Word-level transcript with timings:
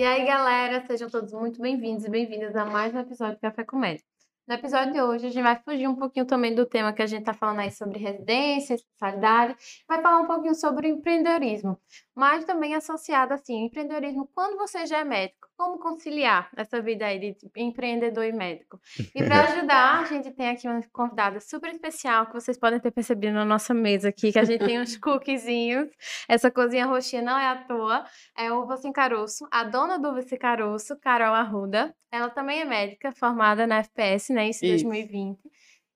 E 0.00 0.02
aí, 0.02 0.24
galera, 0.24 0.82
sejam 0.86 1.10
todos 1.10 1.30
muito 1.30 1.60
bem-vindos 1.60 2.06
e 2.06 2.08
bem-vindas 2.08 2.56
a 2.56 2.64
mais 2.64 2.94
um 2.94 3.00
episódio 3.00 3.34
do 3.34 3.40
Café 3.42 3.64
Comédia. 3.64 4.02
No 4.48 4.54
episódio 4.54 4.94
de 4.94 5.02
hoje, 5.02 5.26
a 5.26 5.28
gente 5.28 5.42
vai 5.42 5.62
fugir 5.62 5.86
um 5.86 5.94
pouquinho 5.94 6.24
também 6.24 6.54
do 6.54 6.64
tema 6.64 6.90
que 6.94 7.02
a 7.02 7.06
gente 7.06 7.20
está 7.20 7.34
falando 7.34 7.58
aí 7.58 7.70
sobre 7.70 7.98
residência, 7.98 8.76
especialidade, 8.76 9.54
vai 9.86 10.00
falar 10.00 10.20
um 10.20 10.26
pouquinho 10.26 10.54
sobre 10.54 10.88
empreendedorismo, 10.88 11.78
mas 12.14 12.46
também 12.46 12.74
associado 12.74 13.34
assim, 13.34 13.66
empreendedorismo 13.66 14.26
quando 14.34 14.56
você 14.56 14.86
já 14.86 15.00
é 15.00 15.04
médico, 15.04 15.48
como 15.60 15.78
conciliar 15.78 16.48
essa 16.56 16.80
vida 16.80 17.04
aí 17.04 17.18
de 17.18 17.34
tipo, 17.34 17.52
empreendedor 17.58 18.24
e 18.24 18.32
médico. 18.32 18.80
E 19.14 19.22
para 19.22 19.42
ajudar, 19.52 20.00
a 20.00 20.04
gente 20.06 20.30
tem 20.30 20.48
aqui 20.48 20.66
uma 20.66 20.80
convidada 20.90 21.38
super 21.38 21.70
especial 21.70 22.24
que 22.26 22.32
vocês 22.32 22.56
podem 22.56 22.80
ter 22.80 22.90
percebido 22.90 23.34
na 23.34 23.44
nossa 23.44 23.74
mesa 23.74 24.08
aqui, 24.08 24.32
que 24.32 24.38
a 24.38 24.44
gente 24.44 24.64
tem 24.64 24.80
uns 24.80 24.96
cookiezinhos. 24.96 25.90
Essa 26.26 26.50
cozinha 26.50 26.86
roxinha 26.86 27.20
não 27.20 27.38
é 27.38 27.46
à 27.46 27.56
toa, 27.56 28.06
é 28.34 28.50
o 28.50 28.74
Sem 28.78 28.90
Caroço, 28.90 29.46
a 29.50 29.62
dona 29.62 29.98
do 29.98 30.22
Sem 30.22 30.38
Caroço, 30.38 30.98
Carol 30.98 31.34
Arruda. 31.34 31.94
Ela 32.10 32.30
também 32.30 32.60
é 32.60 32.64
médica, 32.64 33.12
formada 33.12 33.66
na 33.66 33.80
FPS, 33.80 34.32
né, 34.32 34.48
isso 34.48 34.64
em 34.64 34.70
2020 34.70 35.38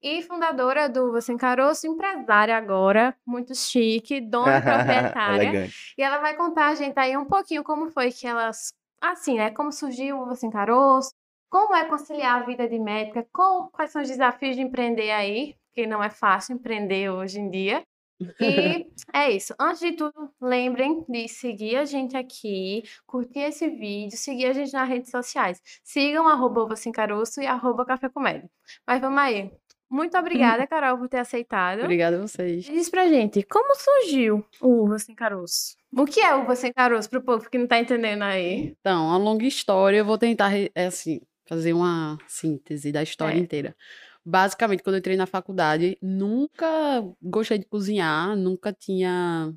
e 0.02 0.20
fundadora 0.20 0.86
do 0.86 1.10
Você 1.12 1.34
Caroço, 1.34 1.86
empresária 1.86 2.54
agora, 2.54 3.16
muito 3.26 3.54
chique, 3.54 4.20
dona 4.20 4.60
proprietária. 4.60 5.70
e 5.96 6.02
ela 6.02 6.18
vai 6.18 6.36
contar 6.36 6.68
a 6.68 6.74
gente 6.74 6.98
aí 6.98 7.16
um 7.16 7.24
pouquinho 7.24 7.64
como 7.64 7.90
foi 7.90 8.12
que 8.12 8.26
elas 8.26 8.74
assim, 9.12 9.36
né? 9.36 9.50
Como 9.50 9.72
surgiu 9.72 10.20
o 10.20 10.26
Você 10.26 10.46
Encarou, 10.46 11.00
como 11.50 11.74
é 11.74 11.84
conciliar 11.86 12.42
a 12.42 12.44
vida 12.44 12.68
de 12.68 12.78
médica, 12.78 13.26
com, 13.32 13.68
quais 13.72 13.90
são 13.90 14.02
os 14.02 14.08
desafios 14.08 14.56
de 14.56 14.62
empreender 14.62 15.10
aí, 15.10 15.54
porque 15.68 15.86
não 15.86 16.02
é 16.02 16.10
fácil 16.10 16.54
empreender 16.54 17.10
hoje 17.10 17.38
em 17.40 17.50
dia. 17.50 17.84
E 18.40 18.86
é 19.12 19.30
isso. 19.30 19.54
Antes 19.58 19.80
de 19.80 19.92
tudo, 19.92 20.30
lembrem 20.40 21.04
de 21.08 21.28
seguir 21.28 21.76
a 21.76 21.84
gente 21.84 22.16
aqui, 22.16 22.82
curtir 23.06 23.40
esse 23.40 23.68
vídeo, 23.68 24.16
seguir 24.16 24.46
a 24.46 24.52
gente 24.52 24.72
nas 24.72 24.88
redes 24.88 25.10
sociais. 25.10 25.60
Sigam 25.82 26.28
arroba 26.28 26.66
Caroço 26.92 27.40
e 27.40 27.46
arroba 27.46 27.84
Café 27.84 28.08
Comédia. 28.08 28.50
Mas 28.86 29.00
vamos 29.00 29.18
aí. 29.18 29.50
Muito 29.90 30.16
obrigada, 30.18 30.66
Carol, 30.66 30.98
por 30.98 31.08
ter 31.08 31.18
aceitado. 31.18 31.82
Obrigada 31.82 32.16
a 32.16 32.20
vocês. 32.20 32.64
Diz 32.64 32.88
pra 32.88 33.06
gente, 33.08 33.42
como 33.42 33.74
surgiu 33.76 34.44
o 34.60 34.84
Uva 34.84 34.98
Sem 34.98 35.14
Caroço? 35.14 35.76
O 35.96 36.04
que 36.04 36.20
é 36.20 36.34
Uva 36.34 36.56
Sem 36.56 36.72
Caroço, 36.72 37.08
pro 37.08 37.22
povo 37.22 37.48
que 37.48 37.58
não 37.58 37.66
tá 37.66 37.78
entendendo 37.78 38.22
aí? 38.22 38.74
Então, 38.80 39.06
uma 39.06 39.16
longa 39.16 39.44
história, 39.44 39.98
eu 39.98 40.04
vou 40.04 40.18
tentar, 40.18 40.52
é 40.52 40.86
assim, 40.86 41.20
fazer 41.46 41.72
uma 41.72 42.18
síntese 42.26 42.90
da 42.90 43.02
história 43.02 43.36
é. 43.36 43.40
inteira. 43.40 43.76
Basicamente, 44.24 44.82
quando 44.82 44.94
eu 44.94 45.00
entrei 45.00 45.16
na 45.16 45.26
faculdade, 45.26 45.98
nunca 46.00 46.66
gostei 47.22 47.58
de 47.58 47.66
cozinhar, 47.66 48.34
nunca 48.34 48.72
tinha 48.72 49.54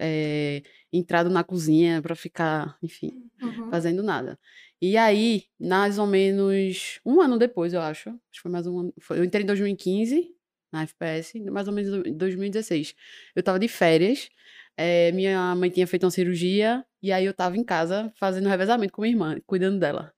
é, 0.00 0.62
entrado 0.92 1.30
na 1.30 1.44
cozinha 1.44 2.00
para 2.00 2.14
ficar, 2.14 2.76
enfim, 2.82 3.12
uhum. 3.42 3.70
fazendo 3.70 4.02
nada. 4.02 4.38
E 4.80 4.96
aí, 4.96 5.44
mais 5.60 5.98
ou 5.98 6.06
menos 6.06 7.00
um 7.04 7.20
ano 7.20 7.38
depois, 7.38 7.72
eu 7.72 7.80
acho, 7.80 8.10
acho 8.10 8.18
que 8.32 8.40
foi 8.40 8.50
mais 8.50 8.66
um 8.66 8.78
ano, 8.78 8.94
foi, 9.00 9.18
eu 9.18 9.24
entrei 9.24 9.42
em 9.42 9.46
2015 9.46 10.34
na 10.72 10.82
FPS, 10.82 11.40
mais 11.50 11.66
ou 11.66 11.74
menos 11.74 12.06
em 12.06 12.16
2016. 12.16 12.94
Eu 13.34 13.42
tava 13.42 13.58
de 13.58 13.68
férias, 13.68 14.28
é, 14.76 15.10
minha 15.12 15.54
mãe 15.56 15.70
tinha 15.70 15.86
feito 15.86 16.04
uma 16.04 16.10
cirurgia, 16.10 16.84
e 17.02 17.10
aí 17.12 17.24
eu 17.24 17.34
tava 17.34 17.56
em 17.56 17.64
casa 17.64 18.12
fazendo 18.16 18.48
revezamento 18.48 18.92
com 18.92 19.02
minha 19.02 19.12
irmã, 19.12 19.36
cuidando 19.46 19.78
dela. 19.78 20.12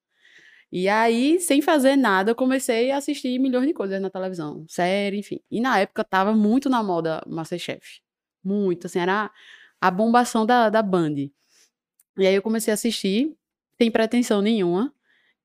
E 0.73 0.89
aí, 0.89 1.41
sem 1.41 1.61
fazer 1.61 1.97
nada, 1.97 2.31
eu 2.31 2.35
comecei 2.35 2.91
a 2.93 2.99
assistir 2.99 3.39
milhões 3.41 3.67
de 3.67 3.75
coisas 3.75 4.01
na 4.01 4.09
televisão, 4.11 4.65
série, 4.69 5.19
enfim. 5.19 5.41
E 5.51 5.61
na 5.61 5.81
época 5.81 6.05
tava 6.05 6.33
muito 6.33 6.69
na 6.69 6.83
moda 6.83 7.23
Masterchef. 7.27 8.01
Muito, 8.45 8.87
assim, 8.87 9.01
era 9.01 9.31
a 9.81 9.91
bombação 9.91 10.45
da, 10.45 10.69
da 10.69 10.83
Band. 10.83 11.15
E 12.19 12.27
aí 12.27 12.35
eu 12.35 12.43
comecei 12.43 12.71
a 12.71 12.75
assistir, 12.75 13.35
sem 13.79 13.91
pretensão 13.91 14.43
nenhuma, 14.43 14.93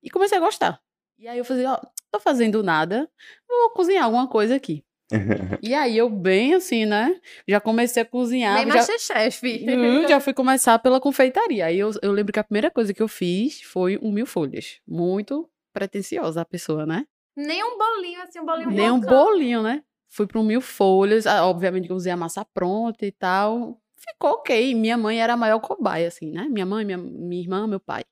e 0.04 0.10
comecei 0.10 0.38
a 0.38 0.42
gostar. 0.42 0.82
E 1.18 1.28
aí 1.28 1.38
eu 1.38 1.46
falei, 1.46 1.66
ó, 1.66 1.80
tô 2.12 2.20
fazendo 2.20 2.62
nada, 2.62 3.10
vou 3.48 3.70
cozinhar 3.72 4.04
alguma 4.04 4.28
coisa 4.28 4.56
aqui. 4.56 4.84
e 5.62 5.74
aí 5.74 5.98
eu 5.98 6.10
bem 6.10 6.56
assim, 6.56 6.86
né? 6.86 7.20
Já 7.48 7.60
comecei 7.60 8.02
a 8.02 8.06
cozinhar. 8.06 8.58
Bem 8.58 8.68
já... 8.68 8.76
Masterchef. 8.76 9.66
Hum, 9.70 10.08
já 10.10 10.20
fui 10.20 10.34
começar 10.34 10.80
pela 10.80 11.00
confeitaria. 11.00 11.68
Aí 11.68 11.78
eu, 11.78 11.92
eu 12.02 12.12
lembro 12.12 12.34
que 12.34 12.40
a 12.40 12.44
primeira 12.44 12.72
coisa 12.72 12.94
que 12.94 13.02
eu 13.02 13.08
fiz 13.08 13.62
foi 13.62 14.00
um 14.02 14.12
mil 14.12 14.26
folhas. 14.26 14.80
Muito 14.88 15.48
pretensiosa 15.72 16.42
a 16.42 16.46
pessoa, 16.46 16.86
né? 16.86 17.06
Nem 17.36 17.64
um 17.64 17.78
bolinho, 17.78 18.22
assim, 18.22 18.40
um 18.40 18.46
bolinho 18.46 18.72
Nem 18.72 18.92
um 18.92 19.00
bolinho, 19.00 19.62
né? 19.62 19.84
Fui 20.10 20.26
para 20.26 20.40
um 20.40 20.44
mil 20.44 20.62
folhas. 20.62 21.28
Ah, 21.28 21.46
obviamente 21.46 21.86
que 21.86 21.92
eu 21.92 21.98
usei 21.98 22.12
a 22.12 22.18
massa 22.18 22.44
pronta 22.46 23.06
e 23.06 23.12
tal. 23.12 23.80
Ficou 24.12 24.32
ok. 24.32 24.74
Minha 24.76 24.98
mãe 24.98 25.22
era 25.22 25.34
a 25.34 25.38
maior 25.38 25.60
cobaia, 25.60 26.08
assim, 26.08 26.32
né? 26.32 26.48
Minha 26.50 26.66
mãe, 26.66 26.86
minha, 26.86 26.98
minha 26.98 27.42
irmã, 27.42 27.68
meu 27.68 27.80
pai. 27.80 28.04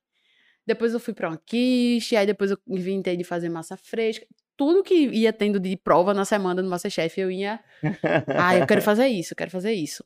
Depois 0.66 0.94
eu 0.94 1.00
fui 1.00 1.12
para 1.12 1.28
uma 1.28 1.40
quiche, 1.44 2.16
aí 2.16 2.26
depois 2.26 2.50
eu 2.50 2.58
inventei 2.66 3.16
de 3.16 3.24
fazer 3.24 3.48
massa 3.48 3.76
fresca. 3.76 4.26
Tudo 4.56 4.82
que 4.82 4.94
ia 4.94 5.32
tendo 5.32 5.60
de 5.60 5.76
prova 5.76 6.14
na 6.14 6.24
semana 6.24 6.62
no 6.62 6.70
Masterchef, 6.70 7.20
eu 7.20 7.30
ia. 7.30 7.60
ah, 8.38 8.56
eu 8.56 8.66
quero 8.66 8.80
fazer 8.80 9.06
isso, 9.08 9.32
eu 9.32 9.36
quero 9.36 9.50
fazer 9.50 9.72
isso. 9.72 10.04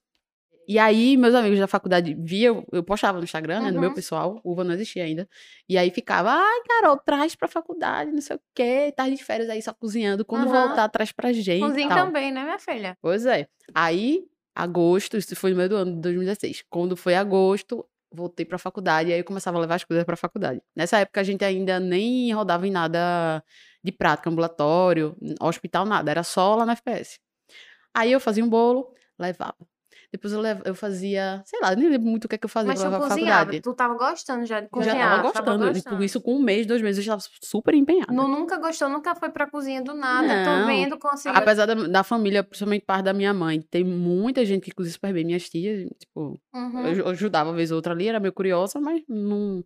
E 0.69 0.79
aí, 0.79 1.17
meus 1.17 1.35
amigos 1.35 1.59
da 1.59 1.67
faculdade 1.67 2.15
via, 2.15 2.49
eu 2.49 2.83
postava 2.85 3.17
no 3.17 3.25
Instagram, 3.25 3.61
né, 3.61 3.69
uhum. 3.69 3.75
no 3.75 3.81
meu 3.81 3.89
uhum. 3.89 3.95
pessoal, 3.95 4.39
uva 4.45 4.63
não 4.63 4.75
existia 4.75 5.03
ainda. 5.03 5.27
E 5.67 5.79
aí 5.79 5.91
ficava, 5.91 6.31
ai, 6.31 6.61
Carol, 6.69 6.99
traz 6.99 7.35
pra 7.35 7.49
faculdade, 7.49 8.13
não 8.13 8.21
sei 8.21 8.37
o 8.37 8.41
quê, 8.55 8.93
tarde 8.95 9.17
de 9.17 9.25
férias 9.25 9.49
aí 9.49 9.63
só 9.63 9.73
cozinhando. 9.73 10.27
Quando 10.27 10.47
uhum. 10.47 10.53
voltar, 10.53 10.87
traz 10.91 11.11
pra 11.11 11.33
gente. 11.33 11.61
Cozinha 11.61 11.89
também, 11.89 12.31
né, 12.31 12.43
minha 12.43 12.59
filha? 12.59 12.99
Pois 13.01 13.25
é. 13.25 13.49
Aí, 13.75 14.27
agosto, 14.59 15.17
isso 15.17 15.37
foi 15.37 15.53
no 15.53 15.57
meio 15.57 15.69
do 15.69 15.77
ano 15.77 15.95
de 15.95 16.01
2016. 16.01 16.65
Quando 16.69 16.97
foi 16.97 17.15
agosto, 17.15 17.87
voltei 18.13 18.45
para 18.45 18.57
a 18.57 18.59
faculdade, 18.59 19.11
e 19.11 19.13
aí 19.13 19.21
eu 19.21 19.25
começava 19.25 19.57
a 19.59 19.61
levar 19.61 19.77
as 19.77 19.85
coisas 19.85 20.05
para 20.05 20.15
a 20.15 20.17
faculdade. 20.17 20.61
Nessa 20.75 20.99
época 20.99 21.21
a 21.21 21.25
gente 21.25 21.45
ainda 21.45 21.79
nem 21.79 22.33
rodava 22.33 22.67
em 22.67 22.71
nada 22.71 23.43
de 23.85 23.93
prática, 23.93 24.29
ambulatório, 24.29 25.17
hospital, 25.41 25.87
nada, 25.87 26.11
era 26.11 26.23
só 26.25 26.57
lá 26.57 26.67
na 26.67 26.73
FPS. 26.73 27.21
Aí 27.95 28.13
eu 28.13 28.21
fazia 28.21 28.45
um 28.45 28.49
bolo, 28.49 28.93
levava. 29.19 29.57
Depois 30.11 30.33
eu, 30.33 30.41
levo, 30.41 30.63
eu 30.65 30.75
fazia, 30.75 31.43
sei 31.45 31.61
lá, 31.61 31.77
nem 31.77 31.91
lembro 31.91 32.09
muito 32.09 32.25
o 32.25 32.29
que, 32.29 32.35
é 32.35 32.39
que 32.39 32.47
eu 32.47 32.49
fazia 32.49 32.73
Mas 32.73 32.81
pra 32.81 32.99
faculdade. 32.99 33.61
Tu 33.61 33.75
tava 33.75 33.95
gostando 33.95 34.47
já 34.47 34.61
de 34.61 34.69
cozinhar? 34.69 34.97
Já 34.97 35.09
tava 35.11 35.23
gostando. 35.23 35.45
Tava 35.45 35.73
gostando. 35.73 36.05
Isso 36.05 36.21
com 36.21 36.37
um 36.37 36.43
mês, 36.43 36.67
dois 36.67 36.81
meses, 36.81 36.99
eu 36.99 37.05
já 37.05 37.17
estava 37.17 37.37
super 37.43 37.75
empenhada. 37.75 38.11
Não, 38.11 38.27
nunca 38.27 38.57
gostou, 38.57 38.89
nunca 38.89 39.15
foi 39.15 39.29
pra 39.29 39.47
cozinha 39.51 39.83
do 39.83 39.93
nada. 39.93 40.27
Não. 40.27 40.63
Tô 40.63 40.67
vendo, 40.67 40.99
consigo... 40.99 41.37
Apesar 41.37 41.67
da, 41.67 41.75
da, 41.75 42.03
família, 42.03 42.43
principalmente 42.43 42.87
parte 42.87 43.05
da 43.05 43.13
minha 43.13 43.35
mãe, 43.35 43.61
tem 43.61 43.85
muita 43.85 44.47
gente 44.47 44.63
que 44.63 44.71
cozinha 44.71 44.95
super 44.95 45.13
bem. 45.13 45.27
Minhas 45.27 45.47
tias, 45.47 45.87
tipo, 45.99 46.41
uhum. 46.55 46.87
eu, 46.87 46.95
eu 47.01 47.09
ajudava 47.09 47.51
uma 47.51 47.57
vez 47.57 47.71
ou 47.71 47.77
outra 47.77 47.93
ali, 47.93 48.09
era 48.09 48.19
meio 48.19 48.33
curiosa, 48.33 48.81
mas 48.81 49.03
não, 49.07 49.63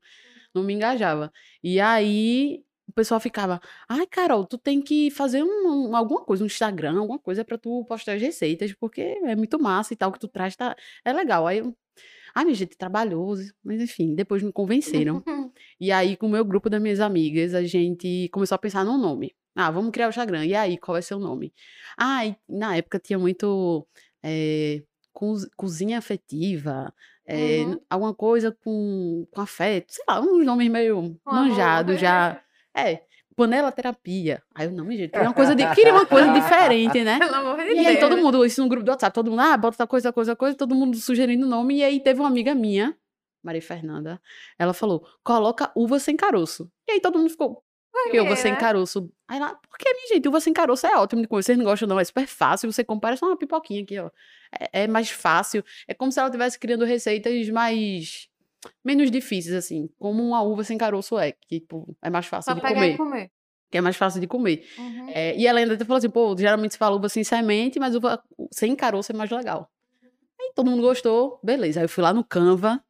não 0.52 0.64
me 0.64 0.74
engajava. 0.74 1.30
E 1.62 1.80
aí, 1.80 2.64
o 2.92 2.94
pessoal 2.94 3.18
ficava, 3.18 3.60
ai, 3.88 4.06
Carol, 4.06 4.46
tu 4.46 4.58
tem 4.58 4.80
que 4.80 5.10
fazer 5.10 5.42
um, 5.42 5.88
um, 5.88 5.96
alguma 5.96 6.22
coisa, 6.22 6.44
um 6.44 6.46
Instagram, 6.46 6.98
alguma 6.98 7.18
coisa 7.18 7.44
para 7.44 7.56
tu 7.56 7.84
postar 7.86 8.12
as 8.12 8.22
receitas, 8.22 8.72
porque 8.74 9.00
é 9.00 9.34
muito 9.34 9.58
massa 9.58 9.94
e 9.94 9.96
tal, 9.96 10.12
que 10.12 10.20
tu 10.20 10.28
traz, 10.28 10.54
tá, 10.54 10.76
é 11.04 11.12
legal. 11.12 11.46
Aí 11.46 11.58
eu, 11.58 11.74
ai, 12.34 12.44
minha 12.44 12.54
gente, 12.54 12.76
trabalhoso, 12.76 13.52
mas 13.64 13.80
enfim, 13.80 14.14
depois 14.14 14.42
me 14.42 14.52
convenceram. 14.52 15.22
e 15.80 15.90
aí, 15.90 16.16
com 16.16 16.26
o 16.26 16.30
meu 16.30 16.44
grupo 16.44 16.68
das 16.68 16.80
minhas 16.80 17.00
amigas, 17.00 17.54
a 17.54 17.64
gente 17.64 18.28
começou 18.30 18.54
a 18.54 18.58
pensar 18.58 18.84
num 18.84 18.98
nome. 18.98 19.34
Ah, 19.54 19.70
vamos 19.70 19.90
criar 19.90 20.06
o 20.06 20.10
Instagram. 20.10 20.44
E 20.44 20.54
aí, 20.54 20.78
qual 20.78 20.94
vai 20.94 21.02
ser 21.02 21.14
o 21.14 21.18
nome? 21.18 21.52
Ah, 21.98 22.26
e 22.26 22.36
na 22.48 22.76
época 22.76 22.98
tinha 22.98 23.18
muito 23.18 23.86
é, 24.22 24.82
cozinha 25.56 25.98
afetiva, 25.98 26.92
é, 27.26 27.64
uhum. 27.64 27.80
alguma 27.88 28.14
coisa 28.14 28.50
com, 28.50 29.26
com 29.30 29.40
afeto, 29.40 29.92
sei 29.92 30.04
lá, 30.08 30.20
uns 30.20 30.44
nomes 30.44 30.70
meio 30.70 31.18
manjados 31.24 32.00
já. 32.00 32.42
É, 32.74 33.02
panela 33.34 33.72
terapia. 33.72 34.42
Aí 34.54 34.66
eu, 34.66 34.72
não, 34.72 34.84
me 34.84 34.96
gente, 34.96 35.10
queria 35.10 35.28
uma 35.28 35.34
coisa, 35.34 35.54
de, 35.54 35.74
queria 35.74 35.92
uma 35.92 36.06
coisa 36.06 36.32
diferente, 36.32 37.02
né? 37.02 37.18
Pelo 37.20 37.34
amor 37.34 37.56
de 37.58 37.70
e 37.70 37.74
Deus. 37.74 37.86
aí 37.86 38.00
todo 38.00 38.16
mundo, 38.16 38.44
isso 38.44 38.62
no 38.62 38.68
grupo 38.68 38.84
do 38.84 38.90
WhatsApp, 38.90 39.14
todo 39.14 39.30
mundo, 39.30 39.40
ah, 39.40 39.56
bota 39.56 39.76
tal 39.78 39.88
coisa, 39.88 40.12
coisa, 40.12 40.36
coisa, 40.36 40.56
todo 40.56 40.74
mundo 40.74 40.96
sugerindo 40.96 41.46
nome. 41.46 41.78
E 41.78 41.84
aí 41.84 42.00
teve 42.00 42.20
uma 42.20 42.28
amiga 42.28 42.54
minha, 42.54 42.96
Maria 43.42 43.62
Fernanda, 43.62 44.20
ela 44.58 44.72
falou, 44.72 45.06
coloca 45.24 45.70
uva 45.74 45.98
sem 45.98 46.16
caroço. 46.16 46.70
E 46.88 46.92
aí 46.92 47.00
todo 47.00 47.18
mundo 47.18 47.30
ficou, 47.30 47.62
por 47.92 48.10
que 48.10 48.20
uva 48.20 48.36
sem 48.36 48.54
caroço? 48.56 49.12
Aí 49.28 49.38
lá, 49.38 49.54
porque, 49.68 49.92
minha 49.92 50.08
gente, 50.14 50.26
uva 50.26 50.40
sem 50.40 50.52
caroço 50.52 50.86
é 50.86 50.96
ótimo 50.96 51.22
de 51.22 51.28
comer. 51.28 51.42
Vocês 51.42 51.58
não 51.58 51.64
gostam, 51.64 51.86
não? 51.86 52.00
É 52.00 52.04
super 52.04 52.26
fácil. 52.26 52.72
Você 52.72 52.82
compara 52.82 53.16
só 53.16 53.26
uma 53.26 53.36
pipoquinha 53.36 53.82
aqui, 53.82 53.98
ó. 53.98 54.10
É, 54.72 54.84
é 54.84 54.86
mais 54.86 55.10
fácil. 55.10 55.62
É 55.86 55.92
como 55.92 56.10
se 56.10 56.18
ela 56.18 56.28
estivesse 56.28 56.58
criando 56.58 56.84
receitas 56.86 57.48
mais 57.50 58.28
menos 58.84 59.10
difíceis, 59.10 59.54
assim, 59.54 59.88
como 59.98 60.22
uma 60.22 60.42
uva 60.42 60.64
sem 60.64 60.78
caroço 60.78 61.18
é, 61.18 61.32
que 61.32 61.60
tipo, 61.60 61.96
é 62.02 62.10
mais 62.10 62.26
fácil 62.26 62.52
Só 62.52 62.54
de 62.54 62.60
comer. 62.60 62.96
comer. 62.96 63.30
Que 63.70 63.78
é 63.78 63.80
mais 63.80 63.96
fácil 63.96 64.20
de 64.20 64.26
comer. 64.26 64.66
Uhum. 64.78 65.08
É, 65.08 65.36
e 65.36 65.46
ela 65.46 65.58
ainda 65.58 65.78
falou 65.84 65.96
assim, 65.96 66.10
pô, 66.10 66.36
geralmente 66.36 66.72
se 66.72 66.78
fala 66.78 66.96
uva 66.96 67.08
sem 67.08 67.24
semente, 67.24 67.80
mas 67.80 67.94
uva 67.94 68.22
sem 68.50 68.76
caroço 68.76 69.12
é 69.12 69.14
mais 69.14 69.30
legal. 69.30 69.70
Aí 70.40 70.52
todo 70.54 70.70
mundo 70.70 70.82
gostou, 70.82 71.40
beleza. 71.42 71.80
Aí 71.80 71.84
eu 71.84 71.88
fui 71.88 72.02
lá 72.02 72.12
no 72.12 72.22
Canva, 72.22 72.82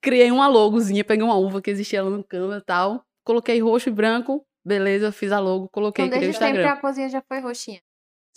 criei 0.00 0.30
uma 0.30 0.48
logozinha, 0.48 1.04
peguei 1.04 1.24
uma 1.24 1.36
uva 1.36 1.62
que 1.62 1.70
existia 1.70 2.02
lá 2.02 2.10
no 2.10 2.24
Canva 2.24 2.56
e 2.56 2.64
tal, 2.64 3.04
coloquei 3.22 3.60
roxo 3.60 3.88
e 3.88 3.92
branco, 3.92 4.44
beleza, 4.64 5.12
fiz 5.12 5.30
a 5.30 5.38
logo, 5.38 5.68
coloquei, 5.68 6.06
então, 6.06 6.18
criei 6.18 6.30
o 6.30 6.32
Instagram. 6.32 6.62
Sempre 6.62 6.78
a 6.78 6.80
cozinha 6.80 7.08
já 7.08 7.22
foi 7.22 7.38
roxinha. 7.38 7.80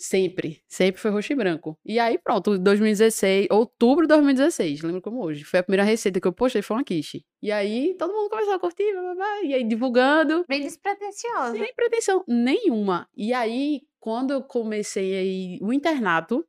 Sempre, 0.06 0.62
sempre 0.68 1.00
foi 1.00 1.10
roxo 1.10 1.32
e 1.32 1.34
branco. 1.34 1.78
E 1.82 1.98
aí, 1.98 2.18
pronto, 2.18 2.58
2016, 2.58 3.46
outubro 3.50 4.04
de 4.04 4.08
2016, 4.08 4.82
lembro 4.82 5.00
como 5.00 5.24
hoje. 5.24 5.44
Foi 5.44 5.60
a 5.60 5.62
primeira 5.62 5.82
receita 5.82 6.20
que 6.20 6.28
eu 6.28 6.32
postei, 6.32 6.60
foi 6.60 6.76
uma 6.76 6.84
quiche. 6.84 7.24
E 7.40 7.50
aí, 7.50 7.96
todo 7.98 8.12
mundo 8.12 8.28
começou 8.28 8.52
a 8.52 8.58
curtir, 8.58 8.92
blá, 8.92 9.00
blá, 9.00 9.14
blá, 9.14 9.42
e 9.44 9.54
aí 9.54 9.64
divulgando. 9.64 10.44
Bem 10.46 10.60
despretensiosa. 10.60 11.56
Sem 11.56 11.74
pretensão 11.74 12.22
nenhuma. 12.28 13.08
E 13.16 13.32
aí, 13.32 13.80
quando 13.98 14.32
eu 14.32 14.42
comecei 14.42 15.16
aí, 15.16 15.58
o 15.62 15.72
internato, 15.72 16.46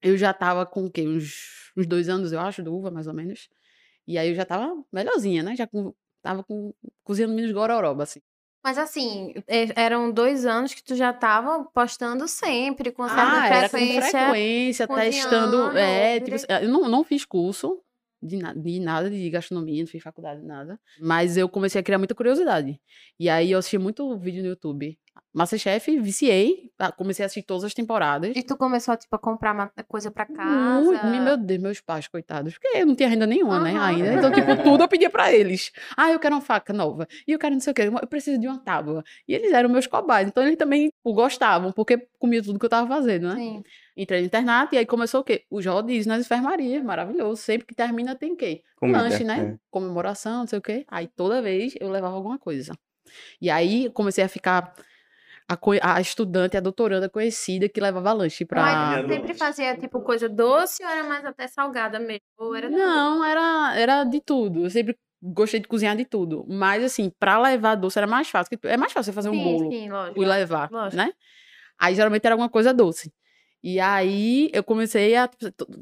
eu 0.00 0.16
já 0.16 0.32
tava 0.32 0.64
com 0.64 0.84
o 0.84 0.90
quê? 0.90 1.02
Uns, 1.02 1.72
uns 1.76 1.88
dois 1.88 2.08
anos, 2.08 2.30
eu 2.30 2.38
acho, 2.38 2.62
do 2.62 2.72
uva, 2.72 2.92
mais 2.92 3.08
ou 3.08 3.14
menos. 3.14 3.48
E 4.06 4.16
aí 4.16 4.28
eu 4.28 4.36
já 4.36 4.44
tava 4.44 4.72
melhorzinha, 4.92 5.42
né? 5.42 5.56
Já 5.56 5.66
com, 5.66 5.92
tava 6.22 6.44
com, 6.44 6.72
cozinhando 7.02 7.34
menos 7.34 7.50
gororoba, 7.50 8.04
assim. 8.04 8.20
Mas 8.64 8.78
assim, 8.78 9.34
é- 9.46 9.68
eram 9.76 10.10
dois 10.10 10.46
anos 10.46 10.72
que 10.72 10.82
tu 10.82 10.96
já 10.96 11.12
tava 11.12 11.64
postando 11.74 12.26
sempre, 12.26 12.90
com 12.90 13.06
certa 13.06 13.22
Ah, 13.42 13.46
era 13.46 13.68
com 13.68 13.76
frequência. 13.76 14.10
frequência, 14.10 14.88
testando. 14.88 15.76
É, 15.76 16.18
tipo, 16.18 16.36
eu 16.50 16.68
não, 16.70 16.88
não 16.88 17.04
fiz 17.04 17.26
curso 17.26 17.78
de, 18.24 18.36
na- 18.38 18.54
de 18.54 18.80
nada 18.80 19.10
de 19.10 19.28
gastronomia, 19.30 19.82
não 19.82 19.86
fiz 19.88 20.02
faculdade, 20.02 20.42
nada. 20.42 20.80
Mas 21.00 21.36
eu 21.36 21.48
comecei 21.48 21.80
a 21.80 21.84
criar 21.84 21.98
muita 21.98 22.14
curiosidade. 22.14 22.80
E 23.20 23.28
aí 23.28 23.50
eu 23.52 23.58
assisti 23.58 23.76
muito 23.78 24.16
vídeo 24.18 24.42
no 24.42 24.48
YouTube. 24.48 24.98
Masterchef, 25.32 26.00
viciei, 26.00 26.70
comecei 26.96 27.24
a 27.24 27.26
assistir 27.26 27.42
todas 27.46 27.64
as 27.64 27.74
temporadas. 27.74 28.32
E 28.36 28.42
tu 28.42 28.56
começou, 28.56 28.96
tipo, 28.96 29.14
a 29.14 29.18
comprar 29.18 29.72
coisa 29.88 30.10
pra 30.10 30.26
casa. 30.26 31.04
me- 31.10 31.20
meu 31.20 31.36
Deus, 31.36 31.60
meus 31.60 31.80
pais, 31.80 32.08
coitados. 32.08 32.54
Porque 32.54 32.78
eu 32.78 32.86
não 32.86 32.94
tinha 32.94 33.08
renda 33.08 33.26
nenhuma, 33.26 33.60
né, 33.60 33.72
Aham. 33.72 33.84
ainda. 33.84 34.14
Então, 34.14 34.32
tipo, 34.32 34.56
tudo 34.62 34.82
eu 34.84 34.88
pedia 34.88 35.10
pra 35.10 35.32
eles. 35.32 35.70
Ah, 35.96 36.10
eu 36.10 36.18
quero 36.18 36.34
uma 36.34 36.40
faca 36.40 36.72
nova. 36.72 37.06
E 37.26 37.32
eu 37.32 37.38
quero 37.38 37.54
não 37.54 37.60
sei 37.60 37.70
o 37.72 37.74
quê. 37.74 37.82
Eu 37.82 38.06
preciso 38.08 38.40
de 38.40 38.46
uma 38.48 38.58
tábua. 38.58 39.04
E 39.28 39.34
eles 39.34 39.52
eram 39.52 39.68
meus 39.68 39.86
cobaias. 39.86 40.28
Então, 40.28 40.42
eles 40.44 40.56
também 40.56 40.88
tipo, 40.88 41.12
gostavam, 41.12 41.70
porque 41.72 42.08
comiam 42.18 42.42
tudo 42.42 42.58
que 42.58 42.64
eu 42.64 42.70
tava 42.70 42.88
fazendo, 42.88 43.28
né? 43.28 43.34
Sim. 43.36 43.62
Entrei 43.96 44.20
no 44.20 44.26
internato 44.26 44.74
e 44.74 44.78
aí 44.78 44.86
começou 44.86 45.20
o 45.20 45.24
quê? 45.24 45.44
Os 45.50 45.64
rodízios 45.64 46.06
nas 46.06 46.20
enfermarias. 46.24 46.82
Maravilhoso. 46.82 47.40
Sempre 47.40 47.66
que 47.66 47.74
termina 47.74 48.14
tem 48.14 48.32
o 48.32 48.36
quê? 48.36 48.62
Comida, 48.76 49.02
Lanche, 49.02 49.22
né? 49.24 49.54
é. 49.54 49.58
Comemoração, 49.70 50.40
não 50.40 50.46
sei 50.46 50.58
o 50.58 50.62
quê. 50.62 50.84
Aí, 50.88 51.06
toda 51.06 51.40
vez, 51.40 51.74
eu 51.80 51.88
levava 51.90 52.14
alguma 52.16 52.38
coisa. 52.38 52.72
E 53.40 53.48
aí, 53.50 53.90
comecei 53.90 54.24
a 54.24 54.28
ficar... 54.28 54.74
A, 55.46 55.58
a 55.96 56.00
estudante, 56.00 56.56
a 56.56 56.60
doutoranda 56.60 57.06
conhecida 57.06 57.68
que 57.68 57.78
levava 57.78 58.14
lanche 58.14 58.46
pra... 58.46 58.62
Mas 58.62 59.06
sempre 59.06 59.34
fazia, 59.34 59.76
tipo, 59.76 60.00
coisa 60.00 60.26
doce 60.26 60.82
ou 60.82 60.88
era 60.88 61.04
mais 61.04 61.22
até 61.22 61.46
salgada 61.46 61.98
mesmo? 62.00 62.22
Ou 62.38 62.54
era 62.56 62.66
tudo? 62.66 62.78
Não, 62.78 63.22
era, 63.22 63.78
era 63.78 64.04
de 64.04 64.22
tudo. 64.22 64.64
Eu 64.64 64.70
sempre 64.70 64.96
gostei 65.22 65.60
de 65.60 65.68
cozinhar 65.68 65.94
de 65.96 66.06
tudo. 66.06 66.46
Mas, 66.48 66.82
assim, 66.82 67.12
pra 67.20 67.38
levar 67.38 67.74
doce 67.74 67.98
era 67.98 68.06
mais 68.06 68.26
fácil. 68.26 68.58
É 68.62 68.78
mais 68.78 68.90
fácil 68.90 69.12
você 69.12 69.14
fazer 69.14 69.28
um 69.28 69.34
sim, 69.34 69.44
bolo 69.44 69.70
sim, 69.70 69.90
lógico. 69.90 70.22
e 70.22 70.24
levar, 70.24 70.70
lógico. 70.70 70.96
né? 70.96 71.12
Aí, 71.78 71.94
geralmente, 71.94 72.24
era 72.24 72.34
alguma 72.34 72.48
coisa 72.48 72.72
doce. 72.72 73.12
E 73.66 73.80
aí, 73.80 74.50
eu 74.52 74.62
comecei 74.62 75.16
a... 75.16 75.26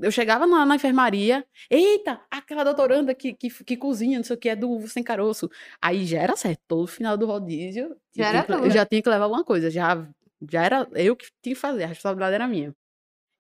Eu 0.00 0.12
chegava 0.12 0.46
na, 0.46 0.64
na 0.64 0.76
enfermaria. 0.76 1.44
Eita, 1.68 2.20
aquela 2.30 2.62
doutoranda 2.62 3.12
que, 3.12 3.32
que, 3.34 3.50
que 3.50 3.76
cozinha, 3.76 4.18
não 4.18 4.24
sei 4.24 4.36
o 4.36 4.38
que, 4.38 4.48
é 4.48 4.54
do 4.54 4.70
uva 4.70 4.86
sem 4.86 5.02
caroço. 5.02 5.50
Aí, 5.82 6.06
já 6.06 6.20
era 6.20 6.36
certo. 6.36 6.60
Todo 6.68 6.86
final 6.86 7.16
do 7.16 7.26
rodízio... 7.26 7.96
Já 8.16 8.24
eu 8.24 8.28
era 8.28 8.42
tinha 8.44 8.58
que- 8.60 8.66
Eu 8.66 8.70
já 8.70 8.86
tinha 8.86 9.02
que 9.02 9.08
levar 9.08 9.24
alguma 9.24 9.42
coisa. 9.42 9.68
Já, 9.68 10.08
já 10.48 10.62
era 10.64 10.88
eu 10.94 11.16
que 11.16 11.26
tinha 11.42 11.56
que 11.56 11.60
fazer. 11.60 11.82
A 11.82 11.86
responsabilidade 11.88 12.34
era 12.36 12.46
minha. 12.46 12.72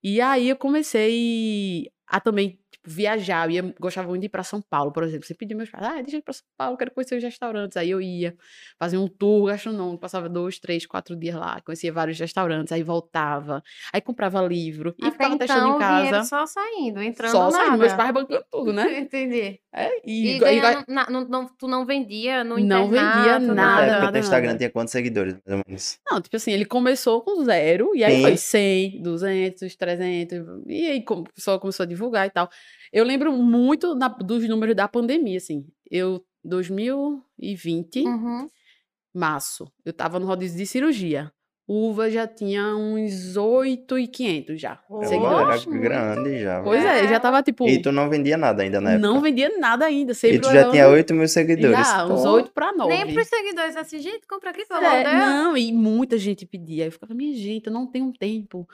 E 0.02 0.20
aí, 0.20 0.48
eu 0.48 0.56
comecei 0.56 1.88
a 2.08 2.18
também 2.18 2.58
tipo, 2.82 2.90
viajar. 2.90 3.46
Eu 3.46 3.50
ia, 3.52 3.74
gostava 3.80 4.08
muito 4.08 4.20
de 4.22 4.26
ir 4.26 4.30
para 4.30 4.42
São 4.42 4.60
Paulo, 4.60 4.92
por 4.92 5.04
exemplo. 5.04 5.26
Você 5.26 5.34
pedia 5.34 5.56
meus 5.56 5.70
pais, 5.70 5.84
ah, 5.84 5.94
deixa 6.02 6.16
eu 6.16 6.18
ir 6.18 6.22
para 6.22 6.34
São 6.34 6.44
Paulo, 6.56 6.76
quero 6.76 6.90
conhecer 6.90 7.16
os 7.16 7.22
restaurantes. 7.22 7.76
Aí 7.76 7.90
eu 7.90 8.00
ia, 8.00 8.34
fazia 8.78 9.00
um 9.00 9.08
tour 9.08 9.46
gastronômico, 9.46 10.00
passava 10.00 10.28
dois, 10.28 10.58
três, 10.58 10.86
quatro 10.86 11.16
dias 11.16 11.34
lá, 11.36 11.60
conhecia 11.64 11.92
vários 11.92 12.18
restaurantes, 12.18 12.72
aí 12.72 12.82
voltava, 12.82 13.62
aí 13.92 14.00
comprava 14.00 14.40
livro 14.42 14.94
e 14.98 15.02
Até 15.06 15.12
ficava 15.12 15.38
testando 15.38 15.60
então, 15.68 15.72
em 15.72 15.74
o 15.74 15.78
dinheiro 15.96 16.16
casa. 16.16 16.28
só 16.28 16.46
saindo, 16.46 17.02
entrando 17.02 17.30
Só 17.32 17.50
nada. 17.50 17.52
saindo, 17.52 17.78
meus 17.78 17.92
pais 17.92 18.12
bancando 18.12 18.44
tudo, 18.50 18.72
né? 18.72 18.82
Entendi. 18.98 19.60
É, 19.74 19.90
E, 20.04 20.32
e, 20.32 20.36
e- 20.36 20.38
ganhando, 20.38 20.84
na- 20.88 21.08
não, 21.08 21.24
não- 21.26 21.46
tu 21.56 21.66
não 21.66 21.86
vendia 21.86 22.44
no 22.44 22.58
Não 22.58 22.88
vendia 22.90 23.02
nada, 23.02 23.54
Na 23.54 23.80
época 23.80 24.00
nada, 24.00 24.12
do 24.12 24.18
Instagram 24.18 24.56
tinha 24.56 24.70
quantos 24.70 24.92
seguidores, 24.92 25.34
mais 25.46 25.58
ou 25.58 25.64
menos? 25.66 25.98
Não, 26.10 26.20
tipo 26.20 26.36
assim, 26.36 26.52
ele 26.52 26.64
começou 26.66 27.22
com 27.22 27.42
zero, 27.44 27.94
e 27.96 28.04
aí 28.04 28.16
Sim. 28.16 28.22
foi 28.22 28.36
100, 28.36 29.02
200, 29.02 29.74
300, 29.76 30.38
e 30.66 30.86
aí 30.90 31.04
o 31.08 31.24
pessoal 31.24 31.58
começou 31.58 31.84
a 31.84 31.86
divulgar 31.86 32.26
e 32.26 32.30
tal. 32.30 32.50
Eu 32.92 33.04
lembro 33.04 33.32
muito 33.32 33.94
na- 33.94 34.08
dos 34.08 34.48
números 34.48 34.74
da 34.76 34.86
pandemia, 34.88 35.38
assim. 35.38 35.66
Eu, 35.90 36.24
2020, 36.44 38.00
Uhum. 38.06 38.48
março, 39.14 39.70
eu 39.84 39.92
tava 39.92 40.18
no 40.18 40.26
rodízio 40.26 40.58
de 40.58 40.66
cirurgia. 40.66 41.30
Uva 41.68 42.10
já 42.10 42.26
tinha 42.26 42.74
uns 42.76 43.36
8,500 43.36 44.60
já, 44.60 44.80
uma 44.90 45.04
seguidores. 45.06 45.64
era 45.66 45.78
grande 45.78 46.40
já. 46.40 46.60
Pois 46.60 46.84
é, 46.84 47.06
já 47.08 47.20
tava 47.20 47.40
tipo, 47.42 47.66
E 47.68 47.80
tu 47.80 47.92
não 47.92 48.10
vendia 48.10 48.36
nada 48.36 48.62
ainda 48.64 48.80
na 48.80 48.90
época? 48.94 49.06
não 49.08 49.20
vendia 49.20 49.48
nada 49.58 49.86
ainda, 49.86 50.12
sempre 50.12 50.38
E 50.38 50.40
tu 50.40 50.46
já 50.50 50.68
tinha 50.70 50.82
levando- 50.84 50.94
8 50.96 51.14
mil 51.14 51.28
seguidores. 51.28 51.76
Já, 51.86 52.04
uns 52.06 52.22
Pô, 52.22 52.30
8 52.30 52.50
para 52.52 52.72
9. 52.72 52.92
Nem 52.92 53.14
pros 53.14 53.28
seguidores 53.28 53.76
assim, 53.76 54.00
gente, 54.00 54.26
compra 54.26 54.50
aqui, 54.50 54.66
pelo 54.66 54.80
amor 54.80 54.92
É, 54.92 55.04
Deus. 55.04 55.14
não, 55.16 55.56
e 55.56 55.72
muita 55.72 56.18
gente 56.18 56.44
pedia. 56.44 56.82
Aí 56.82 56.88
eu 56.88 56.92
ficava, 56.92 57.14
minha 57.14 57.34
gente, 57.34 57.68
eu 57.68 57.72
não 57.72 57.86
tenho 57.86 58.12
tempo. 58.12 58.68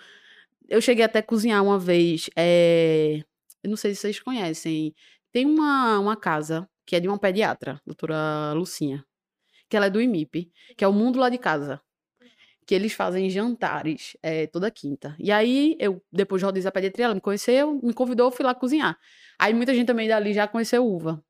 Eu 0.67 0.81
cheguei 0.81 1.05
até 1.05 1.19
a 1.19 1.23
cozinhar 1.23 1.63
uma 1.63 1.79
vez. 1.79 2.31
é, 2.35 3.21
Eu 3.63 3.71
não 3.71 3.77
sei 3.77 3.95
se 3.95 4.01
vocês 4.01 4.21
conhecem. 4.21 4.95
Tem 5.33 5.47
uma, 5.47 5.99
uma 5.99 6.17
casa 6.17 6.69
que 6.87 6.97
é 6.97 7.01
de 7.01 7.09
uma 7.09 7.19
pediatra, 7.19 7.81
doutora 7.87 8.53
Lucinha, 8.55 9.05
que 9.69 9.77
ela 9.77 9.87
é 9.87 9.91
do 9.91 10.01
IMIP, 10.01 10.51
que 10.77 10.85
é 10.85 10.89
o 10.89 10.93
Mundo 10.93 11.19
Lá 11.19 11.29
de 11.29 11.39
Casa. 11.39 11.81
Que 12.67 12.75
eles 12.75 12.93
fazem 12.93 13.31
jantares 13.31 14.17
é, 14.23 14.47
toda 14.47 14.71
quinta. 14.71 15.17
E 15.19 15.33
aí, 15.33 15.77
eu, 15.81 16.03
depois 16.13 16.41
de 16.41 16.47
rodízio 16.47 16.69
da 16.69 16.73
pediatria, 16.73 17.07
ela 17.07 17.15
me 17.15 17.21
conheceu, 17.21 17.81
me 17.83 17.95
convidou, 17.95 18.31
fui 18.31 18.45
lá 18.45 18.55
cozinhar. 18.55 18.99
Aí 19.39 19.55
muita 19.55 19.75
gente 19.75 19.87
também 19.87 20.09
dali 20.09 20.35
já 20.35 20.47
conheceu 20.47 20.87
uva. 20.87 21.23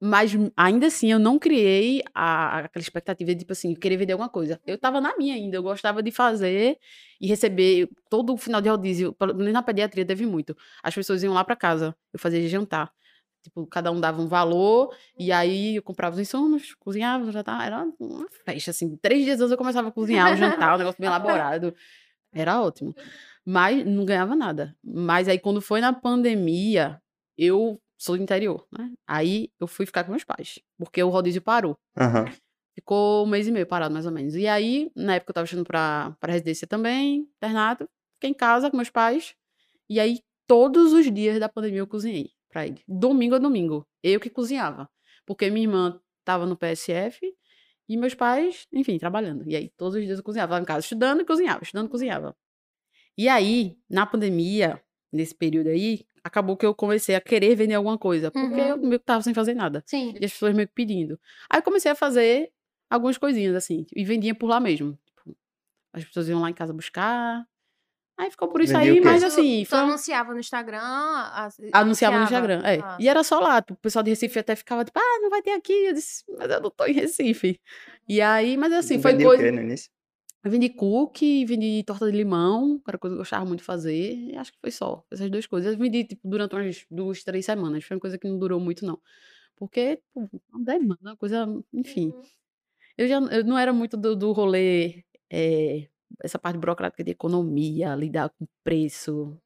Mas 0.00 0.32
m- 0.34 0.52
ainda 0.56 0.86
assim, 0.86 1.10
eu 1.10 1.18
não 1.18 1.38
criei 1.38 2.02
a, 2.14 2.58
aquela 2.60 2.82
expectativa 2.82 3.32
de, 3.34 3.40
tipo 3.40 3.52
assim, 3.52 3.74
querer 3.74 3.96
vender 3.96 4.12
alguma 4.12 4.28
coisa. 4.28 4.60
Eu 4.66 4.78
tava 4.78 5.00
na 5.00 5.16
minha 5.16 5.34
ainda, 5.34 5.56
eu 5.56 5.62
gostava 5.62 6.02
de 6.02 6.10
fazer 6.12 6.78
e 7.20 7.26
receber 7.26 7.88
todo 8.08 8.32
o 8.32 8.36
final 8.36 8.60
de 8.60 8.68
rodízio. 8.68 9.14
menos 9.34 9.52
Na 9.52 9.62
pediatria 9.62 10.04
teve 10.04 10.24
muito. 10.24 10.56
As 10.82 10.94
pessoas 10.94 11.22
iam 11.22 11.34
lá 11.34 11.42
pra 11.44 11.56
casa, 11.56 11.96
eu 12.12 12.18
fazia 12.18 12.46
jantar. 12.48 12.92
Tipo, 13.42 13.66
cada 13.66 13.90
um 13.90 14.00
dava 14.00 14.20
um 14.20 14.26
valor, 14.28 14.94
e 15.18 15.32
aí 15.32 15.76
eu 15.76 15.82
comprava 15.82 16.14
os 16.14 16.20
insumos, 16.20 16.74
cozinhava, 16.74 17.30
já 17.32 17.42
tá, 17.42 17.64
era 17.64 17.86
uma 17.98 18.26
festa, 18.44 18.70
assim. 18.72 18.96
Três 18.96 19.24
dias 19.24 19.40
antes 19.40 19.52
eu 19.52 19.56
começava 19.58 19.88
a 19.88 19.92
cozinhar, 19.92 20.32
o 20.32 20.36
jantar, 20.36 20.74
um 20.74 20.78
negócio 20.78 21.00
bem 21.00 21.06
elaborado. 21.08 21.74
Era 22.32 22.60
ótimo. 22.60 22.94
Mas 23.44 23.84
não 23.86 24.04
ganhava 24.04 24.36
nada. 24.36 24.76
Mas 24.84 25.28
aí, 25.28 25.38
quando 25.38 25.60
foi 25.60 25.80
na 25.80 25.92
pandemia, 25.92 27.00
eu 27.38 27.80
sou 27.98 28.16
do 28.16 28.22
interior, 28.22 28.66
né? 28.70 28.92
Aí 29.06 29.50
eu 29.60 29.66
fui 29.66 29.84
ficar 29.84 30.04
com 30.04 30.10
meus 30.12 30.24
pais, 30.24 30.60
porque 30.78 31.02
o 31.02 31.08
rodízio 31.08 31.42
parou. 31.42 31.76
Aham. 31.98 32.26
Ficou 32.74 33.26
um 33.26 33.28
mês 33.28 33.48
e 33.48 33.50
meio 33.50 33.66
parado, 33.66 33.92
mais 33.92 34.06
ou 34.06 34.12
menos. 34.12 34.36
E 34.36 34.46
aí, 34.46 34.88
na 34.94 35.16
época, 35.16 35.32
eu 35.32 35.34
tava 35.34 35.44
estudando 35.46 35.66
pra, 35.66 36.16
pra 36.20 36.32
residência 36.32 36.64
também, 36.64 37.28
internato. 37.36 37.88
Fiquei 38.14 38.30
em 38.30 38.34
casa 38.34 38.70
com 38.70 38.76
meus 38.76 38.88
pais. 38.88 39.34
E 39.90 39.98
aí, 39.98 40.20
todos 40.46 40.92
os 40.92 41.12
dias 41.12 41.40
da 41.40 41.48
pandemia, 41.48 41.80
eu 41.80 41.88
cozinhei 41.88 42.30
pra 42.48 42.64
ele. 42.64 42.80
Domingo 42.86 43.34
a 43.34 43.38
domingo. 43.38 43.84
Eu 44.00 44.20
que 44.20 44.30
cozinhava. 44.30 44.88
Porque 45.26 45.50
minha 45.50 45.66
irmã 45.66 46.00
tava 46.24 46.46
no 46.46 46.56
PSF 46.56 47.18
e 47.88 47.96
meus 47.96 48.14
pais, 48.14 48.68
enfim, 48.72 48.96
trabalhando. 48.96 49.42
E 49.50 49.56
aí, 49.56 49.70
todos 49.76 49.96
os 49.96 50.04
dias 50.04 50.18
eu 50.18 50.24
cozinhava. 50.24 50.50
Tava 50.52 50.62
em 50.62 50.66
casa 50.66 50.80
estudando 50.80 51.22
e 51.22 51.24
cozinhava, 51.24 51.64
estudando 51.64 51.86
e 51.88 51.90
cozinhava. 51.90 52.36
E 53.16 53.28
aí, 53.28 53.76
na 53.90 54.06
pandemia, 54.06 54.80
nesse 55.12 55.34
período 55.34 55.68
aí, 55.68 56.06
acabou 56.22 56.56
que 56.56 56.66
eu 56.66 56.74
comecei 56.74 57.14
a 57.14 57.20
querer 57.20 57.54
vender 57.54 57.74
alguma 57.74 57.96
coisa. 57.98 58.30
Porque 58.30 58.46
Uhum. 58.60 58.68
eu 58.68 58.76
meio 58.78 58.98
que 59.00 59.06
tava 59.06 59.22
sem 59.22 59.32
fazer 59.34 59.54
nada. 59.54 59.82
Sim. 59.86 60.14
E 60.20 60.24
as 60.24 60.32
pessoas 60.32 60.54
meio 60.54 60.68
que 60.68 60.74
pedindo. 60.74 61.18
Aí 61.50 61.58
eu 61.58 61.62
comecei 61.62 61.90
a 61.90 61.94
fazer 61.94 62.50
algumas 62.90 63.16
coisinhas, 63.18 63.54
assim, 63.54 63.86
e 63.94 64.04
vendia 64.04 64.34
por 64.34 64.46
lá 64.48 64.60
mesmo. 64.60 64.98
Tipo, 65.06 65.36
as 65.92 66.04
pessoas 66.04 66.28
iam 66.28 66.40
lá 66.40 66.50
em 66.50 66.54
casa 66.54 66.72
buscar. 66.72 67.44
Aí 68.20 68.30
ficou 68.32 68.48
por 68.48 68.60
isso 68.60 68.72
Vendia 68.72 68.92
o 68.94 68.94
aí, 68.96 69.00
mas 69.00 69.22
Tu- 69.22 69.26
assim, 69.26 69.62
tu 69.64 69.68
foi 69.68 69.78
um- 69.78 69.82
anunciava 69.82 70.32
no 70.34 70.40
Instagram? 70.40 70.80
as- 70.82 71.56
anunciava 71.72 72.16
no 72.16 72.22
anunciava? 72.22 72.52
Instagram. 72.52 72.62
É. 72.68 72.80
Ah. 72.82 72.96
E 72.98 73.08
era 73.08 73.22
só 73.22 73.38
lá. 73.38 73.62
tipo, 73.62 73.74
O 73.74 73.76
pessoal 73.76 74.02
de 74.02 74.10
Recife 74.10 74.38
até 74.40 74.56
ficava 74.56 74.84
tipo, 74.84 74.98
ah, 74.98 75.18
não 75.22 75.30
vai 75.30 75.40
ter 75.40 75.52
aqui. 75.52 75.72
Eu 75.72 75.92
disse, 75.94 76.24
mas 76.36 76.50
eu 76.50 76.60
não 76.60 76.68
tô 76.70 76.84
em 76.84 76.92
Recife. 76.94 77.60
E 78.08 78.20
aí, 78.20 78.56
mas 78.56 78.72
assim, 78.72 78.96
Tu 78.98 79.02
foi 79.02 79.14
o 79.14 79.36
quê 79.38 79.50
no 79.52 79.60
início? 79.62 79.88
Eu 80.48 80.50
vendi 80.50 80.70
cookie, 80.70 81.44
vendi 81.44 81.82
torta 81.84 82.10
de 82.10 82.16
limão, 82.16 82.78
que 82.78 82.90
era 82.90 82.96
coisa 82.96 83.14
que 83.14 83.18
eu 83.18 83.20
gostava 83.20 83.44
muito 83.44 83.60
de 83.60 83.66
fazer. 83.66 84.14
E 84.14 84.34
acho 84.34 84.50
que 84.50 84.58
foi 84.58 84.70
só 84.70 85.04
essas 85.10 85.30
duas 85.30 85.46
coisas. 85.46 85.74
Eu 85.74 85.78
vendi, 85.78 86.04
tipo, 86.04 86.26
durante 86.26 86.54
umas 86.54 86.86
duas, 86.90 87.22
três 87.22 87.44
semanas. 87.44 87.84
Foi 87.84 87.96
uma 87.96 88.00
coisa 88.00 88.16
que 88.16 88.26
não 88.26 88.38
durou 88.38 88.58
muito, 88.58 88.86
não. 88.86 88.98
Porque, 89.54 89.96
tipo, 89.96 90.26
uma 90.50 90.64
demanda, 90.64 90.98
uma 91.02 91.16
coisa, 91.18 91.46
enfim. 91.70 92.06
Uhum. 92.08 92.22
Eu 92.96 93.08
já 93.08 93.18
eu 93.18 93.44
não 93.44 93.58
era 93.58 93.74
muito 93.74 93.94
do, 93.94 94.16
do 94.16 94.32
rolê, 94.32 95.04
eh, 95.30 95.86
essa 96.24 96.38
parte 96.38 96.58
burocrática 96.58 97.04
de 97.04 97.10
economia, 97.10 97.94
lidar 97.94 98.30
com 98.30 98.46
preço. 98.64 99.38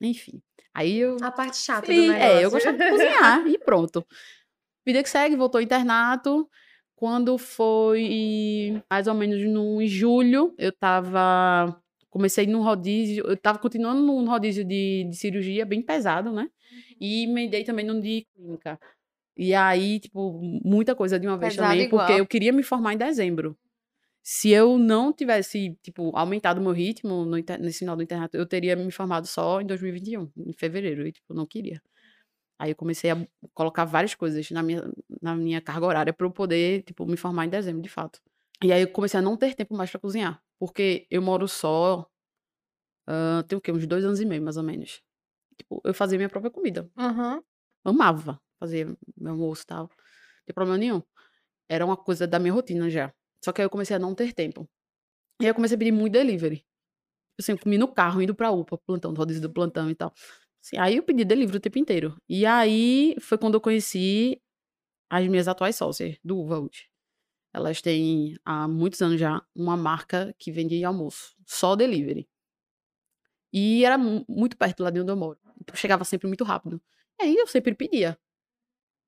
Enfim. 0.00 0.40
Aí 0.72 0.96
eu. 0.96 1.16
A 1.22 1.32
parte 1.32 1.56
chata 1.56 1.88
do 1.88 1.92
Sim, 1.92 2.08
negócio. 2.08 2.22
é, 2.22 2.44
eu 2.44 2.50
gostava 2.52 2.78
de 2.78 2.88
cozinhar 2.88 3.48
e 3.48 3.58
pronto. 3.58 4.06
Vida 4.86 5.02
que 5.02 5.10
segue, 5.10 5.34
voltou 5.34 5.58
ao 5.58 5.62
internato. 5.62 6.48
Quando 7.00 7.38
foi 7.38 8.82
mais 8.90 9.06
ou 9.06 9.14
menos 9.14 9.42
no 9.48 9.80
em 9.80 9.86
julho, 9.86 10.54
eu 10.58 10.70
tava 10.70 11.74
comecei 12.10 12.46
num 12.46 12.62
rodízio, 12.62 13.24
eu 13.26 13.38
tava 13.38 13.58
continuando 13.58 14.02
num 14.02 14.28
rodízio 14.28 14.62
de, 14.62 15.06
de 15.08 15.16
cirurgia 15.16 15.64
bem 15.64 15.80
pesado, 15.80 16.30
né? 16.30 16.50
E 17.00 17.24
emendei 17.24 17.64
também 17.64 17.86
num 17.86 17.98
de 17.98 18.26
clínica. 18.34 18.78
E 19.34 19.54
aí, 19.54 19.98
tipo, 19.98 20.42
muita 20.62 20.94
coisa 20.94 21.18
de 21.18 21.26
uma 21.26 21.38
vez 21.38 21.54
Pesado 21.54 21.70
também, 21.72 21.88
porque 21.88 22.12
igual. 22.12 22.18
eu 22.18 22.26
queria 22.26 22.52
me 22.52 22.62
formar 22.62 22.92
em 22.92 22.98
dezembro. 22.98 23.56
Se 24.22 24.50
eu 24.50 24.76
não 24.76 25.10
tivesse, 25.10 25.78
tipo, 25.82 26.14
aumentado 26.14 26.60
o 26.60 26.62
meu 26.62 26.72
ritmo 26.72 27.24
no, 27.24 27.38
nesse 27.60 27.78
final 27.78 27.96
do 27.96 28.02
internato, 28.02 28.36
eu 28.36 28.44
teria 28.44 28.76
me 28.76 28.90
formado 28.90 29.26
só 29.26 29.58
em 29.62 29.66
2021, 29.66 30.30
em 30.36 30.52
fevereiro, 30.52 31.06
e, 31.06 31.12
tipo, 31.12 31.32
não 31.32 31.46
queria. 31.46 31.80
Aí 32.60 32.72
eu 32.72 32.76
comecei 32.76 33.10
a 33.10 33.16
colocar 33.54 33.86
várias 33.86 34.14
coisas 34.14 34.50
na 34.50 34.62
minha, 34.62 34.82
na 35.22 35.34
minha 35.34 35.62
carga 35.62 35.86
horária 35.86 36.12
para 36.12 36.26
eu 36.26 36.30
poder, 36.30 36.82
tipo, 36.82 37.06
me 37.06 37.16
formar 37.16 37.46
em 37.46 37.48
dezembro, 37.48 37.80
de 37.82 37.88
fato. 37.88 38.20
E 38.62 38.72
aí 38.72 38.82
eu 38.82 38.88
comecei 38.88 39.18
a 39.18 39.22
não 39.22 39.36
ter 39.36 39.54
tempo 39.54 39.74
mais 39.74 39.90
para 39.90 40.00
cozinhar, 40.00 40.42
porque 40.58 41.06
eu 41.10 41.22
moro 41.22 41.48
só, 41.48 42.06
ah, 43.06 43.44
tem 43.48 43.56
o 43.58 43.60
quê? 43.60 43.72
Uns 43.72 43.86
dois 43.86 44.04
anos 44.04 44.20
e 44.20 44.26
meio, 44.26 44.42
mais 44.42 44.56
ou 44.56 44.62
menos. 44.62 45.02
Tipo, 45.58 45.80
eu 45.84 45.94
fazia 45.94 46.18
minha 46.18 46.28
própria 46.28 46.50
comida 46.50 46.90
Uhum. 46.98 47.42
amava 47.84 48.40
fazer 48.60 48.86
meu 49.16 49.32
almoço 49.32 49.62
e 49.64 49.66
tal. 49.66 49.82
Não 49.84 49.90
tem 50.46 50.54
problema 50.54 50.78
nenhum. 50.78 51.02
Era 51.68 51.84
uma 51.86 51.96
coisa 51.96 52.26
da 52.26 52.38
minha 52.38 52.52
rotina 52.52 52.90
já. 52.90 53.12
Só 53.44 53.52
que 53.52 53.60
aí 53.62 53.66
eu 53.66 53.70
comecei 53.70 53.96
a 53.96 53.98
não 53.98 54.14
ter 54.14 54.32
tempo. 54.34 54.68
E 55.40 55.44
aí 55.46 55.50
eu 55.50 55.54
comecei 55.54 55.76
a 55.76 55.78
pedir 55.78 55.92
muito 55.92 56.12
delivery. 56.14 56.64
Assim, 57.40 57.52
eu 57.52 57.58
comi 57.58 57.78
no 57.78 57.88
carro, 57.88 58.22
indo 58.22 58.34
pra 58.34 58.50
UPA, 58.50 58.78
plantão, 58.78 59.14
rodízio 59.14 59.42
do 59.42 59.50
plantão 59.52 59.90
e 59.90 59.94
tal. 59.94 60.12
Assim, 60.62 60.76
aí 60.78 60.96
eu 60.96 61.02
pedi 61.02 61.24
delivery 61.24 61.56
o 61.56 61.60
tempo 61.60 61.78
inteiro. 61.78 62.16
E 62.28 62.44
aí 62.46 63.16
foi 63.20 63.38
quando 63.38 63.54
eu 63.54 63.60
conheci 63.60 64.40
as 65.08 65.26
minhas 65.26 65.48
atuais 65.48 65.76
sócias, 65.76 66.16
do 66.22 66.38
Uva 66.38 66.58
hoje. 66.60 66.88
Elas 67.52 67.80
têm 67.82 68.36
há 68.44 68.68
muitos 68.68 69.00
anos 69.02 69.18
já 69.18 69.42
uma 69.56 69.76
marca 69.76 70.34
que 70.38 70.52
vende 70.52 70.84
almoço, 70.84 71.34
só 71.46 71.74
delivery. 71.74 72.28
E 73.52 73.84
era 73.84 73.98
mu- 73.98 74.24
muito 74.28 74.56
perto 74.56 74.82
lá 74.84 74.90
de 74.90 75.00
onde 75.00 75.10
eu 75.10 75.16
moro. 75.16 75.38
Então 75.60 75.74
chegava 75.74 76.04
sempre 76.04 76.28
muito 76.28 76.44
rápido. 76.44 76.80
E 77.20 77.24
aí 77.24 77.36
eu 77.36 77.46
sempre 77.46 77.74
pedia. 77.74 78.16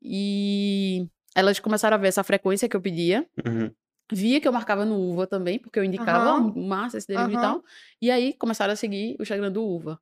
E 0.00 1.06
elas 1.34 1.60
começaram 1.60 1.94
a 1.96 1.98
ver 2.00 2.08
essa 2.08 2.24
frequência 2.24 2.68
que 2.68 2.76
eu 2.76 2.80
pedia. 2.80 3.28
Uhum. 3.46 3.72
Via 4.12 4.40
que 4.40 4.48
eu 4.48 4.52
marcava 4.52 4.84
no 4.84 4.98
Uva 4.98 5.26
também, 5.26 5.58
porque 5.58 5.78
eu 5.78 5.84
indicava. 5.84 6.34
"Ó, 6.34 6.40
massa 6.60 6.98
esse 6.98 7.06
delivery 7.06 7.34
e 7.34 7.36
Aham. 7.36 7.54
tal. 7.60 7.64
E 8.00 8.10
aí 8.10 8.32
começaram 8.34 8.72
a 8.72 8.76
seguir 8.76 9.16
o 9.18 9.22
Instagram 9.22 9.52
do 9.52 9.62
Uva. 9.64 10.00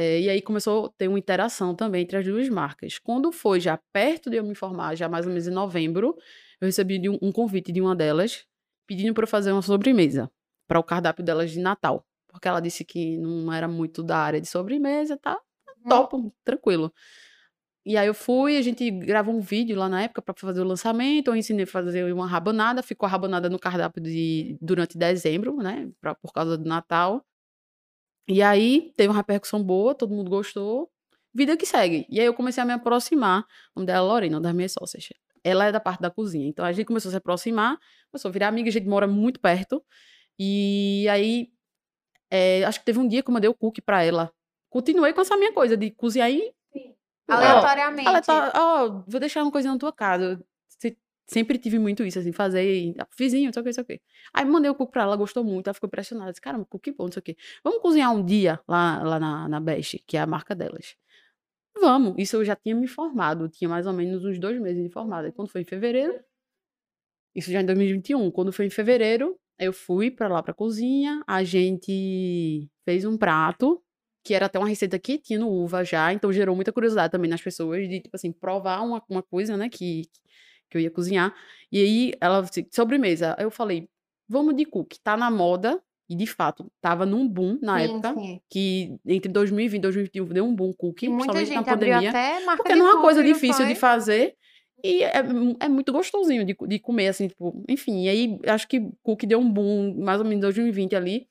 É, 0.00 0.20
e 0.20 0.30
aí 0.30 0.40
começou 0.40 0.86
a 0.86 0.90
ter 0.96 1.08
uma 1.08 1.18
interação 1.18 1.74
também 1.74 2.02
entre 2.02 2.16
as 2.16 2.24
duas 2.24 2.48
marcas. 2.48 3.00
Quando 3.00 3.32
foi 3.32 3.58
já 3.58 3.76
perto 3.92 4.30
de 4.30 4.36
eu 4.36 4.44
me 4.44 4.54
formar, 4.54 4.94
já 4.94 5.08
mais 5.08 5.26
ou 5.26 5.32
menos 5.32 5.48
em 5.48 5.50
novembro, 5.50 6.16
eu 6.60 6.66
recebi 6.66 7.00
de 7.00 7.08
um, 7.08 7.18
um 7.20 7.32
convite 7.32 7.72
de 7.72 7.80
uma 7.80 7.96
delas 7.96 8.46
pedindo 8.86 9.12
para 9.12 9.24
eu 9.24 9.28
fazer 9.28 9.50
uma 9.50 9.60
sobremesa 9.60 10.30
para 10.68 10.78
o 10.78 10.84
cardápio 10.84 11.24
delas 11.24 11.50
de 11.50 11.58
Natal. 11.58 12.06
Porque 12.28 12.46
ela 12.46 12.60
disse 12.60 12.84
que 12.84 13.18
não 13.18 13.52
era 13.52 13.66
muito 13.66 14.00
da 14.00 14.18
área 14.18 14.40
de 14.40 14.46
sobremesa, 14.46 15.16
tá? 15.16 15.36
Uhum. 15.82 15.88
Topo, 15.88 16.34
tranquilo. 16.44 16.92
E 17.84 17.96
aí 17.96 18.06
eu 18.06 18.14
fui, 18.14 18.56
a 18.56 18.62
gente 18.62 18.88
gravou 18.92 19.34
um 19.34 19.40
vídeo 19.40 19.76
lá 19.76 19.88
na 19.88 20.02
época 20.04 20.22
para 20.22 20.34
fazer 20.38 20.60
o 20.60 20.64
lançamento, 20.64 21.26
eu 21.26 21.34
ensinei 21.34 21.64
a 21.64 21.66
fazer 21.66 22.12
uma 22.12 22.26
rabanada, 22.28 22.84
ficou 22.84 23.04
a 23.04 23.10
rabanada 23.10 23.50
no 23.50 23.58
cardápio 23.58 24.00
de, 24.00 24.56
durante 24.60 24.96
dezembro, 24.96 25.56
né, 25.56 25.90
pra, 26.00 26.14
por 26.14 26.32
causa 26.32 26.56
do 26.56 26.68
Natal. 26.68 27.24
E 28.28 28.42
aí 28.42 28.92
teve 28.96 29.08
uma 29.08 29.16
repercussão 29.16 29.62
boa, 29.62 29.94
todo 29.94 30.14
mundo 30.14 30.28
gostou, 30.28 30.90
vida 31.34 31.56
que 31.56 31.64
segue. 31.64 32.06
E 32.10 32.20
aí 32.20 32.26
eu 32.26 32.34
comecei 32.34 32.62
a 32.62 32.66
me 32.66 32.72
aproximar, 32.72 33.40
o 33.74 33.80
nome 33.80 33.86
dela 33.86 34.06
é 34.06 34.08
Lorena, 34.08 34.36
uma 34.36 34.42
das 34.42 34.54
minhas 34.54 34.72
sócias. 34.72 35.08
Ela 35.42 35.66
é 35.66 35.72
da 35.72 35.80
parte 35.80 36.00
da 36.00 36.10
cozinha, 36.10 36.46
então 36.46 36.64
a 36.64 36.72
gente 36.72 36.86
começou 36.86 37.08
a 37.08 37.12
se 37.12 37.16
aproximar, 37.16 37.78
começou 38.10 38.28
a 38.28 38.32
virar 38.32 38.48
amiga, 38.48 38.68
a 38.68 38.72
gente 38.72 38.86
mora 38.86 39.06
muito 39.06 39.40
perto. 39.40 39.82
E 40.38 41.08
aí, 41.08 41.50
é, 42.30 42.64
acho 42.64 42.80
que 42.80 42.84
teve 42.84 42.98
um 42.98 43.08
dia 43.08 43.22
que 43.22 43.30
eu 43.30 43.34
mandei 43.34 43.48
o 43.48 43.54
cookie 43.54 43.80
pra 43.80 44.02
ela. 44.02 44.30
Continuei 44.68 45.12
com 45.14 45.22
essa 45.22 45.36
minha 45.36 45.52
coisa 45.52 45.76
de 45.76 45.90
cozinhar 45.92 46.30
e 46.30 46.52
Aleatoriamente. 47.28 48.22
tá, 48.22 48.52
ó, 48.54 49.02
vou 49.06 49.20
deixar 49.20 49.42
uma 49.42 49.52
coisinha 49.52 49.72
na 49.72 49.78
tua 49.78 49.92
casa. 49.92 50.42
Sempre 51.30 51.58
tive 51.58 51.78
muito 51.78 52.02
isso, 52.04 52.18
assim, 52.18 52.32
fazer, 52.32 52.64
e, 52.64 52.94
ah, 52.98 53.06
vizinho, 53.18 53.46
não 53.46 53.52
sei 53.52 53.60
o 53.60 53.64
que, 53.64 53.68
não 53.68 53.74
sei 53.74 53.82
o 53.82 53.86
que. 53.86 54.00
Aí 54.32 54.44
mandei 54.46 54.70
o 54.70 54.74
cookie 54.74 54.92
pra 54.92 55.02
ela, 55.02 55.14
gostou 55.16 55.44
muito, 55.44 55.66
ela 55.68 55.74
ficou 55.74 55.86
impressionada. 55.86 56.30
Disse, 56.30 56.40
caramba, 56.40 56.64
cookie 56.64 56.90
bom, 56.90 57.04
não 57.04 57.12
sei 57.12 57.20
o 57.20 57.22
que. 57.22 57.36
Vamos 57.62 57.80
cozinhar 57.82 58.14
um 58.14 58.24
dia 58.24 58.58
lá, 58.66 59.02
lá 59.02 59.20
na, 59.20 59.48
na 59.48 59.60
Best, 59.60 60.02
que 60.06 60.16
é 60.16 60.20
a 60.20 60.26
marca 60.26 60.54
delas. 60.54 60.96
Vamos. 61.80 62.14
Isso 62.18 62.36
eu 62.36 62.44
já 62.44 62.56
tinha 62.56 62.74
me 62.74 62.88
formado, 62.88 63.48
tinha 63.48 63.68
mais 63.68 63.86
ou 63.86 63.92
menos 63.92 64.24
uns 64.24 64.38
dois 64.38 64.60
meses 64.60 64.82
de 64.82 64.90
formada. 64.90 65.28
E 65.28 65.32
quando 65.32 65.48
foi 65.50 65.60
em 65.62 65.64
fevereiro, 65.64 66.18
isso 67.34 67.50
já 67.52 67.60
em 67.60 67.66
2021, 67.66 68.30
quando 68.30 68.52
foi 68.52 68.66
em 68.66 68.70
fevereiro, 68.70 69.38
eu 69.58 69.72
fui 69.72 70.10
pra 70.10 70.28
lá 70.28 70.42
pra 70.42 70.54
cozinha, 70.54 71.22
a 71.26 71.44
gente 71.44 72.68
fez 72.84 73.04
um 73.04 73.16
prato, 73.16 73.82
que 74.24 74.34
era 74.34 74.46
até 74.46 74.58
uma 74.58 74.68
receita 74.68 74.98
que 74.98 75.18
tinha 75.18 75.38
no 75.38 75.48
Uva 75.50 75.84
já, 75.84 76.12
então 76.12 76.32
gerou 76.32 76.54
muita 76.56 76.72
curiosidade 76.72 77.12
também 77.12 77.30
nas 77.30 77.40
pessoas 77.42 77.88
de, 77.88 78.00
tipo 78.00 78.16
assim, 78.16 78.32
provar 78.32 78.82
uma, 78.82 79.02
uma 79.08 79.22
coisa, 79.22 79.56
né, 79.56 79.68
que, 79.68 80.02
que 80.70 80.76
eu 80.76 80.80
ia 80.80 80.90
cozinhar. 80.90 81.34
E 81.70 81.82
aí, 81.82 82.12
ela, 82.20 82.40
disse, 82.42 82.66
sobremesa, 82.70 83.34
aí 83.38 83.44
eu 83.44 83.50
falei, 83.50 83.88
vamos 84.28 84.54
de 84.56 84.64
cookie, 84.64 85.00
tá 85.00 85.16
na 85.16 85.30
moda, 85.30 85.80
e 86.08 86.14
de 86.16 86.26
fato, 86.26 86.70
tava 86.80 87.04
num 87.04 87.28
boom 87.28 87.58
na 87.60 87.78
Sim, 87.78 87.84
época, 87.84 88.14
sim. 88.14 88.40
que 88.48 88.96
entre 89.06 89.30
2020 89.30 89.78
e 89.78 89.82
2021 89.82 90.24
deu 90.28 90.44
um 90.46 90.54
boom 90.54 90.72
cookie, 90.72 91.06
E 91.06 91.08
muita 91.08 91.32
principalmente 91.34 91.50
na 91.50 91.56
gente 91.60 91.70
abriu 91.70 91.92
pandemia. 91.92 92.10
até 92.10 92.44
marca 92.44 92.62
Porque 92.62 92.74
não 92.74 92.86
é 92.86 92.92
uma 92.94 93.02
coisa 93.02 93.22
difícil 93.22 93.66
de 93.66 93.74
fazer. 93.74 94.34
E 94.82 95.02
é, 95.02 95.12
é 95.60 95.68
muito 95.68 95.92
gostosinho 95.92 96.44
de, 96.44 96.56
de 96.66 96.78
comer, 96.78 97.08
assim, 97.08 97.28
tipo, 97.28 97.62
enfim. 97.68 98.04
E 98.04 98.08
aí, 98.08 98.38
acho 98.46 98.66
que 98.68 98.88
cookie 99.02 99.26
deu 99.26 99.40
um 99.40 99.50
boom, 99.52 99.94
mais 100.02 100.18
ou 100.18 100.24
menos 100.24 100.38
em 100.38 100.40
2020 100.40 100.94
ali. 100.96 101.28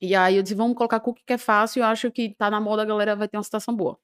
E 0.00 0.14
aí 0.14 0.36
eu 0.36 0.42
disse, 0.42 0.54
vamos 0.54 0.76
colocar 0.76 1.00
cookie 1.00 1.22
que 1.26 1.32
é 1.32 1.38
fácil, 1.38 1.80
eu 1.80 1.86
acho 1.86 2.10
que 2.10 2.34
tá 2.36 2.48
na 2.50 2.60
moda, 2.60 2.82
a 2.82 2.86
galera 2.86 3.16
vai 3.16 3.26
ter 3.28 3.36
uma 3.36 3.42
situação 3.42 3.74
boa. 3.74 3.98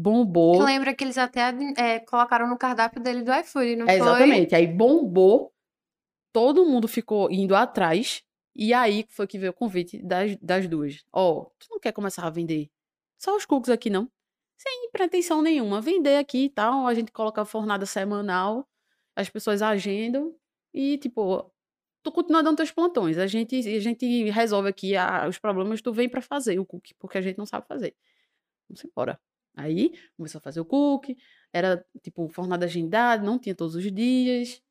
Bombou. 0.00 0.62
Lembra 0.62 0.94
que 0.94 1.02
eles 1.02 1.18
até 1.18 1.52
é, 1.76 1.98
colocaram 1.98 2.46
no 2.48 2.56
cardápio 2.56 3.02
dele 3.02 3.22
do 3.22 3.32
iFood, 3.34 3.74
não 3.74 3.86
É, 3.86 3.98
foi? 3.98 4.06
exatamente. 4.06 4.54
Aí 4.54 4.64
bombou, 4.64 5.52
todo 6.32 6.64
mundo 6.64 6.86
ficou 6.86 7.28
indo 7.32 7.56
atrás, 7.56 8.22
e 8.54 8.72
aí 8.72 9.04
foi 9.08 9.26
que 9.26 9.36
veio 9.38 9.50
o 9.50 9.54
convite 9.54 10.00
das, 10.00 10.36
das 10.36 10.68
duas. 10.68 11.04
Ó, 11.12 11.46
tu 11.58 11.66
não 11.70 11.80
quer 11.80 11.90
começar 11.90 12.24
a 12.24 12.30
vender 12.30 12.70
só 13.18 13.34
os 13.36 13.44
cookies 13.44 13.70
aqui, 13.70 13.90
não? 13.90 14.08
Sem 14.56 14.88
pretensão 14.92 15.42
nenhuma. 15.42 15.80
Vender 15.80 16.16
aqui 16.16 16.44
e 16.44 16.48
tal, 16.50 16.86
a 16.86 16.94
gente 16.94 17.10
coloca 17.10 17.42
a 17.42 17.44
fornada 17.44 17.84
semanal, 17.84 18.68
as 19.16 19.28
pessoas 19.28 19.62
agendam, 19.62 20.32
e 20.72 20.96
tipo, 20.98 21.50
tu 22.04 22.12
continua 22.12 22.40
dando 22.42 22.56
teus 22.58 22.70
plantões. 22.70 23.18
A 23.18 23.26
gente, 23.26 23.56
a 23.56 23.80
gente 23.80 24.30
resolve 24.30 24.68
aqui 24.68 24.94
a- 24.96 25.26
os 25.28 25.38
problemas, 25.38 25.82
tu 25.82 25.92
vem 25.92 26.08
pra 26.08 26.22
fazer 26.22 26.60
o 26.60 26.64
cookie, 26.64 26.94
porque 27.00 27.18
a 27.18 27.20
gente 27.20 27.36
não 27.36 27.46
sabe 27.46 27.66
fazer. 27.66 27.96
Vamos 28.68 28.84
embora. 28.84 29.18
Aí 29.58 29.92
começou 30.16 30.38
a 30.38 30.42
fazer 30.42 30.60
o 30.60 30.64
cookie, 30.64 31.16
era 31.52 31.84
tipo 32.02 32.28
fornada 32.28 32.64
agendada, 32.66 33.22
não 33.24 33.38
tinha 33.38 33.54
todos 33.54 33.74
os 33.74 33.92
dias. 33.92 34.62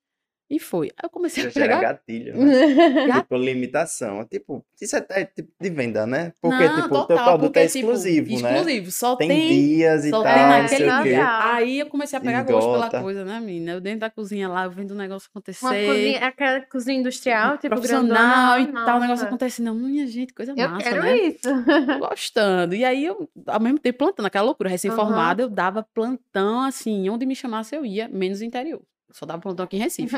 E 0.50 0.60
foi. 0.60 0.88
Aí 0.88 1.04
eu 1.04 1.10
comecei 1.10 1.46
a 1.46 1.52
pegar. 1.52 1.82
gatilho, 1.82 2.38
né? 2.38 2.54
Gat- 3.08 3.22
Tipo, 3.24 3.36
limitação. 3.36 4.24
Tipo, 4.26 4.66
isso 4.82 4.96
é, 4.96 5.06
é 5.10 5.26
tipo 5.26 5.52
de 5.60 5.70
venda, 5.70 6.08
né? 6.08 6.32
Porque, 6.42 6.68
Não, 6.70 6.76
tipo, 6.82 6.96
o 6.96 7.06
teu 7.06 7.18
total, 7.18 7.26
produto 7.26 7.44
porque, 7.48 7.60
é 7.60 7.68
tipo, 7.68 7.78
exclusivo, 7.80 8.42
né? 8.42 8.54
exclusivo, 8.54 8.92
só 8.92 9.16
Tem, 9.18 9.28
tem. 9.28 9.48
dias 9.50 10.06
e 10.06 10.10
só 10.10 10.24
tal, 10.24 10.34
tem 10.34 10.44
não 10.44 10.50
naquele 10.50 10.70
sei 10.78 10.90
o 10.90 11.04
quê. 11.04 11.10
dia. 11.10 11.54
Aí 11.54 11.80
eu 11.80 11.86
comecei 11.88 12.18
a 12.18 12.22
pegar 12.22 12.44
gosto 12.44 12.72
pela 12.72 13.02
coisa, 13.04 13.26
né, 13.26 13.40
menina? 13.42 13.72
Eu 13.74 13.82
dentro 13.82 14.00
da 14.00 14.10
cozinha 14.10 14.48
lá, 14.48 14.64
eu 14.64 14.72
vendo 14.72 14.92
o 14.92 14.96
negócio 14.96 15.28
acontecer. 15.30 15.66
Uma 15.66 15.74
cozinha, 15.76 16.20
aquela 16.26 16.62
cozinha 16.62 16.98
industrial, 16.98 17.58
tipo, 17.58 17.68
profissional 17.76 18.58
e 18.60 18.64
grandona. 18.64 18.86
tal, 18.86 18.98
o 18.98 19.02
negócio 19.02 19.26
acontecendo. 19.26 19.74
Minha 19.74 20.08
gente, 20.08 20.34
coisa 20.34 20.54
Eu 20.56 20.70
massa, 20.70 20.90
quero 20.90 21.02
né? 21.04 21.18
isso. 21.18 22.00
gostando. 22.00 22.74
E 22.74 22.86
aí 22.86 23.04
eu, 23.06 23.30
ao 23.48 23.60
mesmo 23.60 23.80
tempo, 23.80 23.98
plantando 23.98 24.26
aquela 24.28 24.46
loucura, 24.46 24.70
recém-formada, 24.70 25.42
eu 25.44 25.50
dava 25.50 25.84
plantão, 25.94 26.62
assim, 26.62 27.10
onde 27.10 27.26
me 27.26 27.36
chamasse 27.36 27.76
eu 27.76 27.86
ia, 27.86 28.08
menos 28.08 28.42
interior. 28.42 28.82
Só 29.12 29.26
dava 29.26 29.42
plantão 29.42 29.66
aqui 29.66 29.78
em 29.78 29.80
Recife. 29.80 30.16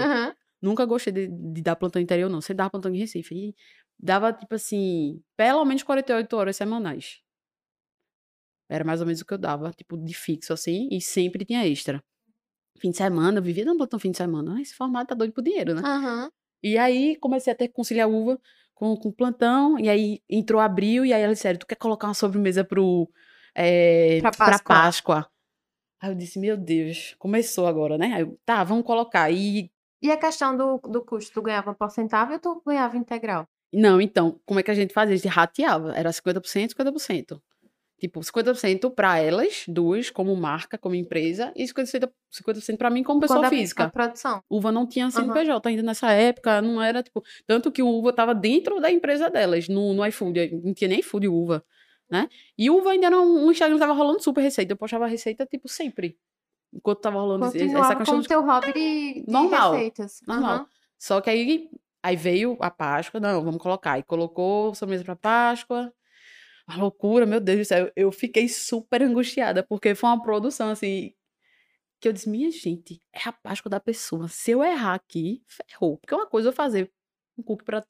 Nunca 0.62 0.86
gostei 0.86 1.14
de, 1.14 1.28
de 1.28 1.62
dar 1.62 1.76
plantão 1.76 2.02
interior, 2.02 2.30
não. 2.30 2.42
Sempre 2.42 2.58
dava 2.58 2.70
plantão 2.72 2.94
em 2.94 2.98
Recife. 2.98 3.34
E 3.36 3.56
dava, 3.98 4.34
tipo 4.34 4.56
assim, 4.56 5.22
pelo 5.38 5.64
menos 5.66 5.84
48 5.84 6.36
horas 6.36 6.56
semanais. 6.56 7.22
Era 8.70 8.84
mais 8.84 9.00
ou 9.02 9.08
menos 9.08 9.22
o 9.22 9.26
que 9.26 9.34
eu 9.34 9.38
dava, 9.38 9.72
tipo, 9.72 9.98
de 9.98 10.14
fixo, 10.14 10.54
assim, 10.54 10.88
e 10.92 11.02
sempre 11.02 11.44
tinha 11.44 11.66
extra. 11.68 12.04
Fim 12.80 12.92
de 12.92 12.98
semana, 12.98 13.40
eu 13.40 13.44
vivia 13.44 13.66
dando 13.66 13.78
plantão 13.78 14.00
fim 14.00 14.12
de 14.12 14.18
semana. 14.18 14.62
Esse 14.62 14.76
formato 14.76 15.08
tá 15.10 15.16
doido 15.16 15.34
por 15.34 15.44
dinheiro, 15.44 15.74
né? 15.74 15.82
Aham. 15.84 16.32
E 16.62 16.78
aí 16.78 17.16
comecei 17.18 17.52
a 17.52 17.56
ter 17.56 17.68
que 17.68 17.74
conciliar 17.74 18.08
uva 18.10 18.40
com, 18.76 18.96
com 18.96 19.12
plantão, 19.12 19.80
e 19.80 19.90
aí 19.90 20.22
entrou 20.30 20.62
abril, 20.62 21.06
e 21.06 21.14
aí 21.14 21.22
ela 21.22 21.34
disse, 21.34 21.44
sério, 21.44 21.60
tu 21.60 21.66
quer 21.68 21.76
colocar 21.76 22.08
uma 22.08 22.14
sobremesa 22.14 22.64
pro, 22.64 23.10
é, 23.56 24.20
Pra 24.22 24.32
pra 24.32 24.60
Páscoa. 24.60 25.30
Aí 26.02 26.10
eu 26.12 26.16
disse, 26.16 26.40
meu 26.40 26.56
Deus, 26.56 27.16
começou 27.20 27.68
agora, 27.68 27.98
né? 27.98 28.14
Aí 28.14 28.22
eu, 28.22 28.40
tá, 28.46 28.64
vamos 28.64 28.86
colocar. 28.86 29.30
E, 29.32 29.70
E 30.02 30.12
a 30.12 30.18
questão 30.18 30.56
do, 30.56 30.78
do 30.78 31.02
custo? 31.04 31.34
Tu 31.34 31.42
ganhava 31.42 31.74
porcentagem 31.74 32.34
ou 32.36 32.40
tu 32.40 32.62
ganhava 32.66 32.98
integral? 32.98 33.46
não, 33.72 34.02
então, 34.02 34.40
como 34.48 34.60
é 34.60 34.64
que 34.64 34.72
a 34.72 34.74
gente 34.74 34.94
fazia? 34.94 35.14
A 35.14 35.18
gente 35.18 35.28
rateava, 35.28 35.94
era 35.96 36.10
50%, 36.12 36.72
50%. 36.74 37.40
Tipo, 38.00 38.22
50% 38.24 38.90
para 38.90 39.20
elas, 39.20 39.66
duas, 39.68 40.10
como 40.10 40.34
marca, 40.36 40.78
como 40.78 40.96
empresa, 40.96 41.52
e 41.56 41.66
50%, 41.68 42.10
50 42.32 42.78
para 42.78 42.90
mim 42.90 43.04
como 43.04 43.20
pessoa 43.20 43.40
Quando 43.42 43.46
a- 43.46 43.50
física. 43.50 43.84
A 43.84 43.90
produção. 43.90 44.42
Uva 44.50 44.72
não 44.72 44.88
tinha. 44.88 45.12
CNPJ 45.12 45.68
ainda 45.70 45.84
nessa 45.84 46.12
época, 46.14 46.62
não 46.62 46.82
era 46.82 47.04
tipo. 47.04 47.22
Tanto 47.46 47.70
que 47.72 47.84
o 47.84 47.88
Uva 47.90 48.14
tava 48.14 48.34
dentro 48.34 48.80
da 48.80 48.90
empresa 48.90 49.30
delas, 49.30 49.68
no, 49.68 49.94
no 49.94 50.06
iFood. 50.08 50.62
Não 50.64 50.74
tinha 50.74 50.88
nem 50.88 51.00
iFood 51.02 51.28
Uva, 51.28 51.64
né? 52.10 52.30
E 52.58 52.70
Uva 52.70 52.92
ainda 52.92 53.10
um, 53.10 53.46
um 53.48 53.52
Instagram 53.52 53.78
tava 53.78 53.94
rolando 53.94 54.22
super 54.22 54.42
receita. 54.42 54.74
Eu 54.74 54.78
postava 54.78 55.08
receita, 55.08 55.46
tipo, 55.46 55.68
sempre. 55.68 56.18
Enquanto 56.74 57.00
tava 57.02 57.20
rolando 57.20 57.46
esse- 57.48 57.58
essa 57.58 57.66
Continuava 57.66 57.96
questão 57.96 58.14
como 58.14 58.22
de 58.22 58.28
teu 58.28 58.46
hobby 58.46 58.74
de, 58.74 59.26
Normal, 59.32 59.72
receitas. 59.74 60.22
normal. 60.28 60.52
Aham. 60.56 60.68
Só 60.98 61.22
que 61.22 61.30
aí, 61.30 61.70
aí 62.04 62.16
veio 62.16 62.58
a 62.60 62.70
Páscoa, 62.70 63.20
não, 63.20 63.44
vamos 63.44 63.62
colocar. 63.62 63.98
E 63.98 64.04
colocou 64.04 64.76
sobremesa 64.76 65.04
pra 65.04 65.16
Páscoa. 65.16 65.94
Uma 66.68 66.78
loucura, 66.78 67.26
meu 67.26 67.40
Deus 67.40 67.60
do 67.60 67.66
céu. 67.66 67.92
Eu 67.96 68.12
fiquei 68.12 68.48
super 68.48 69.02
angustiada, 69.02 69.64
porque 69.64 69.96
foi 69.96 70.10
uma 70.10 70.22
produção 70.22 70.70
assim. 70.70 71.14
Que 72.00 72.08
eu 72.08 72.14
disse, 72.14 72.30
minha 72.30 72.50
gente, 72.52 73.02
é 73.12 73.28
a 73.28 73.32
Páscoa 73.34 73.70
da 73.70 73.80
pessoa. 73.80 74.28
Se 74.28 74.52
eu 74.52 74.64
errar 74.64 74.94
aqui, 74.94 75.44
ferrou. 75.48 75.98
Porque 75.98 76.14
uma 76.16 76.28
coisa 76.28 76.48
é 76.48 76.52
eu 76.52 76.54
fazer 76.54 76.92
um 77.38 77.42
cookie 77.44 77.66
pra 77.66 77.84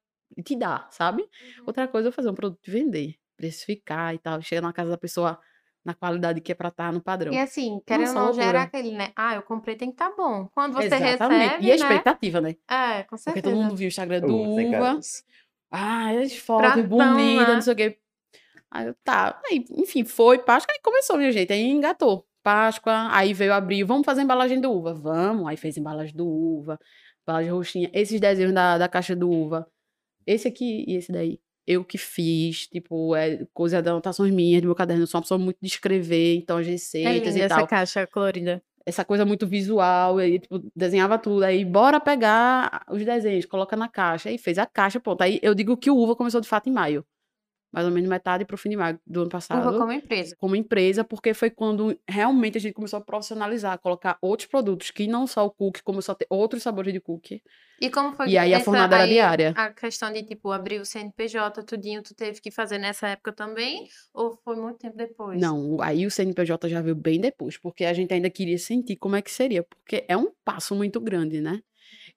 te 0.43 0.55
dar, 0.55 0.87
sabe? 0.91 1.27
Outra 1.67 1.87
coisa 1.87 2.07
é 2.07 2.09
eu 2.09 2.13
fazer 2.13 2.29
um 2.29 2.33
produto 2.33 2.65
e 2.67 2.71
vender, 2.71 3.15
precificar 3.39 4.13
e 4.13 4.17
tal. 4.17 4.41
Chega 4.41 4.61
na 4.61 4.73
casa 4.73 4.89
da 4.91 4.97
pessoa 4.97 5.39
na 5.83 5.93
qualidade 5.93 6.41
que 6.41 6.51
é 6.51 6.55
pra 6.55 6.67
estar 6.67 6.91
no 6.91 7.01
padrão. 7.01 7.33
E 7.33 7.39
assim, 7.39 7.81
querendo 7.87 8.09
ou 8.09 8.13
Nossa, 8.15 8.25
não, 8.27 8.33
gera 8.33 8.63
aquele, 8.63 8.91
né? 8.91 9.11
Ah, 9.15 9.35
eu 9.35 9.41
comprei, 9.41 9.77
tem 9.77 9.89
que 9.89 9.95
estar 9.95 10.13
bom. 10.15 10.47
Quando 10.53 10.73
você 10.73 10.87
Exatamente. 10.87 11.41
recebe, 11.41 11.65
e 11.65 11.71
a 11.71 11.75
né? 11.75 11.75
expectativa, 11.75 12.41
né? 12.41 12.55
É, 12.69 13.03
com 13.03 13.09
Porque 13.15 13.23
certeza. 13.23 13.43
todo 13.43 13.55
mundo 13.55 13.75
viu 13.75 13.85
o 13.85 13.87
Instagram 13.87 14.19
do 14.19 14.35
Uva, 14.35 14.55
sem 14.55 14.75
Uva. 14.75 14.99
Ah, 15.71 16.09
as 16.11 16.35
fotos 16.35 16.85
bonitas, 16.85 17.47
né? 17.47 17.53
não 17.53 17.61
sei 17.61 17.73
o 17.73 17.75
quê. 17.75 17.97
Aí 18.69 18.87
eu, 18.87 18.95
tá. 19.03 19.39
Aí, 19.49 19.65
enfim, 19.71 20.03
foi 20.03 20.39
Páscoa, 20.39 20.73
aí 20.73 20.81
começou, 20.83 21.17
minha 21.17 21.31
gente. 21.31 21.53
Aí 21.53 21.61
engatou. 21.61 22.27
Páscoa, 22.43 23.07
aí 23.11 23.33
veio 23.33 23.53
abril, 23.53 23.85
vamos 23.85 24.05
fazer 24.05 24.21
embalagem 24.21 24.59
do 24.59 24.71
uva. 24.71 24.93
Vamos. 24.93 25.47
Aí 25.47 25.57
fez 25.57 25.77
embalagem 25.77 26.15
do 26.15 26.27
uva, 26.27 26.79
embalagem 27.23 27.51
roxinha. 27.51 27.89
Esses 27.93 28.19
desenhos 28.19 28.53
da, 28.53 28.77
da 28.77 28.87
caixa 28.89 29.15
do 29.15 29.29
uva. 29.29 29.67
Esse 30.25 30.47
aqui 30.47 30.85
e 30.87 30.95
esse 30.95 31.11
daí. 31.11 31.39
Eu 31.67 31.83
que 31.85 31.97
fiz, 31.97 32.67
tipo, 32.67 33.15
é 33.15 33.45
coisa 33.53 33.81
de 33.81 33.89
anotações 33.89 34.33
minhas, 34.33 34.61
do 34.61 34.65
meu 34.67 34.75
caderno. 34.75 35.03
Eu 35.03 35.07
sou 35.07 35.19
uma 35.19 35.23
pessoa 35.23 35.37
muito 35.37 35.57
de 35.61 35.67
escrever, 35.67 36.35
então 36.37 36.57
as 36.57 36.65
É 36.67 36.71
receitas 36.71 37.35
linda 37.35 37.39
e 37.39 37.41
essa 37.41 37.55
tal 37.57 37.67
caixa 37.67 38.07
colorida. 38.07 38.61
essa 38.85 39.05
coisa 39.05 39.23
muito 39.25 39.45
visual, 39.45 40.17
aí, 40.17 40.39
tipo, 40.39 40.59
desenhava 40.75 41.19
tudo, 41.19 41.43
aí 41.43 41.63
bora 41.63 41.99
pegar 41.99 42.83
os 42.89 43.05
desenhos, 43.05 43.45
coloca 43.45 43.75
na 43.75 43.87
caixa, 43.87 44.29
aí 44.29 44.37
fez 44.39 44.57
a 44.57 44.65
caixa, 44.65 44.99
pronto. 44.99 45.21
Aí 45.21 45.39
eu 45.43 45.53
digo 45.53 45.77
que 45.77 45.91
o 45.91 45.95
Uva 45.97 46.15
começou 46.15 46.41
de 46.41 46.47
fato 46.47 46.67
em 46.69 46.73
maio, 46.73 47.05
mais 47.71 47.85
ou 47.85 47.91
menos 47.91 48.09
metade 48.09 48.45
pro 48.45 48.57
fim 48.57 48.69
de 48.69 48.77
maio 48.77 48.99
do 49.05 49.21
ano 49.21 49.29
passado, 49.29 49.63
como... 49.63 49.77
como 49.79 49.91
empresa. 49.93 50.35
empresa, 50.55 51.03
porque 51.03 51.33
foi 51.33 51.49
quando 51.49 51.97
realmente 52.07 52.57
a 52.57 52.61
gente 52.61 52.73
começou 52.73 52.97
a 52.97 53.01
profissionalizar, 53.01 53.77
colocar 53.79 54.17
outros 54.21 54.47
produtos, 54.47 54.91
que 54.91 55.07
não 55.07 55.27
só 55.27 55.45
o 55.45 55.51
cookie, 55.51 55.83
começou 55.83 56.13
a 56.13 56.15
ter 56.15 56.27
outros 56.29 56.63
sabores 56.63 56.91
de 56.93 56.99
cookie. 56.99 57.41
E 57.81 57.89
como 57.89 58.13
foi 58.13 58.27
E 58.27 58.37
aí 58.37 58.53
a 58.53 58.57
essa- 58.57 58.65
fornada 58.65 58.97
era 58.97 59.07
diária. 59.07 59.53
A 59.55 59.69
questão 59.71 60.11
de, 60.11 60.21
tipo, 60.23 60.51
abrir 60.51 60.81
o 60.81 60.85
CNPJ, 60.85 61.63
tudinho, 61.63 62.03
tu 62.03 62.13
teve 62.13 62.41
que 62.41 62.51
fazer 62.51 62.77
nessa 62.77 63.07
época 63.07 63.31
também? 63.31 63.87
Ou 64.13 64.37
foi 64.43 64.57
muito 64.57 64.79
tempo 64.79 64.97
depois? 64.97 65.39
Não, 65.39 65.75
o- 65.75 65.81
aí 65.81 66.05
o 66.05 66.11
CNPJ 66.11 66.67
já 66.67 66.81
veio 66.81 66.95
bem 66.95 67.21
depois, 67.21 67.57
porque 67.57 67.85
a 67.85 67.93
gente 67.93 68.13
ainda 68.13 68.29
queria 68.29 68.57
sentir 68.57 68.97
como 68.97 69.15
é 69.15 69.21
que 69.21 69.31
seria, 69.31 69.63
porque 69.63 70.03
é 70.09 70.17
um 70.17 70.29
passo 70.43 70.75
muito 70.75 70.99
grande, 70.99 71.39
né? 71.39 71.61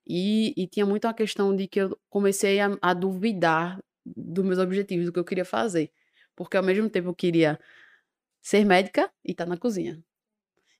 E, 0.07 0.53
e 0.57 0.67
tinha 0.67 0.85
muito 0.85 1.05
a 1.07 1.15
questão 1.15 1.55
de 1.55 1.69
que 1.69 1.81
eu 1.81 1.97
comecei 2.11 2.59
a, 2.59 2.77
a 2.83 2.93
duvidar 2.93 3.79
dos 4.05 4.45
meus 4.45 4.59
objetivos, 4.59 5.07
do 5.07 5.13
que 5.13 5.19
eu 5.19 5.25
queria 5.25 5.45
fazer. 5.45 5.91
Porque 6.35 6.57
ao 6.57 6.63
mesmo 6.63 6.89
tempo 6.89 7.09
eu 7.09 7.15
queria 7.15 7.59
ser 8.41 8.65
médica 8.65 9.11
e 9.25 9.33
estar 9.33 9.47
na 9.47 9.57
cozinha. 9.57 10.03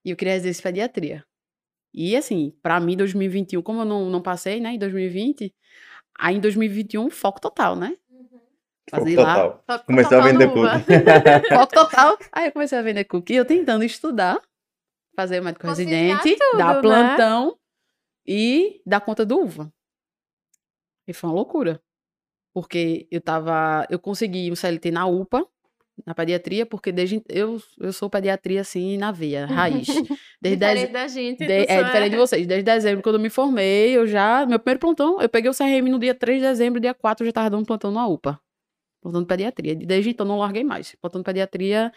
E 0.05 0.11
eu 0.11 0.17
queria 0.17 0.35
exercer 0.35 0.63
pediatria. 0.63 1.25
E 1.95 2.17
assim, 2.17 2.55
pra 2.63 2.81
mim, 2.81 2.97
2021, 2.97 3.63
como 3.63 3.83
eu 3.83 3.85
não, 3.85 4.09
não 4.09 4.23
passei, 4.23 4.61
né, 4.61 4.73
em 4.73 4.79
2020, 4.79 5.55
aí 6.19 6.37
em 6.37 6.41
2021, 6.41 7.11
foco 7.11 7.41
total, 7.41 7.77
né? 7.77 7.97
Foco 8.91 9.05
Fazer 9.05 9.17
lá, 9.17 9.51
total. 9.51 9.79
Que 9.79 9.87
Começou 9.87 10.19
a 10.19 10.23
total 10.23 10.33
vender 10.33 10.47
no 10.47 10.53
cookie. 10.55 11.49
Foco 11.55 11.73
total. 11.73 12.19
Aí 12.33 12.47
eu 12.47 12.53
comecei 12.53 12.79
a 12.79 12.83
vender 12.83 13.05
cookie, 13.05 13.35
eu 13.35 13.45
tentando 13.45 13.85
estudar, 13.85 14.41
fazer 15.15 15.41
o 15.41 15.45
médico 15.45 15.67
Conciliar 15.67 16.17
residente, 16.17 16.39
tudo, 16.39 16.59
dar 16.59 16.75
né? 16.75 16.81
plantão 16.81 17.59
e 18.27 18.81
dar 18.85 19.01
conta 19.01 19.25
do 19.25 19.41
uva. 19.41 19.73
E 21.07 21.13
foi 21.13 21.31
uma 21.31 21.37
loucura. 21.37 21.81
Porque 22.55 23.07
eu 23.11 23.21
tava. 23.21 23.87
Eu 23.91 23.99
consegui 23.99 24.51
um 24.51 24.55
CLT 24.57 24.91
na 24.91 25.07
UPA, 25.07 25.47
na 26.07 26.15
pediatria, 26.15 26.67
porque 26.67 26.93
desde. 26.93 27.23
Eu, 27.29 27.61
eu 27.79 27.93
sou 27.93 28.11
pediatria 28.11 28.61
assim 28.61 28.97
na 28.99 29.11
veia, 29.13 29.47
raiz. 29.47 29.87
Desde 30.41 30.59
dez- 30.59 30.81
Diferente 30.81 30.93
da 30.93 31.07
gente. 31.09 31.39
de- 31.47 31.53
é 31.53 31.83
diferente 31.85 32.11
de 32.11 32.17
vocês. 32.17 32.47
Desde 32.47 32.65
dezembro, 32.65 33.03
quando 33.03 33.15
eu 33.17 33.21
me 33.21 33.31
formei, 33.31 33.97
eu 33.97 34.07
já. 34.07 34.45
Meu 34.45 34.59
primeiro 34.59 34.81
plantão, 34.81 35.21
eu 35.23 35.29
peguei 35.29 35.51
o 35.51 35.55
CRM 35.55 35.89
no 35.91 35.99
dia 35.99 36.15
3 36.15 36.41
de 36.43 36.47
dezembro, 36.49 36.81
dia 36.81 36.93
4 36.95 37.25
eu 37.25 37.29
já 37.29 37.33
tava 37.33 37.49
dando 37.51 37.65
plantão 37.67 37.91
na 37.93 38.07
UPA. 38.07 38.39
Plantão 39.01 39.23
de 39.23 39.27
pediatria. 39.29 39.75
Desde 39.75 40.11
então 40.11 40.27
não 40.27 40.39
larguei 40.39 40.63
mais. 40.65 40.95
Plantão 41.01 41.21
de 41.21 41.25
pediatria 41.25 41.93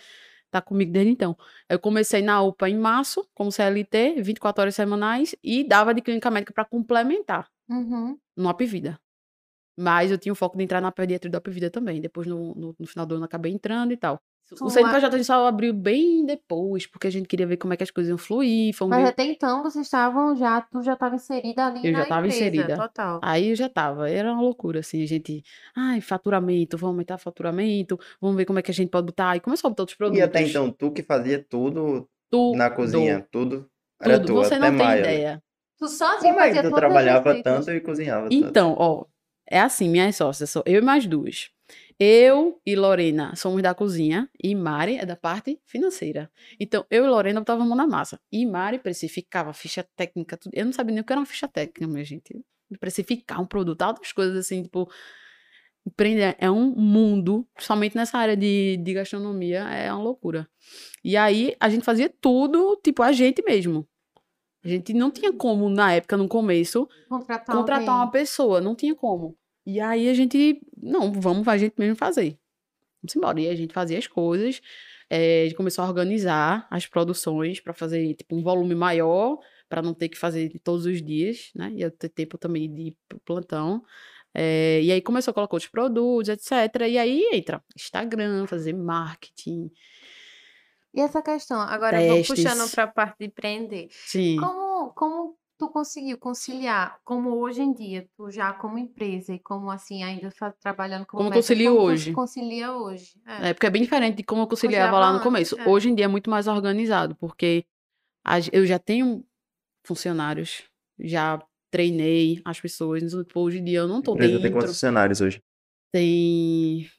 tá 0.52 0.62
comigo 0.62 0.92
desde 0.94 1.12
então. 1.12 1.36
Eu 1.68 1.78
comecei 1.80 2.22
na 2.22 2.42
UPA 2.42 2.70
em 2.70 2.78
março, 2.78 3.28
como 3.34 3.52
CLT, 3.52 4.22
24 4.22 4.62
horas 4.62 4.76
semanais, 4.76 5.36
e 5.44 5.64
dava 5.66 5.94
de 5.94 6.02
clínica 6.02 6.32
médica 6.32 6.54
para 6.54 6.64
complementar 6.66 7.48
Uhum. 7.70 8.18
no 8.38 8.48
Apvida. 8.48 8.98
Mas 9.78 10.12
eu 10.12 10.18
tinha 10.18 10.32
o 10.32 10.36
foco 10.36 10.58
de 10.58 10.64
entrar 10.64 10.82
na 10.82 10.92
pediatria 10.92 11.30
do 11.30 11.36
Apvida 11.36 11.70
também. 11.70 12.00
Depois, 12.02 12.28
no, 12.28 12.56
no, 12.56 12.76
no 12.80 12.88
final 12.88 13.06
do 13.06 13.16
ano, 13.16 13.26
acabei 13.26 13.52
entrando 13.52 13.92
e 13.92 13.98
tal. 13.98 14.20
O 14.52 14.56
Tua- 14.56 14.70
CNPJ 14.70 15.08
a 15.08 15.18
gente 15.18 15.26
só 15.26 15.48
abriu 15.48 15.74
bem 15.74 16.24
depois, 16.24 16.86
porque 16.86 17.08
a 17.08 17.10
gente 17.10 17.28
queria 17.28 17.48
ver 17.48 17.58
como 17.58 17.74
é 17.74 17.78
que 17.78 17.84
as 17.84 17.90
coisas 17.90 18.10
iam 18.10 18.18
fluir. 18.18 18.76
Mas 18.88 19.02
ver- 19.04 19.10
até 19.10 19.24
então 19.26 19.64
vocês 19.64 19.86
estavam 19.88 20.36
já, 20.36 20.62
tu 20.62 20.84
já 20.84 20.94
estava 20.94 21.16
inserida 21.16 21.66
ali 21.66 21.82
Eu 21.84 21.94
na 21.94 22.00
já 22.00 22.06
tava 22.06 22.28
empresa, 22.28 22.46
inserida. 22.46 22.76
total. 22.78 23.20
Aí 23.24 23.50
eu 23.50 23.56
já 23.56 23.68
tava, 23.68 24.08
era 24.10 24.32
uma 24.32 24.42
loucura, 24.44 24.82
assim, 24.82 25.02
a 25.02 25.06
gente, 25.08 25.44
ai, 25.76 26.00
faturamento, 26.00 26.78
vamos 26.78 26.94
aumentar 26.94 27.18
faturamento, 27.18 28.00
vamos 28.22 28.38
ver 28.38 28.46
como 28.46 28.60
é 28.60 28.62
que 28.62 28.70
a 28.70 28.74
gente 28.74 28.90
pode 28.90 29.08
botar, 29.08 29.36
e 29.36 29.40
começou 29.40 29.68
a 29.68 29.72
botar 29.72 29.82
outros 29.84 29.98
produtos. 29.98 30.20
E 30.20 30.24
até 30.24 30.42
então, 30.42 30.72
tu 30.72 30.92
que 30.92 31.02
fazia 31.02 31.44
tudo 31.44 32.08
tudo, 32.30 32.56
na 32.56 32.70
cozinha, 32.70 33.28
tudo 33.32 33.68
era 34.00 34.20
tudo, 34.20 34.28
tu, 34.28 34.36
você 34.36 34.56
até 34.56 34.70
não 34.70 34.78
tem 34.78 34.86
maio. 34.86 35.00
ideia. 35.00 35.44
Tu 35.80 35.88
sozinho 35.88 36.34
Como 36.34 36.40
é 36.40 36.48
fazia 36.48 36.62
que 36.62 36.70
tu 36.70 36.76
trabalhava 36.76 37.44
tanto 37.44 37.72
e 37.72 37.82
cozinhava 37.82 38.30
tanto? 38.30 38.36
Então, 38.46 38.76
ó, 38.78 39.06
é 39.50 39.60
assim, 39.60 39.90
minhas 39.90 40.16
sócias, 40.16 40.50
sou 40.50 40.64
eu 40.66 40.82
e 40.82 40.86
mais 40.86 41.06
duas. 41.06 41.50
Eu 41.98 42.60
e 42.66 42.76
Lorena 42.76 43.34
somos 43.38 43.62
da 43.62 43.74
cozinha 43.74 44.30
e 44.42 44.54
Mari 44.54 44.98
é 44.98 45.06
da 45.06 45.16
parte 45.16 45.62
financeira. 45.66 46.30
Então, 46.60 46.86
eu 46.90 47.06
e 47.06 47.08
Lorena 47.08 47.44
mão 47.48 47.76
na 47.76 47.88
massa. 47.88 48.20
E 48.30 48.46
Mari 48.46 48.80
precificava 48.80 49.54
ficha 49.54 49.86
técnica, 49.96 50.36
tudo. 50.36 50.52
Eu 50.54 50.66
não 50.66 50.74
sabia 50.74 50.94
nem 50.94 51.02
o 51.02 51.06
que 51.06 51.14
era 51.14 51.20
uma 51.20 51.26
ficha 51.26 51.48
técnica, 51.48 51.88
minha 51.88 52.04
gente. 52.04 52.44
Precificar 52.80 53.40
um 53.42 53.46
produto, 53.46 53.82
altas 53.82 54.12
coisas 54.12 54.36
assim, 54.36 54.64
tipo. 54.64 54.90
Empreender 55.88 56.36
é 56.40 56.50
um 56.50 56.72
mundo, 56.76 57.48
somente 57.60 57.96
nessa 57.96 58.18
área 58.18 58.36
de, 58.36 58.76
de 58.78 58.94
gastronomia, 58.94 59.60
é 59.70 59.94
uma 59.94 60.02
loucura. 60.02 60.50
E 61.04 61.16
aí, 61.16 61.56
a 61.60 61.70
gente 61.70 61.86
fazia 61.86 62.12
tudo, 62.20 62.76
tipo, 62.84 63.04
a 63.04 63.12
gente 63.12 63.44
mesmo. 63.44 63.88
A 64.66 64.68
gente 64.68 64.94
não 64.94 65.12
tinha 65.12 65.32
como, 65.32 65.70
na 65.70 65.94
época, 65.94 66.18
no 66.18 66.28
começo, 66.28 66.90
Contratar, 67.08 67.56
contratar 67.56 67.90
alguém. 67.90 68.06
uma 68.06 68.12
pessoa, 68.12 68.60
não 68.60 68.76
tinha 68.76 68.96
como. 68.96 69.38
E 69.66 69.80
aí 69.80 70.10
a 70.10 70.14
gente, 70.14 70.60
não, 70.76 71.12
vamos 71.12 71.48
a 71.48 71.58
gente 71.58 71.76
mesmo 71.78 71.96
fazer. 71.96 72.38
Vamos 73.02 73.16
embora. 73.16 73.40
E 73.40 73.48
a 73.48 73.56
gente 73.56 73.74
fazia 73.74 74.00
as 74.00 74.08
coisas, 74.08 74.62
eh, 75.10 75.42
a 75.42 75.46
gente 75.46 75.56
começou 75.56 75.84
a 75.84 75.88
organizar 75.88 76.68
as 76.72 76.88
produções 76.88 77.60
para 77.60 77.74
fazer 77.74 78.16
tipo 78.16 78.36
um 78.36 78.42
volume 78.42 78.74
maior, 78.74 79.38
para 79.70 79.82
não 79.82 79.94
ter 79.94 80.10
que 80.10 80.18
fazer 80.18 80.52
todos 80.64 80.86
os 80.86 81.02
dias, 81.02 81.52
né? 81.56 81.72
E 81.76 81.82
eu 81.82 81.92
ter 81.92 82.10
tempo 82.10 82.38
também 82.38 82.72
de 82.74 82.96
plantão. 83.24 83.84
Eh, 84.34 84.82
e 84.84 84.92
aí 84.92 85.02
começou 85.02 85.32
a 85.32 85.34
colocar 85.34 85.56
outros 85.56 85.70
produtos, 85.72 86.30
etc. 86.30 86.82
E 86.90 86.98
aí 86.98 87.30
entra 87.34 87.64
Instagram, 87.76 88.48
fazer 88.48 88.74
marketing. 88.74 89.72
E 90.96 91.02
essa 91.02 91.22
questão, 91.22 91.60
agora 91.60 92.02
eu 92.02 92.08
vou 92.16 92.18
puxando 92.26 92.56
Testes. 92.60 92.72
para 92.72 92.84
a 92.86 92.88
parte 92.88 93.18
de 93.20 93.26
empreender. 93.26 93.90
Sim. 93.92 94.38
Como, 94.38 94.94
como 94.94 95.38
tu 95.58 95.68
conseguiu 95.70 96.18
conciliar, 96.18 97.00
como 97.04 97.32
hoje 97.32 97.62
em 97.62 97.74
dia, 97.74 98.08
tu 98.16 98.32
já 98.32 98.54
como 98.54 98.78
empresa 98.78 99.34
e 99.34 99.40
como 99.40 99.70
assim, 99.70 100.04
ainda 100.04 100.32
fa- 100.32 100.54
trabalhando 100.54 101.06
como 101.06 101.18
Como 101.24 101.30
médica, 101.30 101.42
concilio 101.42 101.72
como 101.76 101.86
hoje? 101.88 102.14
concilia 102.14 102.72
hoje? 102.74 103.22
É. 103.28 103.50
É, 103.50 103.54
porque 103.54 103.68
é 103.68 103.70
bem 103.70 103.82
diferente 103.82 104.16
de 104.18 104.24
como 104.24 104.44
eu 104.44 104.48
conciliava 104.48 104.92
Conciliava 104.92 105.00
lá 105.06 105.10
no 105.12 105.16
antes, 105.18 105.24
começo. 105.24 105.60
é. 105.60 105.68
Hoje 105.70 105.90
em 105.90 105.96
dia 105.96 106.06
é 106.06 106.08
muito 106.08 106.30
mais 106.30 106.48
organizado, 106.48 107.14
porque 107.16 107.66
eu 108.54 108.66
já 108.66 108.80
tenho 108.80 109.26
funcionários, 109.86 110.64
já 110.98 111.46
treinei 111.70 112.42
as 112.46 112.60
pessoas. 112.62 113.04
Hoje 113.36 113.60
em 113.60 113.64
dia 113.66 113.80
eu 113.80 113.88
não 113.88 114.02
tô 114.02 114.14
empresa 114.14 114.34
tem 114.34 114.44
dentro. 114.44 114.58
quantos 114.60 114.72
funcionários 114.72 115.20
hoje? 115.20 115.44
Tem 115.92 116.90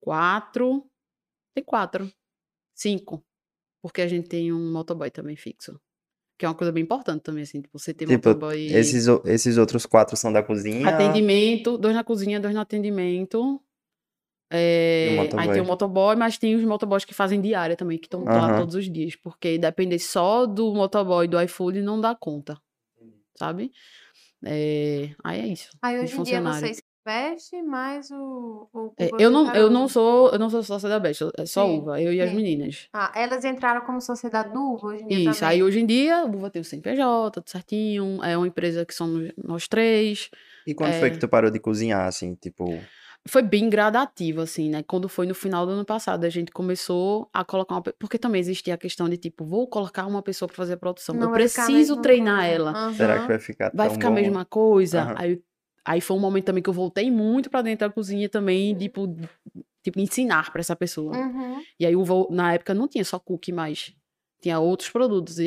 quatro. 0.00 0.88
Tem 1.54 1.64
quatro. 1.64 2.08
Cinco. 2.76 3.24
Porque 3.82 4.02
a 4.02 4.06
gente 4.06 4.28
tem 4.28 4.52
um 4.52 4.72
motoboy 4.72 5.10
também 5.10 5.34
fixo. 5.34 5.80
Que 6.38 6.44
é 6.44 6.48
uma 6.48 6.54
coisa 6.54 6.70
bem 6.70 6.84
importante 6.84 7.22
também, 7.22 7.42
assim, 7.42 7.62
tipo, 7.62 7.78
você 7.78 7.94
ter 7.94 8.06
Tipo, 8.06 8.28
motoboy. 8.28 8.66
Esses, 8.66 9.06
esses 9.24 9.56
outros 9.56 9.86
quatro 9.86 10.16
são 10.16 10.30
da 10.30 10.42
cozinha. 10.42 10.86
Atendimento, 10.86 11.78
dois 11.78 11.94
na 11.94 12.04
cozinha, 12.04 12.38
dois 12.38 12.54
no 12.54 12.60
atendimento. 12.60 13.60
É, 14.50 15.08
aí 15.08 15.16
motoboy? 15.16 15.52
tem 15.54 15.62
o 15.62 15.66
motoboy, 15.66 16.16
mas 16.16 16.38
tem 16.38 16.54
os 16.54 16.62
motoboys 16.62 17.04
que 17.04 17.14
fazem 17.14 17.40
diária 17.40 17.74
também, 17.74 17.98
que 17.98 18.06
estão 18.06 18.22
lá 18.24 18.48
Aham. 18.48 18.58
todos 18.58 18.74
os 18.74 18.92
dias. 18.92 19.16
Porque 19.16 19.56
depender 19.56 19.98
só 19.98 20.44
do 20.44 20.74
motoboy 20.74 21.24
e 21.24 21.28
do 21.28 21.40
iFood 21.40 21.80
não 21.80 21.98
dá 22.00 22.14
conta. 22.14 22.60
Sabe? 23.34 23.72
É, 24.44 25.14
aí 25.24 25.40
é 25.40 25.46
isso. 25.46 25.70
Aí 25.80 25.96
os 25.96 26.04
hoje 26.04 26.20
em 26.20 26.22
dia 26.22 26.38
funcionários. 26.38 26.60
vocês 26.60 26.82
investem 27.06 27.62
mais 27.62 28.10
o. 28.10 28.68
o, 28.72 28.78
o 28.88 28.94
É, 28.98 29.06
você 29.08 29.24
eu 29.24 29.30
não, 29.30 29.54
eu 29.54 29.70
não 29.70 29.88
sou, 29.88 30.30
eu 30.30 30.38
não 30.38 30.50
sou 30.50 30.62
sócia 30.62 30.88
da 30.88 30.98
Best, 30.98 31.22
é 31.38 31.46
só 31.46 31.64
Sim, 31.64 31.78
Uva, 31.78 32.00
eu 32.02 32.12
e 32.12 32.20
as 32.20 32.30
sim. 32.30 32.36
meninas. 32.36 32.88
Ah, 32.92 33.12
elas 33.14 33.44
entraram 33.44 33.82
como 33.82 34.00
sociedade 34.00 34.52
do 34.52 34.60
Uva 34.60 34.88
hoje 34.88 35.04
em 35.04 35.08
dia 35.08 35.18
Isso, 35.18 35.40
também. 35.40 35.56
aí 35.56 35.62
hoje 35.62 35.80
em 35.80 35.86
dia, 35.86 36.24
o 36.24 36.28
Uva 36.36 36.50
tem 36.50 36.60
o 36.60 36.64
CNPJ, 36.64 37.30
tudo 37.30 37.48
certinho, 37.50 38.22
é 38.24 38.36
uma 38.36 38.46
empresa 38.48 38.84
que 38.84 38.94
somos 38.94 39.30
nós 39.42 39.68
três. 39.68 40.30
E 40.66 40.74
quando 40.74 40.92
foi 40.94 41.08
É. 41.08 41.12
que 41.12 41.18
tu 41.18 41.28
parou 41.28 41.50
de 41.50 41.60
cozinhar, 41.60 42.06
assim, 42.06 42.34
tipo... 42.34 42.66
Foi 43.28 43.42
bem 43.42 43.68
gradativo, 43.68 44.40
assim, 44.40 44.70
né? 44.70 44.84
Quando 44.84 45.08
foi 45.08 45.26
no 45.26 45.34
final 45.34 45.66
do 45.66 45.72
ano 45.72 45.84
passado, 45.84 46.24
a 46.24 46.28
gente 46.28 46.52
começou 46.52 47.28
a 47.32 47.44
colocar 47.44 47.74
uma... 47.74 47.82
Porque 47.82 48.18
também 48.18 48.40
existia 48.40 48.74
a 48.74 48.78
questão 48.78 49.08
de, 49.08 49.16
tipo, 49.16 49.44
vou 49.44 49.66
colocar 49.66 50.06
uma 50.06 50.22
pessoa 50.22 50.46
pra 50.46 50.56
fazer 50.56 50.74
a 50.74 50.76
produção. 50.76 51.12
Não 51.12 51.22
eu 51.24 51.30
a 51.30 51.32
preciso 51.32 52.00
treinar 52.00 52.38
coisa. 52.46 52.54
ela. 52.54 52.92
Será 52.92 53.20
que 53.20 53.26
vai 53.28 53.38
ficar 53.40 53.72
Vai 53.74 53.88
tão 53.88 53.94
ficar 53.94 54.08
a 54.08 54.10
bom? 54.12 54.14
mesma 54.14 54.44
coisa? 54.44 55.02
Aham. 55.02 55.14
Aí, 55.18 55.42
aí 55.86 56.00
foi 56.00 56.16
um 56.16 56.20
momento 56.20 56.44
também 56.46 56.62
que 56.62 56.68
eu 56.68 56.74
voltei 56.74 57.10
muito 57.10 57.48
pra 57.48 57.62
dentro 57.62 57.86
da 57.88 57.92
cozinha 57.94 58.28
também, 58.28 58.74
tipo, 58.74 59.06
tipo 59.82 60.00
ensinar 60.00 60.50
pra 60.52 60.60
essa 60.60 60.74
pessoa. 60.76 61.16
Uhum. 61.16 61.62
E 61.78 61.86
aí, 61.86 61.94
o 61.94 62.00
Uva, 62.00 62.26
na 62.30 62.54
época, 62.54 62.74
não 62.74 62.88
tinha 62.88 63.04
só 63.04 63.18
cookie 63.18 63.52
mais. 63.52 63.94
Tinha 64.42 64.60
outros 64.60 64.90
produtos. 64.90 65.38
E 65.38 65.46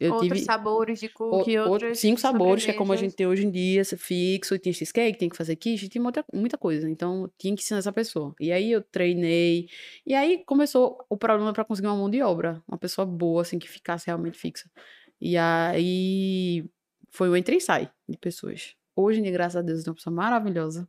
eu 0.00 0.12
Outros 0.14 0.28
tive... 0.32 0.40
sabores 0.44 0.98
de 0.98 1.06
o- 1.06 1.10
cookie, 1.10 1.58
outro- 1.58 1.72
outros 1.72 1.98
cinco 1.98 2.18
sabores, 2.18 2.64
que 2.64 2.70
é 2.70 2.74
como 2.74 2.90
a 2.92 2.96
gente 2.96 3.14
tem 3.14 3.26
hoje 3.26 3.44
em 3.46 3.50
dia, 3.50 3.84
fixo, 3.84 4.58
tem 4.58 4.72
cheesecake, 4.72 5.18
tem 5.18 5.28
que 5.28 5.36
fazer 5.36 5.54
quiche, 5.56 5.88
tem 5.90 6.00
muita, 6.00 6.24
muita 6.32 6.56
coisa. 6.56 6.88
Então, 6.88 7.22
eu 7.24 7.32
tinha 7.38 7.54
que 7.54 7.62
ensinar 7.62 7.78
essa 7.78 7.92
pessoa. 7.92 8.34
E 8.40 8.50
aí 8.50 8.72
eu 8.72 8.80
treinei. 8.82 9.68
E 10.06 10.14
aí 10.14 10.42
começou 10.46 11.04
o 11.08 11.16
problema 11.18 11.52
para 11.52 11.64
conseguir 11.64 11.88
uma 11.88 11.96
mão 11.96 12.08
de 12.08 12.22
obra, 12.22 12.62
uma 12.66 12.78
pessoa 12.78 13.04
boa, 13.06 13.42
assim, 13.42 13.58
que 13.58 13.68
ficasse 13.68 14.06
realmente 14.06 14.38
fixa. 14.38 14.70
E 15.20 15.36
aí 15.36 16.64
foi 17.10 17.28
o 17.28 17.36
entra 17.36 17.54
e 17.54 17.60
sai 17.60 17.90
de 18.08 18.16
pessoas. 18.16 18.74
Hoje 19.00 19.20
em 19.20 19.22
dia, 19.22 19.32
graças 19.32 19.56
a 19.56 19.62
Deus, 19.62 19.78
eu 19.78 19.84
tenho 19.84 19.92
uma 19.92 19.96
pessoa 19.96 20.14
maravilhosa. 20.14 20.88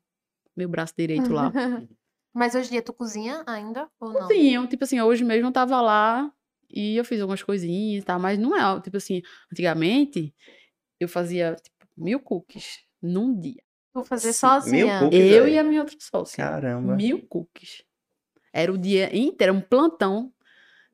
Meu 0.56 0.68
braço 0.68 0.94
direito 0.98 1.32
lá. 1.32 1.52
Mas 2.34 2.56
hoje 2.56 2.68
em 2.68 2.72
dia 2.72 2.82
tu 2.82 2.94
cozinha 2.94 3.44
ainda 3.46 3.90
ou 4.00 4.14
não? 4.14 4.22
Cozinham, 4.22 4.68
tipo 4.68 4.84
assim, 4.84 5.02
hoje 5.02 5.24
mesmo 5.24 5.48
eu 5.48 5.52
tava 5.52 5.82
lá 5.82 6.32
e 6.70 6.96
eu 6.96 7.04
fiz 7.04 7.20
algumas 7.20 7.44
coisinhas 7.44 8.04
e 8.04 8.06
tal, 8.06 8.18
mas 8.18 8.40
não 8.40 8.56
é, 8.56 8.80
tipo 8.80 8.96
assim, 8.96 9.22
antigamente 9.52 10.34
eu 10.98 11.10
fazia 11.10 11.56
tipo, 11.56 11.86
mil 11.98 12.22
cookies 12.22 12.80
num 13.02 13.38
dia. 13.38 13.62
Tu 13.94 14.04
fazer 14.06 14.32
sozinha. 14.32 15.00
cookies? 15.00 15.32
Eu 15.32 15.48
e 15.48 15.60
a 15.60 15.64
minha 15.64 15.82
outra 15.82 15.98
sócia. 16.00 16.42
Caramba. 16.42 16.96
Mil 16.96 17.22
cookies. 17.28 17.84
Era 18.54 18.72
o 18.72 18.78
dia 18.78 19.14
inteiro, 19.16 19.54
um 19.54 19.62
plantão 19.62 20.32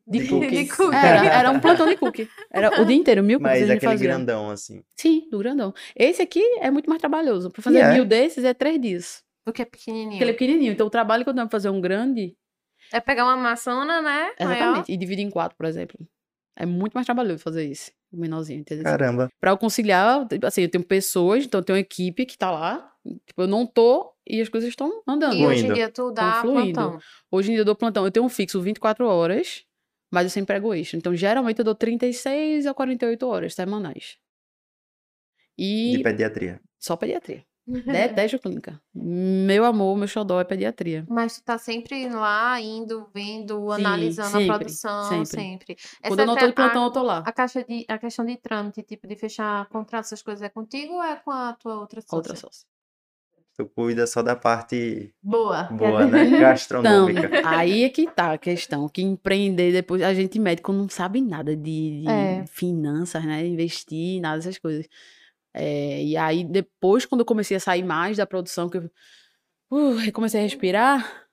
de 0.07 0.19
De 0.19 0.27
cookies. 0.29 0.49
cookies. 0.49 0.67
De 0.69 0.75
cookies. 0.77 1.03
Era, 1.03 1.25
era 1.27 1.51
um 1.51 1.59
plantão 1.59 1.85
de 1.87 1.97
cookie. 1.97 2.29
Era 2.51 2.81
o 2.81 2.85
dia 2.85 2.95
inteiro, 2.95 3.21
mil 3.23 3.39
cookies 3.39 3.59
Mas 3.61 3.69
aquele 3.69 3.91
fazia. 3.91 4.07
grandão, 4.07 4.49
assim. 4.49 4.81
Sim, 4.95 5.27
do 5.29 5.37
grandão. 5.39 5.73
Esse 5.95 6.21
aqui 6.21 6.41
é 6.61 6.71
muito 6.71 6.89
mais 6.89 6.99
trabalhoso. 7.01 7.51
Pra 7.51 7.61
fazer 7.61 7.79
é? 7.79 7.93
mil 7.93 8.05
desses 8.05 8.43
é 8.43 8.53
três 8.53 8.79
dias. 8.79 9.23
Do 9.45 9.51
que 9.53 9.61
é 9.61 9.65
pequenininho. 9.65 10.11
Porque 10.11 10.23
ele 10.23 10.31
é 10.31 10.33
pequenininho. 10.33 10.71
Então 10.73 10.87
o 10.87 10.89
trabalho 10.89 11.23
que 11.23 11.29
eu 11.29 11.33
tenho 11.33 11.45
pra 11.47 11.51
fazer 11.57 11.69
um 11.69 11.79
grande 11.81 12.35
É 12.91 12.99
pegar 12.99 13.25
uma 13.25 13.35
maçona, 13.37 14.01
né? 14.01 14.31
Maior. 14.39 14.55
Exatamente. 14.55 14.91
E 14.91 14.97
dividir 14.97 15.23
em 15.25 15.29
quatro, 15.29 15.57
por 15.57 15.65
exemplo. 15.65 15.99
É 16.55 16.65
muito 16.65 16.93
mais 16.93 17.05
trabalhoso 17.05 17.39
fazer 17.43 17.65
isso. 17.65 17.91
O 18.11 18.17
menorzinho, 18.17 18.61
entendeu? 18.61 18.83
Caramba. 18.85 19.29
Pra 19.39 19.51
eu 19.51 19.57
conciliar, 19.57 20.25
assim, 20.43 20.61
eu 20.63 20.69
tenho 20.69 20.83
pessoas, 20.83 21.43
então 21.45 21.59
eu 21.59 21.63
tenho 21.63 21.75
uma 21.75 21.81
equipe 21.81 22.25
que 22.25 22.37
tá 22.37 22.49
lá. 22.49 22.89
Tipo, 23.25 23.43
eu 23.43 23.47
não 23.47 23.65
tô 23.65 24.11
e 24.25 24.41
as 24.41 24.49
coisas 24.49 24.69
estão 24.69 25.01
andando. 25.07 25.35
E 25.35 25.45
hoje 25.45 25.65
em 25.67 25.73
dia 25.73 25.89
tu 25.89 26.11
dá 26.11 26.41
fluindo. 26.41 26.73
plantão. 26.73 26.99
Hoje 27.31 27.49
em 27.49 27.53
dia 27.53 27.61
eu 27.61 27.65
dou 27.65 27.75
plantão. 27.75 28.03
Eu 28.05 28.11
tenho 28.11 28.25
um 28.25 28.29
fixo 28.29 28.59
24 28.61 29.05
horas, 29.07 29.63
mas 30.11 30.23
eu 30.25 30.29
sempre 30.29 30.47
prego 30.55 30.73
extra. 30.73 30.97
Então, 30.97 31.15
geralmente 31.15 31.59
eu 31.59 31.65
dou 31.65 31.75
36 31.75 32.65
a 32.65 32.73
48 32.73 33.27
horas 33.27 33.53
semanais. 33.53 34.17
De 35.57 35.99
E 35.99 36.03
pediatria. 36.03 36.61
só 36.79 36.95
pediatria. 36.95 37.45
Detesto 37.67 38.39
clínica. 38.39 38.81
Meu 38.93 39.65
amor, 39.65 39.97
meu 39.97 40.07
xodó 40.07 40.39
é 40.39 40.45
pediatria. 40.45 41.05
Mas 41.09 41.37
tu 41.37 41.43
tá 41.43 41.57
sempre 41.57 42.07
lá, 42.07 42.59
indo, 42.61 43.09
vendo, 43.13 43.59
Sim, 43.67 43.73
analisando 43.73 44.31
sempre, 44.31 44.51
a 44.51 44.57
produção, 44.57 45.25
sempre. 45.25 45.75
sempre. 45.75 45.77
Quando 46.07 46.19
eu 46.21 46.25
não 46.27 46.37
tô 46.37 46.47
de 46.47 46.53
plantão, 46.53 46.83
a, 46.83 46.85
eu 46.87 46.91
tô 46.91 47.01
lá. 47.03 47.17
a, 47.19 47.31
caixa 47.33 47.63
de, 47.65 47.85
a 47.89 47.97
questão 47.97 48.23
de 48.23 48.37
trâmite, 48.37 48.83
tipo, 48.83 49.05
de 49.05 49.15
fechar 49.17 49.67
contrato, 49.67 50.05
essas 50.05 50.21
coisas 50.21 50.41
é 50.41 50.49
contigo 50.49 50.93
ou 50.93 51.03
é 51.03 51.17
com 51.17 51.31
a 51.31 51.53
tua 51.53 51.79
outra 51.81 51.99
sócia? 51.99 52.15
Outra 52.15 52.35
sócia. 52.37 52.65
Tu 53.57 53.65
cuida 53.65 54.05
só 54.05 54.21
da 54.21 54.35
parte 54.35 55.11
Boa. 55.21 55.63
boa, 55.63 56.05
né? 56.05 56.25
Então, 56.29 56.39
Gastronômica. 56.39 57.41
aí 57.43 57.83
é 57.83 57.89
que 57.89 58.05
tá 58.05 58.33
a 58.33 58.37
questão, 58.37 58.87
que 58.87 59.01
empreender 59.01 59.71
depois, 59.71 60.01
a 60.03 60.13
gente 60.13 60.37
médico 60.37 60.71
não 60.71 60.87
sabe 60.87 61.21
nada 61.21 61.55
de, 61.55 62.01
de 62.01 62.07
É. 62.07 62.45
finanças, 62.45 63.25
né, 63.25 63.45
investir, 63.47 64.21
nada 64.21 64.37
dessas 64.37 64.59
coisas. 64.59 64.87
É, 65.55 66.03
e 66.03 66.15
aí 66.15 66.43
depois, 66.43 67.03
quando 67.05 67.21
eu 67.21 67.25
comecei 67.25 67.57
a 67.57 67.59
sair 67.59 67.83
mais 67.83 68.17
da 68.17 68.27
produção, 68.27 68.69
que 68.69 68.77
eu 68.77 68.91
uh, 69.71 69.99
eu 70.05 70.13
comecei 70.13 70.39
a 70.39 70.43
respirar, 70.43 71.27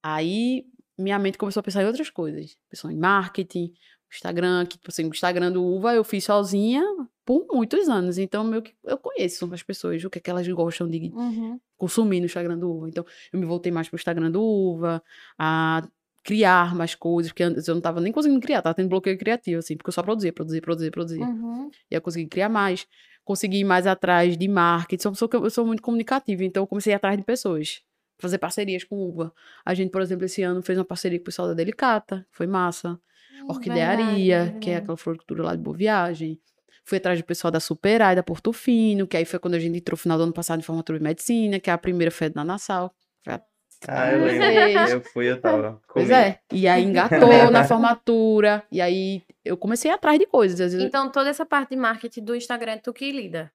aí 0.00 0.64
minha 0.96 1.18
mente 1.18 1.38
começou 1.38 1.60
a 1.60 1.64
pensar 1.64 1.82
em 1.82 1.86
outras 1.86 2.08
coisas. 2.08 2.56
Pensou 2.70 2.88
em 2.90 2.96
marketing, 2.96 3.72
Instagram, 4.12 4.64
que 4.66 4.78
tipo 4.78 4.90
assim, 4.90 5.04
o 5.04 5.08
Instagram 5.08 5.52
do 5.52 5.62
Uva 5.64 5.94
eu 5.94 6.02
fiz 6.04 6.24
sozinha 6.24 6.82
por 7.24 7.46
muitos 7.52 7.88
anos, 7.88 8.16
então 8.18 8.42
meio 8.42 8.62
que 8.62 8.74
eu 8.84 8.96
conheço 8.96 9.48
as 9.52 9.62
pessoas, 9.62 10.02
o 10.02 10.08
que 10.10 10.18
é 10.18 10.20
que 10.22 10.30
elas 10.30 10.48
gostam 10.48 10.88
de, 10.88 11.12
Uhum. 11.14 11.60
consumir 11.76 12.20
no 12.20 12.26
Instagram 12.26 12.58
do 12.58 12.70
Uva. 12.70 12.88
Então, 12.88 13.04
eu 13.32 13.38
me 13.38 13.44
voltei 13.44 13.70
mais 13.70 13.88
pro 13.88 13.96
Instagram 13.96 14.30
do 14.30 14.42
Uva, 14.42 15.02
a 15.38 15.86
criar 16.24 16.74
mais 16.74 16.94
coisas, 16.94 17.30
porque 17.32 17.42
antes 17.42 17.68
eu 17.68 17.74
não 17.74 17.80
tava 17.82 18.00
nem 18.00 18.12
conseguindo 18.12 18.40
criar, 18.40 18.60
tava 18.62 18.74
tendo 18.74 18.88
bloqueio 18.88 19.16
criativo, 19.18 19.58
assim, 19.58 19.76
porque 19.76 19.88
eu 19.88 19.92
só 19.92 20.02
produzia, 20.02 20.32
produzia, 20.32 20.60
produzia, 20.60 20.90
produzia. 20.90 21.24
Uhum. 21.24 21.70
E 21.90 21.94
eu 21.94 22.00
consegui 22.02 22.26
criar 22.26 22.48
mais, 22.48 22.86
consegui 23.24 23.58
ir 23.60 23.64
mais 23.64 23.86
atrás 23.86 24.36
de 24.36 24.48
marketing, 24.48 25.02
sou 25.02 25.12
pessoa 25.12 25.28
que 25.28 25.36
eu, 25.36 25.44
eu 25.44 25.50
sou 25.50 25.64
muito 25.66 25.82
comunicativa, 25.82 26.42
então 26.44 26.62
eu 26.62 26.66
comecei 26.66 26.92
a 26.92 26.94
ir 26.94 26.96
atrás 26.96 27.16
de 27.16 27.24
pessoas, 27.24 27.82
fazer 28.18 28.38
parcerias 28.38 28.84
com 28.84 28.96
Uva. 28.96 29.32
A 29.64 29.74
gente, 29.74 29.90
por 29.90 30.00
exemplo, 30.02 30.24
esse 30.24 30.42
ano 30.42 30.62
fez 30.62 30.78
uma 30.78 30.84
parceria 30.84 31.18
com 31.18 31.22
o 31.22 31.26
pessoal 31.26 31.48
da 31.48 31.54
Delicata, 31.54 32.26
foi 32.30 32.46
massa. 32.46 32.98
Hum, 33.42 33.46
Orquidearia, 33.48 34.38
verdade, 34.44 34.58
que 34.60 34.70
é 34.70 34.76
aquela 34.76 34.96
floricultura 34.96 35.42
lá 35.44 35.54
de 35.56 35.62
Boa 35.62 35.76
Viagem. 35.76 36.40
Fui 36.84 36.98
atrás 36.98 37.18
do 37.18 37.24
pessoal 37.24 37.50
da 37.50 37.60
Superai, 37.60 38.16
da 38.16 38.22
Porto 38.22 38.52
Fino, 38.52 39.06
que 39.06 39.16
aí 39.16 39.24
foi 39.24 39.38
quando 39.38 39.54
a 39.54 39.58
gente 39.58 39.76
entrou 39.78 39.94
no 39.94 39.98
final 40.02 40.16
do 40.16 40.24
ano 40.24 40.32
passado 40.32 40.58
em 40.60 40.62
formatura 40.62 40.98
de 40.98 41.04
medicina, 41.04 41.60
que 41.60 41.68
é 41.68 41.72
a 41.72 41.78
primeira 41.78 42.10
feira 42.10 42.32
da 42.34 42.44
Nassau. 42.44 42.90
Foi 43.22 43.34
a- 43.34 43.42
Ah, 43.86 44.10
eu 44.12 44.24
lembro. 44.24 44.90
Eu 44.92 45.00
fui, 45.02 45.30
eu 45.30 45.40
tava. 45.40 45.80
Pois 45.92 46.06
comigo. 46.08 46.12
é. 46.14 46.40
E 46.52 46.66
aí 46.66 46.82
engatou 46.82 47.18
na 47.52 47.62
formatura. 47.64 48.62
E 48.72 48.80
aí 48.80 49.22
eu 49.44 49.56
comecei 49.56 49.90
atrás 49.90 50.18
de 50.18 50.26
coisas. 50.26 50.72
Então, 50.74 51.10
toda 51.12 51.28
essa 51.30 51.44
parte 51.46 51.70
de 51.70 51.76
marketing 51.76 52.24
do 52.24 52.34
Instagram 52.34 52.72
é 52.72 52.76
tu 52.78 52.92
que 52.92 53.12
lida. 53.12 53.52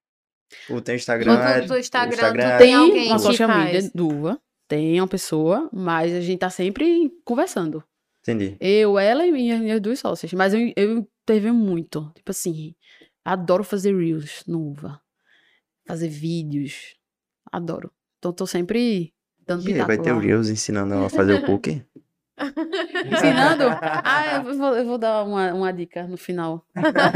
O 0.69 0.80
teu 0.80 0.96
Instagram 0.96 1.34
No 1.36 1.41
é... 1.41 1.62
do 1.62 1.78
Instagram, 1.78 2.12
o 2.12 2.13
Instagram 2.13 2.43
tu 2.43 2.52
é- 2.54 2.58
tem 2.58 2.67
tem 2.67 2.76
alguém 2.76 3.08
uma 3.08 3.15
que 3.15 3.22
social 3.24 3.50
faz. 3.50 3.74
media 3.86 4.39
tem 4.67 5.02
uma 5.02 5.08
pessoa, 5.08 5.69
mas 5.74 6.13
a 6.13 6.22
gente 6.22 6.39
tá 6.39 6.50
sempre 6.50 7.12
conversando. 7.26 7.84
Entendi. 8.23 8.55
Eu, 8.59 8.97
ela 8.97 9.25
e 9.25 9.31
minhas, 9.31 9.59
minhas 9.59 9.79
duas 9.81 9.99
sócias. 9.99 10.31
Mas 10.33 10.53
eu, 10.53 10.71
eu 10.75 11.07
teve 11.25 11.51
muito. 11.51 12.09
Tipo 12.15 12.31
assim, 12.31 12.73
adoro 13.23 13.63
fazer 13.63 13.95
reels 13.95 14.43
no 14.47 14.62
Uva. 14.71 14.99
Fazer 15.86 16.07
vídeos. 16.07 16.95
Adoro. 17.51 17.91
Então 18.17 18.31
tô 18.31 18.47
sempre 18.47 19.13
dando 19.45 19.62
E 19.63 19.65
pitaco 19.73 19.88
vai 19.88 19.97
ter 19.97 20.12
o 20.13 20.17
Reels 20.19 20.47
ensinando 20.49 20.93
ela 20.93 21.07
a 21.07 21.09
fazer 21.09 21.33
o 21.33 21.45
cookie? 21.45 21.86
Ensinando? 23.05 23.63
Ah, 24.03 24.36
eu 24.38 24.57
vou, 24.57 24.75
eu 24.77 24.86
vou 24.86 24.97
dar 24.97 25.23
uma, 25.23 25.53
uma 25.53 25.71
dica 25.73 26.07
no 26.07 26.17
final. 26.17 26.65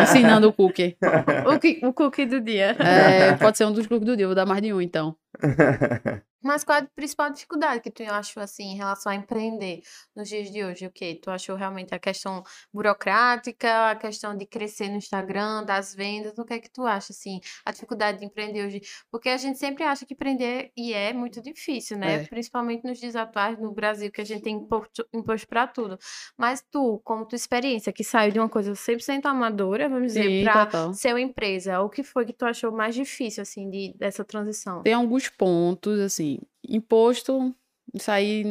Ensinando 0.01 0.49
o 0.49 0.53
cookie. 0.53 0.97
O, 1.47 1.59
que- 1.59 1.79
o 1.83 1.93
cookie 1.93 2.25
do 2.25 2.41
dia. 2.41 2.75
É, 2.79 3.33
pode 3.37 3.57
ser 3.57 3.65
um 3.65 3.71
dos 3.71 3.87
cookies 3.87 4.05
do 4.05 4.17
dia. 4.17 4.25
Eu 4.25 4.29
vou 4.29 4.35
dar 4.35 4.45
mais 4.45 4.61
de 4.61 4.73
um, 4.73 4.81
então. 4.81 5.15
Mas 6.43 6.63
qual 6.63 6.77
é 6.77 6.81
a 6.81 6.85
principal 6.85 7.29
dificuldade 7.31 7.81
que 7.81 7.91
tu 7.91 8.03
achou, 8.03 8.41
assim, 8.41 8.71
em 8.71 8.77
relação 8.77 9.11
a 9.11 9.15
empreender 9.15 9.81
nos 10.15 10.29
dias 10.29 10.51
de 10.51 10.63
hoje? 10.63 10.85
O 10.85 10.91
quê? 10.91 11.19
Tu 11.21 11.29
achou 11.29 11.55
realmente 11.55 11.93
a 11.93 11.99
questão 11.99 12.43
burocrática, 12.71 13.89
a 13.89 13.95
questão 13.95 14.35
de 14.35 14.45
crescer 14.45 14.87
no 14.87 14.97
Instagram, 14.97 15.63
das 15.63 15.95
vendas? 15.95 16.37
O 16.37 16.45
que 16.45 16.53
é 16.53 16.59
que 16.59 16.71
tu 16.71 16.83
acha, 16.83 17.11
assim, 17.11 17.39
a 17.65 17.71
dificuldade 17.71 18.19
de 18.19 18.25
empreender 18.25 18.65
hoje? 18.65 18.81
Porque 19.11 19.29
a 19.29 19.37
gente 19.37 19.57
sempre 19.57 19.83
acha 19.83 20.05
que 20.05 20.13
empreender, 20.13 20.71
e 20.77 20.93
é 20.93 21.11
muito 21.11 21.41
difícil, 21.41 21.97
né? 21.97 22.21
É. 22.21 22.23
Principalmente 22.25 22.85
nos 22.85 22.99
dias 22.99 23.15
atuais 23.15 23.59
no 23.59 23.73
Brasil, 23.73 24.11
que 24.11 24.21
a 24.21 24.25
gente 24.25 24.43
tem 24.43 24.55
imposto, 24.55 25.05
imposto 25.13 25.47
para 25.47 25.67
tudo. 25.67 25.97
Mas 26.37 26.63
tu, 26.71 27.01
como 27.03 27.25
tua 27.25 27.35
experiência, 27.35 27.91
que 27.91 28.03
saiu 28.03 28.31
de 28.31 28.39
uma 28.39 28.49
coisa 28.49 28.71
100% 28.73 29.25
amadora, 29.25 29.89
vamos 29.89 30.13
dizer, 30.13 30.43
para 30.43 30.93
ser 30.93 31.13
uma 31.13 31.21
empresa, 31.21 31.81
o 31.81 31.89
que 31.89 32.03
foi 32.03 32.25
que 32.25 32.33
tu 32.33 32.45
achou 32.45 32.71
mais 32.71 32.93
difícil, 32.93 33.41
assim, 33.41 33.69
de, 33.69 33.93
dessa 33.97 34.23
transição? 34.23 34.83
Tem 34.83 34.93
alguns 34.93 35.26
pontos, 35.29 35.99
assim. 35.99 36.39
Imposto, 36.67 37.53
isso 37.93 38.11
aí 38.11 38.43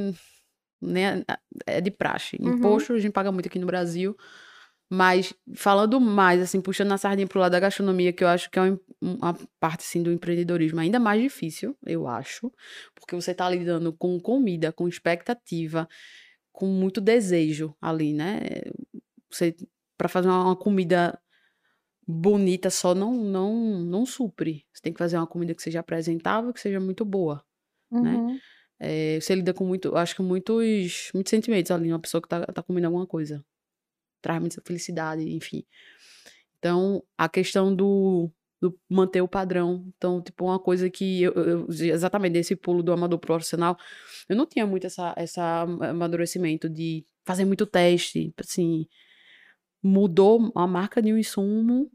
né, 0.81 1.25
é 1.67 1.81
de 1.81 1.91
praxe. 1.91 2.37
Uhum. 2.41 2.55
Imposto 2.55 2.93
a 2.93 2.99
gente 2.99 3.13
paga 3.13 3.33
muito 3.33 3.47
aqui 3.47 3.59
no 3.59 3.67
Brasil. 3.67 4.17
Mas 4.89 5.35
falando 5.55 6.01
mais, 6.01 6.41
assim, 6.41 6.61
puxando 6.61 6.93
a 6.93 6.99
sardinha 6.99 7.27
pro 7.27 7.41
lado 7.41 7.53
da 7.53 7.61
gastronomia, 7.61 8.13
que 8.13 8.23
eu 8.23 8.29
acho 8.29 8.49
que 8.49 8.59
é 8.59 8.63
um, 8.63 8.79
uma 9.01 9.35
parte 9.59 9.81
assim, 9.81 10.01
do 10.01 10.13
empreendedorismo 10.13 10.79
ainda 10.79 11.01
mais 11.01 11.21
difícil, 11.21 11.77
eu 11.85 12.07
acho, 12.07 12.53
porque 12.95 13.17
você 13.17 13.33
está 13.33 13.51
lidando 13.51 13.93
com 13.93 14.21
comida, 14.21 14.73
com 14.73 14.87
expectativa, 14.87 15.89
com 16.53 16.67
muito 16.67 17.01
desejo 17.01 17.75
ali, 17.81 18.13
né? 18.13 18.39
Você 19.29 19.57
para 19.99 20.09
fazer 20.09 20.29
uma 20.29 20.55
comida 20.55 21.19
bonita 22.07 22.71
só 22.71 22.95
não 22.95 23.13
não 23.15 23.55
não 23.81 24.07
supre. 24.07 24.65
Você 24.73 24.83
tem 24.83 24.93
que 24.93 24.99
fazer 24.99 25.17
uma 25.17 25.27
comida 25.27 25.55
que 25.55 25.63
seja 25.63 25.81
apresentável, 25.81 26.53
que 26.53 26.61
seja 26.61 26.81
muito 26.81 27.05
boa, 27.05 27.45
né? 27.91 28.15
Uhum. 28.17 28.39
Eh, 28.81 29.19
você 29.21 29.35
lida 29.35 29.55
com 29.55 29.65
muito, 29.67 29.89
eu 29.89 29.97
acho 29.97 30.15
que 30.17 30.23
muitos 30.23 31.11
muitos 31.15 31.31
sentimentos 31.31 31.71
ali, 31.71 31.91
uma 31.93 31.99
pessoa 32.01 32.21
que 32.23 32.29
tá, 32.29 32.45
tá 32.47 32.63
comendo 32.63 32.87
alguma 32.87 33.07
coisa. 33.07 33.45
Traz 34.23 34.41
muita 34.41 34.63
felicidade, 34.67 35.23
enfim. 35.35 35.65
Então, 36.59 37.03
a 37.17 37.29
questão 37.29 37.75
do, 37.75 38.31
do 38.61 38.79
manter 38.89 39.21
o 39.21 39.29
padrão. 39.29 39.85
Então, 39.97 40.21
tipo, 40.23 40.45
uma 40.47 40.59
coisa 40.59 40.91
que 40.91 41.23
eu, 41.23 41.33
eu- 41.33 41.67
exatamente 41.71 42.33
nesse 42.35 42.57
pulo 42.57 42.83
do 42.83 42.93
amador 42.93 43.19
profissional, 43.19 43.77
eu 44.29 44.37
não 44.37 44.47
tinha 44.47 44.67
muito 44.67 44.87
essa, 44.87 45.15
essa 45.17 45.63
amadurecimento 45.63 46.69
de 46.69 47.05
fazer 47.25 47.45
muito 47.45 47.67
teste, 47.67 48.33
assim, 48.39 48.87
mudou 49.83 50.53
a 50.55 50.67
marca 50.67 51.01
de 51.03 51.13
um 51.13 51.19
insumo, 51.19 51.91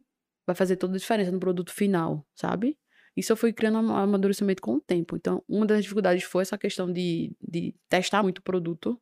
vai 0.52 0.56
fazer 0.56 0.76
toda 0.78 0.96
a 0.96 1.00
diferença 1.00 1.32
no 1.32 1.40
produto 1.40 1.72
final, 1.72 2.26
sabe? 2.36 2.78
Isso 3.16 3.32
eu 3.32 3.38
fui 3.38 3.52
criando 3.52 3.78
am- 3.78 3.92
amadurecimento 3.92 4.62
com 4.62 4.76
o 4.76 4.82
tempo. 4.82 5.16
Então, 5.16 5.44
uma 5.48 5.66
das 5.66 5.82
dificuldades 5.82 6.24
foi 6.24 6.44
essa 6.44 6.58
questão 6.58 6.92
de, 6.92 7.36
de 7.42 7.76
testar 7.90 8.24
muito 8.24 8.42
produto, 8.42 9.00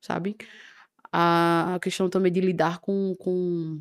sabe? 0.00 0.36
A, 1.12 1.74
a 1.76 1.80
questão 1.80 2.08
também 2.10 2.32
de 2.32 2.40
lidar 2.40 2.80
com, 2.80 3.14
com, 3.18 3.80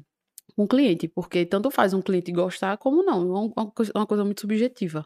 com 0.56 0.64
o 0.64 0.68
cliente, 0.68 1.08
porque 1.08 1.46
tanto 1.46 1.70
faz 1.72 1.94
um 1.94 2.02
cliente 2.02 2.32
gostar 2.32 2.78
como 2.78 3.04
não. 3.04 3.22
É 3.22 3.26
uma, 3.26 3.54
uma 3.58 3.72
coisa, 3.72 3.92
uma 3.96 4.06
coisa 4.06 4.24
muito 4.24 4.42
subjetiva, 4.42 5.06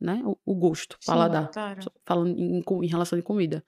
né? 0.00 0.22
O, 0.24 0.38
o 0.44 0.54
gosto, 0.54 0.96
Sim, 1.00 1.06
paladar, 1.10 1.50
claro. 1.50 1.80
falando 2.04 2.38
em, 2.38 2.62
em 2.82 2.86
relação 2.86 3.18
de 3.18 3.22
comida. 3.22 3.64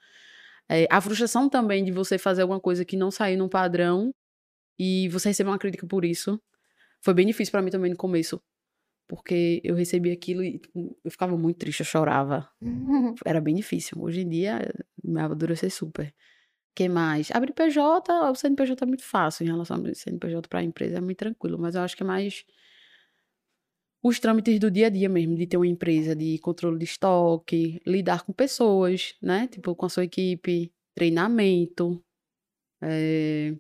É, 0.69 0.87
a 0.91 1.01
frustração 1.01 1.49
também 1.49 1.85
de 1.85 1.91
você 1.91 2.19
fazer 2.19 2.43
alguma 2.43 2.61
coisa 2.61 2.85
que 2.85 2.97
não 2.97 3.11
sair 3.11 3.37
num 3.37 3.49
padrão 3.49 4.15
e 4.79 5.09
você 5.09 5.29
receber 5.31 5.51
uma 5.51 5.59
crítica 5.59 5.87
por 5.87 6.05
isso 6.05 6.41
foi 7.03 7.15
bem 7.15 7.27
difícil 7.27 7.53
pra 7.53 7.63
mim 7.63 7.71
também 7.71 7.91
no 7.91 7.97
começo. 7.97 8.41
Porque 9.09 9.61
eu 9.65 9.75
recebi 9.75 10.13
aquilo 10.13 10.45
e 10.45 10.59
tipo, 10.59 10.99
eu 11.03 11.11
ficava 11.11 11.37
muito 11.37 11.59
triste, 11.59 11.81
eu 11.81 11.87
chorava. 11.87 12.49
Era 13.25 13.41
bem 13.41 13.55
difícil. 13.55 13.99
Hoje 14.01 14.21
em 14.21 14.29
dia, 14.29 14.71
me 15.03 15.21
amadurecei 15.21 15.71
super. 15.71 16.15
que 16.75 16.89
mais? 16.89 17.31
Abrir 17.33 17.55
PJ, 17.55 18.13
o 18.31 18.35
CNPJ 18.35 18.85
é 18.85 18.87
muito 18.87 19.05
fácil 19.05 19.45
em 19.45 19.49
relação 19.49 19.79
ao 19.79 19.95
CNPJ 19.95 20.49
para 20.49 20.61
a 20.61 20.63
empresa, 20.63 20.99
é 20.99 21.01
muito 21.01 21.19
tranquilo, 21.19 21.59
mas 21.59 21.75
eu 21.75 21.83
acho 21.83 21.97
que 21.97 22.03
é 22.03 22.07
mais 22.07 22.45
os 24.03 24.21
trâmites 24.21 24.61
do 24.61 24.71
dia 24.71 24.87
a 24.87 24.91
dia 24.91 25.09
mesmo, 25.09 25.37
de 25.37 25.47
ter 25.47 25.57
uma 25.57 25.67
empresa 25.67 26.15
de 26.15 26.39
controle 26.39 26.79
de 26.79 26.85
estoque, 26.85 27.81
lidar 27.87 28.25
com 28.25 28.33
pessoas, 28.33 29.15
né? 29.21 29.49
Tipo, 29.49 29.75
com 29.75 29.87
a 29.87 29.89
sua 29.89 30.05
equipe, 30.05 30.73
treinamento, 30.95 32.03
eh, 32.83 33.57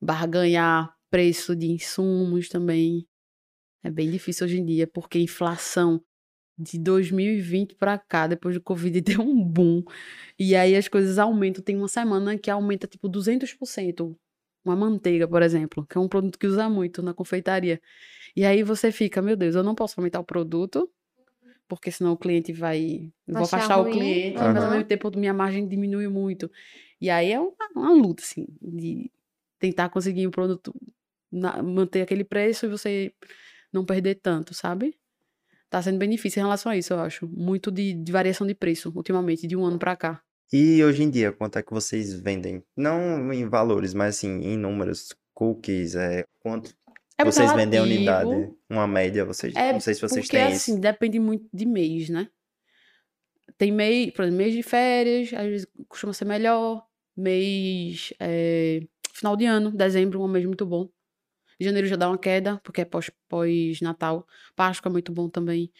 barganhar 0.00 0.97
preço 1.10 1.54
de 1.56 1.66
insumos 1.66 2.48
também. 2.48 3.06
É 3.82 3.90
bem 3.90 4.10
difícil 4.10 4.46
hoje 4.46 4.58
em 4.58 4.64
dia, 4.64 4.86
porque 4.86 5.18
a 5.18 5.20
inflação 5.20 6.02
de 6.58 6.78
2020 6.78 7.76
para 7.76 7.96
cá, 7.96 8.26
depois 8.26 8.54
do 8.54 8.60
Covid, 8.60 9.00
deu 9.00 9.20
um 9.20 9.42
boom. 9.42 9.84
E 10.38 10.56
aí 10.56 10.74
as 10.74 10.88
coisas 10.88 11.18
aumentam. 11.18 11.62
Tem 11.62 11.76
uma 11.76 11.88
semana 11.88 12.36
que 12.36 12.50
aumenta 12.50 12.86
tipo 12.86 13.08
200%. 13.08 14.16
Uma 14.64 14.76
manteiga, 14.76 15.26
por 15.26 15.40
exemplo, 15.42 15.86
que 15.86 15.96
é 15.96 16.00
um 16.00 16.08
produto 16.08 16.38
que 16.38 16.46
usa 16.46 16.68
muito 16.68 17.00
na 17.00 17.14
confeitaria. 17.14 17.80
E 18.36 18.44
aí 18.44 18.62
você 18.62 18.92
fica, 18.92 19.22
meu 19.22 19.36
Deus, 19.36 19.54
eu 19.54 19.62
não 19.62 19.74
posso 19.74 19.98
aumentar 19.98 20.20
o 20.20 20.24
produto, 20.24 20.90
porque 21.68 21.90
senão 21.90 22.12
o 22.12 22.16
cliente 22.16 22.52
vai. 22.52 23.10
Vou 23.26 23.44
afastar 23.44 23.78
o 23.80 23.90
cliente, 23.90 24.36
mas 24.36 24.56
ao 24.56 24.70
mesmo 24.70 24.84
tempo 24.84 25.10
minha 25.16 25.32
margem 25.32 25.66
diminui 25.66 26.08
muito. 26.08 26.50
E 27.00 27.08
aí 27.08 27.32
é 27.32 27.40
uma, 27.40 27.54
uma 27.74 27.92
luta, 27.92 28.22
assim, 28.22 28.46
de 28.60 29.10
tentar 29.58 29.88
conseguir 29.88 30.26
um 30.26 30.30
produto, 30.30 30.74
na- 31.30 31.62
manter 31.62 32.02
aquele 32.02 32.24
preço 32.24 32.66
e 32.66 32.68
você 32.68 33.12
não 33.72 33.84
perder 33.84 34.16
tanto, 34.16 34.54
sabe? 34.54 34.98
Tá 35.70 35.82
sendo 35.82 35.98
bem 35.98 36.08
difícil 36.08 36.40
em 36.40 36.44
relação 36.44 36.72
a 36.72 36.76
isso, 36.76 36.92
eu 36.94 37.00
acho. 37.00 37.28
Muito 37.28 37.70
de, 37.70 37.92
de 37.94 38.12
variação 38.12 38.46
de 38.46 38.54
preço, 38.54 38.90
ultimamente, 38.94 39.46
de 39.46 39.56
um 39.56 39.64
ano 39.64 39.78
pra 39.78 39.94
cá. 39.96 40.22
E 40.52 40.82
hoje 40.82 41.02
em 41.02 41.10
dia, 41.10 41.30
quanto 41.30 41.58
é 41.58 41.62
que 41.62 41.72
vocês 41.72 42.18
vendem? 42.18 42.62
Não 42.74 43.30
em 43.32 43.46
valores, 43.46 43.92
mas 43.92 44.16
assim, 44.16 44.40
em 44.40 44.56
números, 44.56 45.14
cookies, 45.34 45.94
é, 45.94 46.24
quanto 46.40 46.74
É 47.18 47.24
vocês 47.24 47.52
vendem 47.52 47.78
a 47.78 47.82
unidade? 47.82 48.50
Uma 48.70 48.86
média, 48.86 49.26
vocês, 49.26 49.54
É 49.54 49.72
não 49.72 49.80
sei 49.80 49.92
se 49.92 50.00
vocês 50.00 50.26
porque, 50.26 50.38
têm 50.38 50.46
assim, 50.46 50.72
isso. 50.72 50.80
depende 50.80 51.18
muito 51.20 51.46
de 51.52 51.66
mês, 51.66 52.08
né? 52.08 52.28
Tem 53.56 53.72
mês, 53.72 54.12
por 54.12 54.22
exemplo, 54.22 54.38
mês 54.38 54.54
de 54.54 54.62
férias, 54.62 55.32
às 55.34 55.46
vezes 55.46 55.66
costuma 55.88 56.12
ser 56.12 56.24
melhor. 56.24 56.86
Mês, 57.16 58.12
é, 58.20 58.80
final 59.12 59.36
de 59.36 59.44
ano, 59.44 59.70
dezembro, 59.72 60.22
um 60.22 60.28
mês 60.28 60.46
muito 60.46 60.64
bom. 60.64 60.88
Janeiro 61.60 61.86
já 61.86 61.96
dá 61.96 62.08
uma 62.08 62.18
queda, 62.18 62.60
porque 62.62 62.80
é 62.80 62.84
pós- 62.84 63.10
pós-natal. 63.28 64.26
Páscoa 64.54 64.88
é 64.90 64.92
muito 64.92 65.12
bom 65.12 65.28
também. 65.28 65.70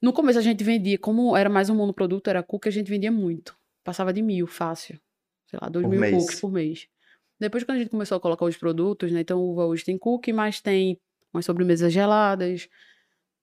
No 0.00 0.12
começo 0.12 0.38
a 0.38 0.42
gente 0.42 0.64
vendia, 0.64 0.98
como 0.98 1.36
era 1.36 1.48
mais 1.48 1.70
um 1.70 1.76
monoproduto, 1.76 2.28
era 2.28 2.42
cookie, 2.42 2.68
a 2.68 2.72
gente 2.72 2.88
vendia 2.90 3.12
muito. 3.12 3.56
Passava 3.84 4.12
de 4.12 4.20
mil, 4.20 4.46
fácil. 4.46 4.98
Sei 5.46 5.58
lá, 5.62 5.68
dois 5.68 5.84
Por 5.84 5.90
mil 5.90 6.00
mês. 6.00 6.12
cookies 6.16 6.40
por 6.40 6.50
mês. 6.52 6.88
Depois, 7.38 7.62
quando 7.64 7.76
a 7.76 7.80
gente 7.80 7.90
começou 7.90 8.16
a 8.16 8.20
colocar 8.20 8.44
os 8.44 8.56
produtos, 8.56 9.10
né? 9.12 9.20
Então, 9.20 9.40
uva 9.40 9.64
hoje 9.66 9.84
tem 9.84 9.96
cookie, 9.98 10.32
mas 10.32 10.60
tem 10.60 10.98
umas 11.32 11.44
sobremesas 11.44 11.92
geladas. 11.92 12.68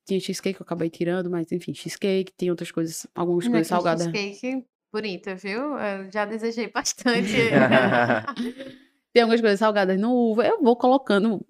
Tinha 0.06 0.20
cheesecake 0.20 0.56
que 0.58 0.62
eu 0.62 0.66
acabei 0.66 0.90
tirando, 0.90 1.30
mas 1.30 1.52
enfim, 1.52 1.74
cheesecake, 1.74 2.34
tem 2.36 2.50
outras 2.50 2.72
coisas, 2.72 3.06
algumas 3.16 3.48
coisas 3.48 3.68
salgadas. 3.68 4.04
cheesecake 4.08 4.66
bonita, 4.92 5.36
viu? 5.36 5.78
Eu 5.78 6.12
já 6.12 6.26
desejei 6.26 6.70
bastante. 6.72 7.32
Tem 9.14 9.24
algumas 9.24 9.42
coisas 9.42 9.60
salgadas 9.60 10.00
no 10.00 10.12
uva. 10.14 10.46
Eu 10.46 10.62
vou 10.62 10.76
colocando. 10.76 11.46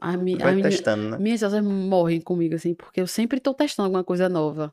As, 0.00 0.16
mi- 0.16 0.36
Vai 0.36 0.54
meni- 0.54 0.62
testando, 0.70 1.10
né? 1.10 1.18
minhas 1.18 1.40
sócias 1.40 1.64
morrem 1.64 2.20
comigo, 2.20 2.54
assim, 2.54 2.74
porque 2.74 3.00
eu 3.00 3.06
sempre 3.06 3.40
tô 3.40 3.54
testando 3.54 3.86
alguma 3.86 4.04
coisa 4.04 4.28
nova. 4.28 4.72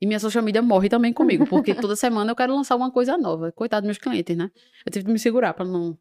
E 0.00 0.06
minha 0.06 0.18
social 0.20 0.42
media 0.44 0.62
morre 0.62 0.88
também 0.88 1.12
comigo, 1.12 1.46
porque 1.46 1.74
toda 1.74 1.94
semana 1.96 2.30
eu 2.30 2.36
quero 2.36 2.54
lançar 2.54 2.74
alguma 2.74 2.90
coisa 2.90 3.16
nova. 3.18 3.52
Coitado 3.52 3.82
dos 3.82 3.88
meus 3.88 3.98
clientes, 3.98 4.36
né? 4.36 4.50
Eu 4.84 4.92
tive 4.92 5.04
que 5.06 5.12
me 5.12 5.18
segurar 5.18 5.52
pra 5.54 5.64
não. 5.64 5.98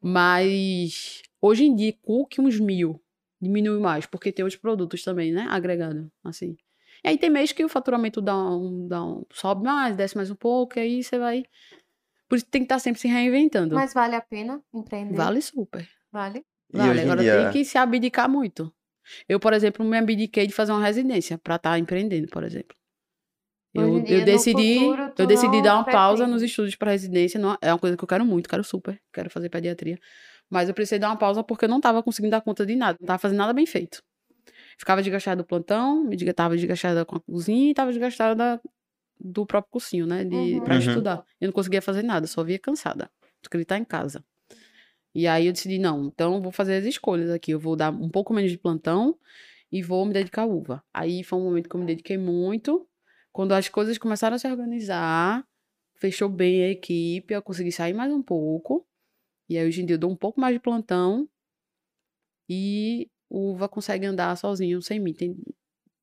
Mas 0.00 1.22
hoje 1.40 1.64
em 1.64 1.74
dia, 1.74 1.94
cookie 2.02 2.40
uns 2.40 2.58
mil. 2.58 3.00
Diminui 3.40 3.78
mais, 3.80 4.04
porque 4.06 4.32
tem 4.32 4.44
outros 4.44 4.60
produtos 4.60 5.02
também, 5.04 5.32
né? 5.32 5.46
Agregado, 5.48 6.10
assim. 6.24 6.56
E 7.04 7.08
aí 7.08 7.18
tem 7.18 7.30
mês 7.30 7.52
que 7.52 7.64
o 7.64 7.68
faturamento 7.68 8.20
dá 8.20 8.36
um, 8.36 8.88
dá 8.88 9.04
um, 9.04 9.24
sobe 9.32 9.64
mais, 9.64 9.94
desce 9.96 10.16
mais 10.16 10.30
um 10.30 10.34
pouco, 10.34 10.78
e 10.78 10.82
aí 10.82 11.02
você 11.02 11.18
vai. 11.18 11.44
Por 12.28 12.36
isso 12.36 12.46
tem 12.46 12.60
que 12.62 12.66
estar 12.66 12.78
sempre 12.78 13.00
se 13.00 13.08
reinventando. 13.08 13.74
Mas 13.74 13.94
vale 13.94 14.14
a 14.14 14.20
pena 14.20 14.62
empreender? 14.72 15.16
Vale 15.16 15.40
super. 15.40 15.88
Vale? 16.12 16.44
Vale, 16.72 17.00
agora 17.00 17.22
dia, 17.22 17.42
tem 17.44 17.50
que 17.52 17.64
se 17.64 17.78
abdicar 17.78 18.28
muito. 18.28 18.72
Eu, 19.26 19.40
por 19.40 19.54
exemplo, 19.54 19.84
me 19.84 19.96
abdiquei 19.96 20.46
de 20.46 20.52
fazer 20.52 20.72
uma 20.72 20.84
residência 20.84 21.38
para 21.38 21.56
estar 21.56 21.78
empreendendo, 21.78 22.28
por 22.28 22.42
exemplo. 22.44 22.76
Eu, 23.74 24.00
dia, 24.02 24.18
eu 24.18 24.24
decidi, 24.24 24.78
futuro, 24.78 25.10
tu 25.14 25.22
eu 25.22 25.26
decidi 25.26 25.62
dar 25.62 25.74
uma 25.76 25.84
pausa 25.84 26.24
nos 26.24 26.32
pretende. 26.36 26.50
estudos 26.50 26.74
para 26.76 26.90
residência. 26.90 27.38
Não, 27.40 27.56
é 27.62 27.72
uma 27.72 27.78
coisa 27.78 27.96
que 27.96 28.02
eu 28.04 28.08
quero 28.08 28.24
muito, 28.24 28.48
quero 28.48 28.64
super, 28.64 29.00
quero 29.12 29.30
fazer 29.30 29.48
pediatria. 29.48 29.98
Mas 30.50 30.68
eu 30.68 30.74
precisei 30.74 30.98
dar 30.98 31.08
uma 31.08 31.16
pausa 31.16 31.42
porque 31.44 31.64
eu 31.66 31.68
não 31.68 31.76
estava 31.76 32.02
conseguindo 32.02 32.30
dar 32.32 32.40
conta 32.40 32.64
de 32.66 32.74
nada, 32.74 32.96
não 33.00 33.04
estava 33.04 33.18
fazendo 33.18 33.38
nada 33.38 33.52
bem 33.52 33.66
feito. 33.66 34.02
Ficava 34.78 35.02
desgastada 35.02 35.42
do 35.42 35.46
plantão, 35.46 36.02
me 36.04 36.16
desga- 36.16 36.32
tava 36.34 36.56
desgastada 36.56 37.04
com 37.04 37.16
a 37.16 37.20
cozinha 37.20 37.68
e 37.68 37.70
estava 37.70 37.90
desgastada 37.90 38.34
da- 38.34 38.60
do 39.20 39.44
próprio 39.46 39.70
cursinho, 39.72 40.06
né, 40.06 40.24
de, 40.24 40.34
Uhum. 40.36 40.64
para 40.64 40.74
Uhum. 40.74 40.80
estudar. 40.80 41.24
Eu 41.40 41.46
não 41.48 41.52
conseguia 41.52 41.82
fazer 41.82 42.02
nada, 42.02 42.26
só 42.26 42.42
via 42.44 42.58
cansada, 42.58 43.10
porque 43.42 43.56
ele 43.56 43.64
tá 43.64 43.76
em 43.78 43.84
casa. 43.84 44.24
E 45.14 45.26
aí 45.26 45.46
eu 45.46 45.52
decidi, 45.52 45.78
não, 45.78 46.06
então 46.06 46.34
eu 46.36 46.42
vou 46.42 46.52
fazer 46.52 46.76
as 46.76 46.84
escolhas 46.84 47.30
aqui. 47.30 47.50
Eu 47.52 47.58
vou 47.58 47.74
dar 47.74 47.90
um 47.90 48.08
pouco 48.08 48.32
menos 48.32 48.50
de 48.50 48.58
plantão 48.58 49.18
e 49.72 49.82
vou 49.82 50.04
me 50.06 50.12
dedicar 50.12 50.42
à 50.42 50.46
uva. 50.46 50.84
Aí 50.94 51.24
foi 51.24 51.38
um 51.38 51.44
momento 51.44 51.68
que 51.68 51.74
eu 51.74 51.80
me 51.80 51.86
dediquei 51.86 52.16
muito. 52.18 52.86
Quando 53.32 53.52
as 53.52 53.68
coisas 53.68 53.98
começaram 53.98 54.36
a 54.36 54.38
se 54.38 54.46
organizar, 54.48 55.44
fechou 55.96 56.28
bem 56.28 56.62
a 56.64 56.68
equipe, 56.70 57.34
eu 57.34 57.42
consegui 57.42 57.72
sair 57.72 57.94
mais 57.94 58.12
um 58.12 58.22
pouco. 58.22 58.86
E 59.48 59.56
aí 59.58 59.66
hoje 59.66 59.82
em 59.82 59.86
dia 59.86 59.94
eu 59.94 59.98
dou 59.98 60.10
um 60.10 60.16
pouco 60.16 60.40
mais 60.40 60.54
de 60.54 60.60
plantão 60.60 61.28
e 62.48 63.10
uva 63.30 63.68
consegue 63.68 64.06
andar 64.06 64.36
sozinho 64.36 64.80
sem 64.82 65.00
mim. 65.00 65.12
Tem- 65.12 65.36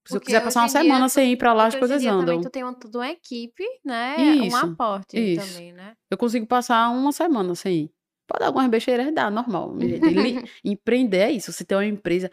Se 0.05 0.15
eu 0.17 0.21
quiser 0.21 0.43
passar 0.43 0.61
uma 0.61 0.69
semana 0.69 1.09
sem 1.09 1.31
ir 1.31 1.37
pra 1.37 1.51
lá, 1.53 1.65
as 1.65 1.75
coisas 1.75 2.01
dia 2.01 2.11
também 2.11 2.23
andam. 2.37 2.41
tu 2.41 2.49
tem 2.49 2.63
uma, 2.63 2.73
tudo 2.73 2.99
uma 2.99 3.09
equipe, 3.09 3.63
né? 3.83 4.21
Isso, 4.21 4.55
um 4.55 4.59
aporte 4.59 5.17
isso. 5.17 5.53
também, 5.53 5.73
né? 5.73 5.93
Eu 6.11 6.17
consigo 6.17 6.45
passar 6.45 6.89
uma 6.91 7.11
semana 7.11 7.55
sem 7.55 7.75
ir. 7.85 7.91
Pode 8.27 8.39
dar 8.39 8.47
algumas 8.47 8.69
besteiras, 8.69 9.13
dá, 9.13 9.29
normal. 9.29 9.75
Li- 9.77 10.43
Empreender 10.63 11.17
é 11.19 11.31
isso. 11.31 11.51
Você 11.51 11.63
tem 11.63 11.77
uma 11.77 11.85
empresa, 11.85 12.29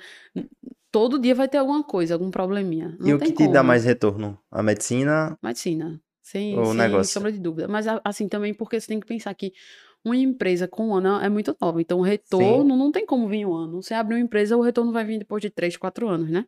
todo 0.90 1.18
dia 1.18 1.34
vai 1.34 1.48
ter 1.48 1.58
alguma 1.58 1.82
coisa, 1.82 2.14
algum 2.14 2.30
probleminha. 2.30 2.96
Não 2.98 3.08
e 3.08 3.14
o 3.14 3.18
que 3.18 3.32
te 3.32 3.46
dá 3.48 3.58
como. 3.60 3.68
mais 3.68 3.84
retorno? 3.84 4.38
A 4.50 4.62
medicina 4.62 5.38
Medicina. 5.42 6.00
Sem, 6.20 6.56
ou 6.56 6.62
o 6.62 6.68
sem 6.68 6.76
negócio? 6.76 7.12
sombra 7.12 7.32
de 7.32 7.38
dúvida. 7.40 7.66
Mas 7.68 7.86
assim 8.04 8.28
também 8.28 8.54
porque 8.54 8.80
você 8.80 8.86
tem 8.86 9.00
que 9.00 9.06
pensar 9.06 9.34
que 9.34 9.52
uma 10.04 10.16
empresa 10.16 10.68
com 10.68 10.88
um 10.88 10.94
ano 10.94 11.20
é 11.20 11.28
muito 11.28 11.56
nova. 11.60 11.80
Então 11.80 11.98
o 11.98 12.02
retorno 12.02 12.76
não 12.76 12.92
tem 12.92 13.04
como 13.04 13.28
vir 13.28 13.44
um 13.46 13.54
ano. 13.54 13.82
Você 13.82 13.92
abre 13.94 14.14
uma 14.14 14.20
empresa, 14.20 14.56
o 14.56 14.62
retorno 14.62 14.92
vai 14.92 15.04
vir 15.04 15.18
depois 15.18 15.40
de 15.42 15.50
três, 15.50 15.76
quatro 15.76 16.08
anos, 16.08 16.30
né? 16.30 16.44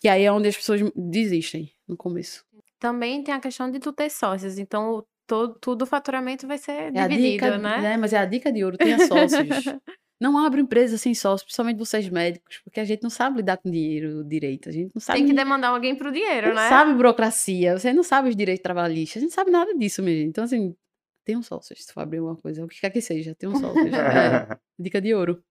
Que 0.00 0.08
aí 0.08 0.24
é 0.24 0.32
onde 0.32 0.48
as 0.48 0.56
pessoas 0.56 0.80
desistem 0.94 1.72
no 1.88 1.96
começo. 1.96 2.44
Também 2.78 3.22
tem 3.24 3.34
a 3.34 3.40
questão 3.40 3.70
de 3.70 3.78
tu 3.78 3.92
ter 3.92 4.10
sócios, 4.10 4.58
então 4.58 5.04
todo, 5.26 5.58
tudo 5.60 5.82
o 5.82 5.86
faturamento 5.86 6.46
vai 6.46 6.58
ser 6.58 6.94
É 6.94 7.00
a 7.00 7.08
dividido, 7.08 7.32
dica, 7.46 7.58
né? 7.58 7.94
é, 7.94 7.96
mas 7.96 8.12
é 8.12 8.18
a 8.18 8.24
dica 8.26 8.52
de 8.52 8.62
ouro, 8.64 8.76
tenha 8.76 8.98
sócios. 9.06 9.40
Não 10.18 10.38
abra 10.38 10.58
empresa 10.62 10.96
sem 10.96 11.14
sócios, 11.14 11.42
principalmente 11.42 11.76
vocês 11.78 12.08
médicos, 12.08 12.58
porque 12.64 12.80
a 12.80 12.84
gente 12.86 13.02
não 13.02 13.10
sabe 13.10 13.36
lidar 13.36 13.58
com 13.58 13.70
dinheiro 13.70 14.24
direito, 14.24 14.70
a 14.70 14.72
gente 14.72 14.90
não 14.94 14.98
sabe 14.98 15.18
Tem 15.18 15.28
que 15.28 15.34
demandar 15.34 15.68
alguém 15.68 15.94
pro 15.94 16.10
dinheiro, 16.10 16.48
não 16.48 16.54
né? 16.54 16.70
sabe 16.70 16.94
burocracia, 16.94 17.78
você 17.78 17.92
não 17.92 18.02
sabe 18.02 18.30
os 18.30 18.34
direitos 18.36 18.62
trabalhistas, 18.62 19.18
a 19.18 19.20
gente 19.20 19.28
não 19.28 19.34
sabe 19.34 19.50
nada 19.50 19.74
disso, 19.76 20.02
minha 20.02 20.16
gente. 20.16 20.28
Então, 20.30 20.44
assim, 20.44 20.74
tenham 21.22 21.42
sócios, 21.42 21.84
se 21.84 21.92
for 21.92 22.00
abrir 22.00 22.16
alguma 22.16 22.34
coisa, 22.36 22.64
o 22.64 22.66
que 22.66 22.80
quer 22.80 22.88
que 22.88 23.02
seja, 23.02 23.34
tenham 23.34 23.54
sócios. 23.56 23.92
É, 23.92 24.56
dica 24.80 25.02
de 25.02 25.12
ouro. 25.12 25.44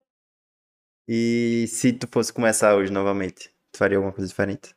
E 1.08 1.66
se 1.68 1.94
tu 1.94 2.08
fosse 2.12 2.34
começar 2.34 2.76
hoje 2.76 2.92
novamente, 2.92 3.54
tu 3.76 3.78
faria 3.78 3.98
alguma 3.98 4.14
coisa 4.14 4.28
diferente? 4.28 4.76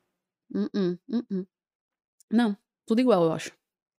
Hum, 0.55 0.69
hum, 0.75 0.99
hum. 1.31 1.47
Não, 2.31 2.57
tudo 2.87 3.01
igual, 3.01 3.25
eu 3.25 3.33
acho. 3.33 3.53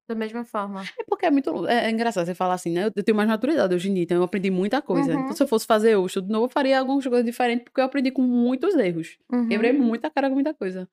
Da 0.08 0.16
mesma 0.16 0.44
forma. 0.44 0.82
É 1.00 1.04
porque 1.04 1.26
é 1.28 1.32
muito. 1.32 1.68
É, 1.68 1.86
é 1.86 1.92
engraçado 1.92 2.26
você 2.26 2.34
falar 2.34 2.56
assim, 2.56 2.72
né? 2.72 2.86
Eu, 2.88 2.92
eu 2.96 3.04
tenho 3.04 3.16
mais 3.16 3.30
maturidade 3.30 3.76
hoje 3.76 3.90
em 3.90 3.94
dia, 3.94 4.04
então 4.04 4.18
eu 4.18 4.24
aprendi 4.24 4.50
muita 4.50 4.82
coisa. 4.82 5.14
Uhum. 5.14 5.20
Então, 5.22 5.36
se 5.36 5.44
eu 5.44 5.48
fosse 5.48 5.68
fazer 5.68 5.96
hoje 5.96 6.16
tudo 6.16 6.26
de 6.28 6.34
novo, 6.34 6.46
eu 6.46 6.50
faria 6.50 6.80
algumas 6.80 7.06
coisas 7.06 7.24
diferentes, 7.26 7.66
porque 7.66 7.80
eu 7.80 7.86
aprendi 7.86 8.10
com 8.12 8.24
muitos 8.24 8.74
erros. 8.76 9.18
Uhum. 9.32 9.48
Quebrei 9.48 9.72
muita 9.72 10.10
cara 10.10 10.28
com 10.28 10.34
muita 10.36 10.54
coisa. 10.54 10.90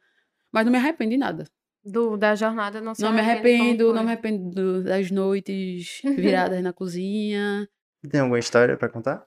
Mas 0.52 0.64
não 0.66 0.72
me 0.72 0.78
arrependo 0.78 1.10
de 1.12 1.16
nada. 1.16 1.44
Do, 1.82 2.16
da 2.16 2.34
jornada 2.34 2.80
não 2.80 2.94
se 2.94 3.00
Não 3.02 3.12
me 3.12 3.20
arrependo, 3.20 3.92
não 3.94 4.02
me 4.02 4.10
arrependo 4.12 4.50
do- 4.50 4.84
das 4.84 5.10
noites 5.10 6.02
viradas 6.04 6.62
na 6.62 6.72
cozinha. 6.72 7.66
Tem 8.10 8.20
alguma 8.20 8.38
história 8.38 8.76
pra 8.76 8.88
contar? 8.88 9.26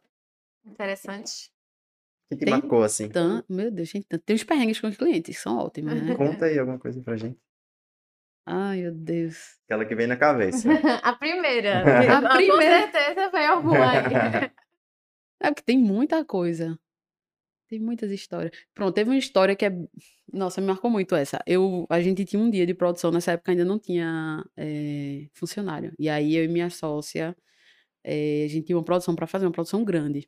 Interessante. 0.66 1.52
Que, 2.30 2.36
que 2.38 2.46
Tem 2.46 2.54
marcou 2.54 2.84
assim? 2.84 3.10
Tan- 3.10 3.44
meu 3.50 3.72
Deus, 3.72 3.90
gente, 3.90 4.06
tem 4.08 4.36
uns 4.36 4.44
perrengues 4.44 4.80
com 4.80 4.88
os 4.88 4.96
clientes, 4.96 5.36
que 5.36 5.42
são 5.42 5.58
ótimos, 5.58 5.94
né? 6.02 6.16
Conta 6.16 6.46
aí 6.46 6.60
alguma 6.60 6.78
coisa 6.78 7.02
pra 7.02 7.18
gente. 7.18 7.40
Ai, 8.46 8.82
meu 8.82 8.94
Deus. 8.94 9.58
Aquela 9.66 9.86
que 9.86 9.96
vem 9.96 10.08
na 10.08 10.16
cabeça. 10.18 10.68
a 11.04 11.14
primeira. 11.14 11.82
A 12.18 12.22
Com 12.22 12.36
primeira. 12.36 12.92
certeza 12.92 13.30
foi 13.32 13.46
alguma 13.46 13.92
aí. 13.92 14.52
É 15.42 15.48
porque 15.52 15.64
tem 15.64 15.78
muita 15.80 16.26
coisa. 16.26 16.78
Tem 17.70 17.80
muitas 17.80 18.12
histórias. 18.12 18.52
Pronto, 18.74 18.94
teve 18.94 19.10
uma 19.10 19.18
história 19.18 19.56
que 19.56 19.66
é. 19.66 19.72
Nossa, 20.34 20.60
me 20.60 20.68
marcou 20.68 20.92
muito 20.92 21.16
essa. 21.16 21.40
Eu, 21.48 21.86
a 21.90 22.02
gente 22.02 22.26
tinha 22.26 22.42
um 22.42 22.50
dia 22.50 22.66
de 22.68 22.74
produção, 22.74 23.10
nessa 23.10 23.32
época 23.32 23.52
ainda 23.54 23.64
não 23.64 23.80
tinha 23.80 24.44
eh, 24.58 25.28
funcionário. 25.34 25.94
E 25.98 26.10
aí 26.10 26.36
eu 26.36 26.44
e 26.44 26.48
minha 26.50 26.70
sócia, 26.70 27.34
eh, 28.04 28.44
a 28.46 28.50
gente 28.50 28.66
tinha 28.66 28.78
uma 28.78 28.84
produção 28.84 29.16
para 29.16 29.26
fazer, 29.28 29.46
uma 29.46 29.52
produção 29.54 29.84
grande. 29.86 30.28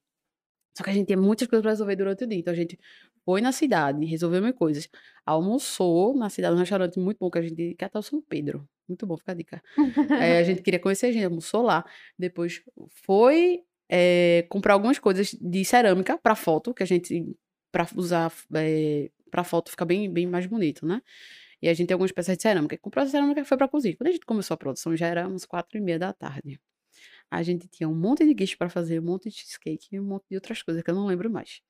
Só 0.78 0.84
que 0.84 0.90
a 0.90 0.94
gente 0.94 1.08
tinha 1.08 1.18
muitas 1.18 1.48
coisas 1.48 1.62
para 1.62 1.72
resolver 1.72 1.96
durante 1.96 2.24
o 2.24 2.28
dia. 2.28 2.40
Então 2.40 2.54
a 2.54 2.56
gente 2.56 2.80
foi 3.26 3.42
na 3.42 3.52
cidade, 3.52 4.06
resolveu 4.06 4.42
mil 4.42 4.54
coisas. 4.54 4.90
Almoçou 5.26 6.16
na 6.16 6.30
cidade, 6.30 6.54
num 6.54 6.60
restaurante 6.60 7.00
muito 7.00 7.18
bom 7.20 7.30
que 7.30 7.40
a 7.40 7.42
gente. 7.42 7.76
Que 7.76 7.84
é 7.84 7.86
até 7.86 8.00
o 8.00 8.02
São 8.02 8.22
Pedro. 8.22 8.68
Muito 8.88 9.06
bom, 9.06 9.18
fica 9.18 9.32
a 9.32 9.36
dica. 9.36 9.64
É, 10.22 10.40
a 10.40 10.44
gente 10.44 10.62
queria 10.62 10.80
conhecer 10.80 11.08
a 11.08 11.12
gente, 11.12 11.26
almoçou 11.26 11.62
lá. 11.62 11.86
Depois 12.18 12.62
foi 13.06 13.64
é, 13.90 14.46
comprar 14.50 14.74
algumas 14.74 15.00
coisas 15.00 15.34
de 15.34 15.66
cerâmica 15.66 16.18
para 16.18 16.36
foto, 16.36 16.74
que 16.74 16.84
a 16.84 16.86
gente, 16.86 17.36
para 17.72 17.88
usar 17.96 18.32
é, 18.56 19.10
para 19.30 19.44
foto, 19.44 19.72
fica 19.72 19.86
bem, 19.86 20.12
bem 20.12 20.28
mais 20.28 20.46
bonito, 20.46 20.86
né? 20.86 21.02
E 21.62 21.70
a 21.70 21.74
gente 21.74 21.88
tem 21.88 21.94
algumas 21.94 22.12
peças 22.12 22.36
de 22.36 22.42
cerâmica. 22.42 22.78
Comprou 22.78 23.04
a 23.04 23.08
cerâmica 23.08 23.42
e 23.42 23.46
foi 23.46 23.58
pra 23.58 23.68
cozinha. 23.68 23.96
Quando 23.96 24.08
a 24.08 24.12
gente 24.12 24.26
começou 24.26 24.56
a 24.56 24.58
produção, 24.58 24.96
já 24.96 25.08
era 25.08 25.28
umas 25.28 25.46
quatro 25.46 25.78
e 25.78 25.82
meia 25.82 26.00
da 26.00 26.12
tarde. 26.12 26.60
A 27.32 27.42
gente 27.42 27.66
tinha 27.70 27.88
um 27.88 27.96
monte 27.96 28.26
de 28.26 28.34
guicho 28.34 28.58
para 28.58 28.70
fazer, 28.70 29.00
um 29.00 29.06
monte 29.06 29.30
de 29.30 29.36
cheesecake 29.36 29.88
e 29.94 30.00
um 30.00 30.04
monte 30.04 30.26
de 30.30 30.36
outras 30.36 30.62
coisas 30.62 30.84
que 30.84 30.92
eu 30.92 30.96
não 30.96 31.06
lembro 31.06 31.32
mais. 31.32 31.62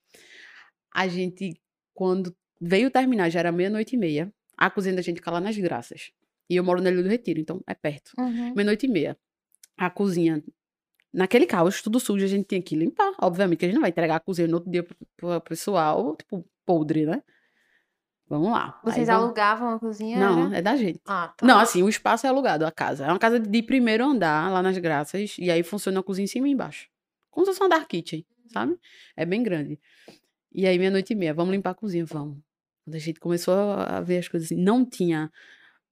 A 0.92 1.08
gente, 1.08 1.54
quando 1.94 2.36
veio 2.60 2.90
terminar, 2.90 3.30
já 3.30 3.40
era 3.40 3.52
meia-noite 3.52 3.96
e 3.96 4.00
meia. 4.00 4.34
A 4.58 4.72
cozinha 4.72 4.96
da 4.96 5.04
gente 5.04 5.18
fica 5.18 5.30
lá 5.30 5.40
nas 5.40 5.56
Graças. 5.56 6.12
E 6.50 6.56
eu 6.56 6.64
moro 6.64 6.82
na 6.82 6.90
Ilha 6.90 7.04
do 7.04 7.10
Retiro, 7.10 7.40
então 7.40 7.62
é 7.68 7.76
perto. 7.76 8.12
Uhum. 8.18 8.54
Meia-noite 8.56 8.88
e 8.88 8.90
meia. 8.90 9.16
A 9.78 9.90
cozinha, 9.90 10.44
naquele 11.14 11.46
caos, 11.46 11.82
tudo 11.82 12.00
sujo, 12.00 12.26
a 12.26 12.28
gente 12.28 12.48
tinha 12.48 12.62
que 12.62 12.76
limpar. 12.76 13.14
Obviamente 13.22 13.60
que 13.60 13.66
a 13.66 13.68
gente 13.68 13.76
não 13.76 13.82
vai 13.82 13.92
entregar 13.92 14.16
a 14.16 14.20
cozinha 14.20 14.48
no 14.48 14.56
outro 14.56 14.72
dia 14.72 14.84
pro, 14.84 14.98
pro 15.16 15.42
pessoal, 15.42 16.16
tipo, 16.16 16.44
podre, 16.66 17.06
né? 17.06 17.22
Vamos 18.32 18.50
lá. 18.50 18.80
Vocês 18.82 19.08
vamos- 19.08 19.24
alugavam 19.26 19.74
a 19.76 19.78
cozinha? 19.80 20.18
Não, 20.18 20.46
era? 20.48 20.58
é 20.60 20.62
da 20.62 20.78
gente. 20.78 21.02
Ah, 21.06 21.34
tá. 21.36 21.46
Não, 21.46 21.60
assim, 21.60 21.84
o 21.84 21.90
espaço 21.90 22.26
é 22.26 22.30
alugado, 22.30 22.66
a 22.66 22.72
casa. 22.72 23.06
É 23.06 23.10
uma 23.10 23.20
casa 23.20 23.38
de 23.38 23.62
primeiro 23.62 24.06
andar, 24.06 24.50
lá 24.50 24.64
nas 24.64 24.78
Graças, 24.78 25.36
e 25.38 25.52
aí 25.52 25.62
funciona 25.64 26.00
a 26.00 26.04
cozinha 26.04 26.24
em 26.24 26.28
cima 26.28 26.48
e 26.48 26.52
embaixo. 26.52 26.88
Como 27.30 27.46
se 27.46 27.52
fosse 27.52 27.62
uma 27.62 27.68
dark 27.68 27.90
kitchen, 27.90 28.26
sabe? 28.48 28.80
É 29.18 29.26
bem 29.26 29.44
grande. 29.44 29.78
E 30.54 30.66
aí, 30.66 30.80
meia-noite 30.80 31.12
e 31.12 31.16
meia, 31.16 31.34
vamos 31.34 31.52
limpar 31.54 31.72
a 31.72 31.74
cozinha, 31.76 32.06
vamos. 32.06 32.38
Quando 32.86 32.96
a 32.96 33.00
gente 33.00 33.20
começou 33.20 33.54
a 33.54 34.00
ver 34.00 34.20
as 34.20 34.30
coisas 34.30 34.48
assim, 34.48 34.56
não 34.62 34.86
tinha 34.86 35.30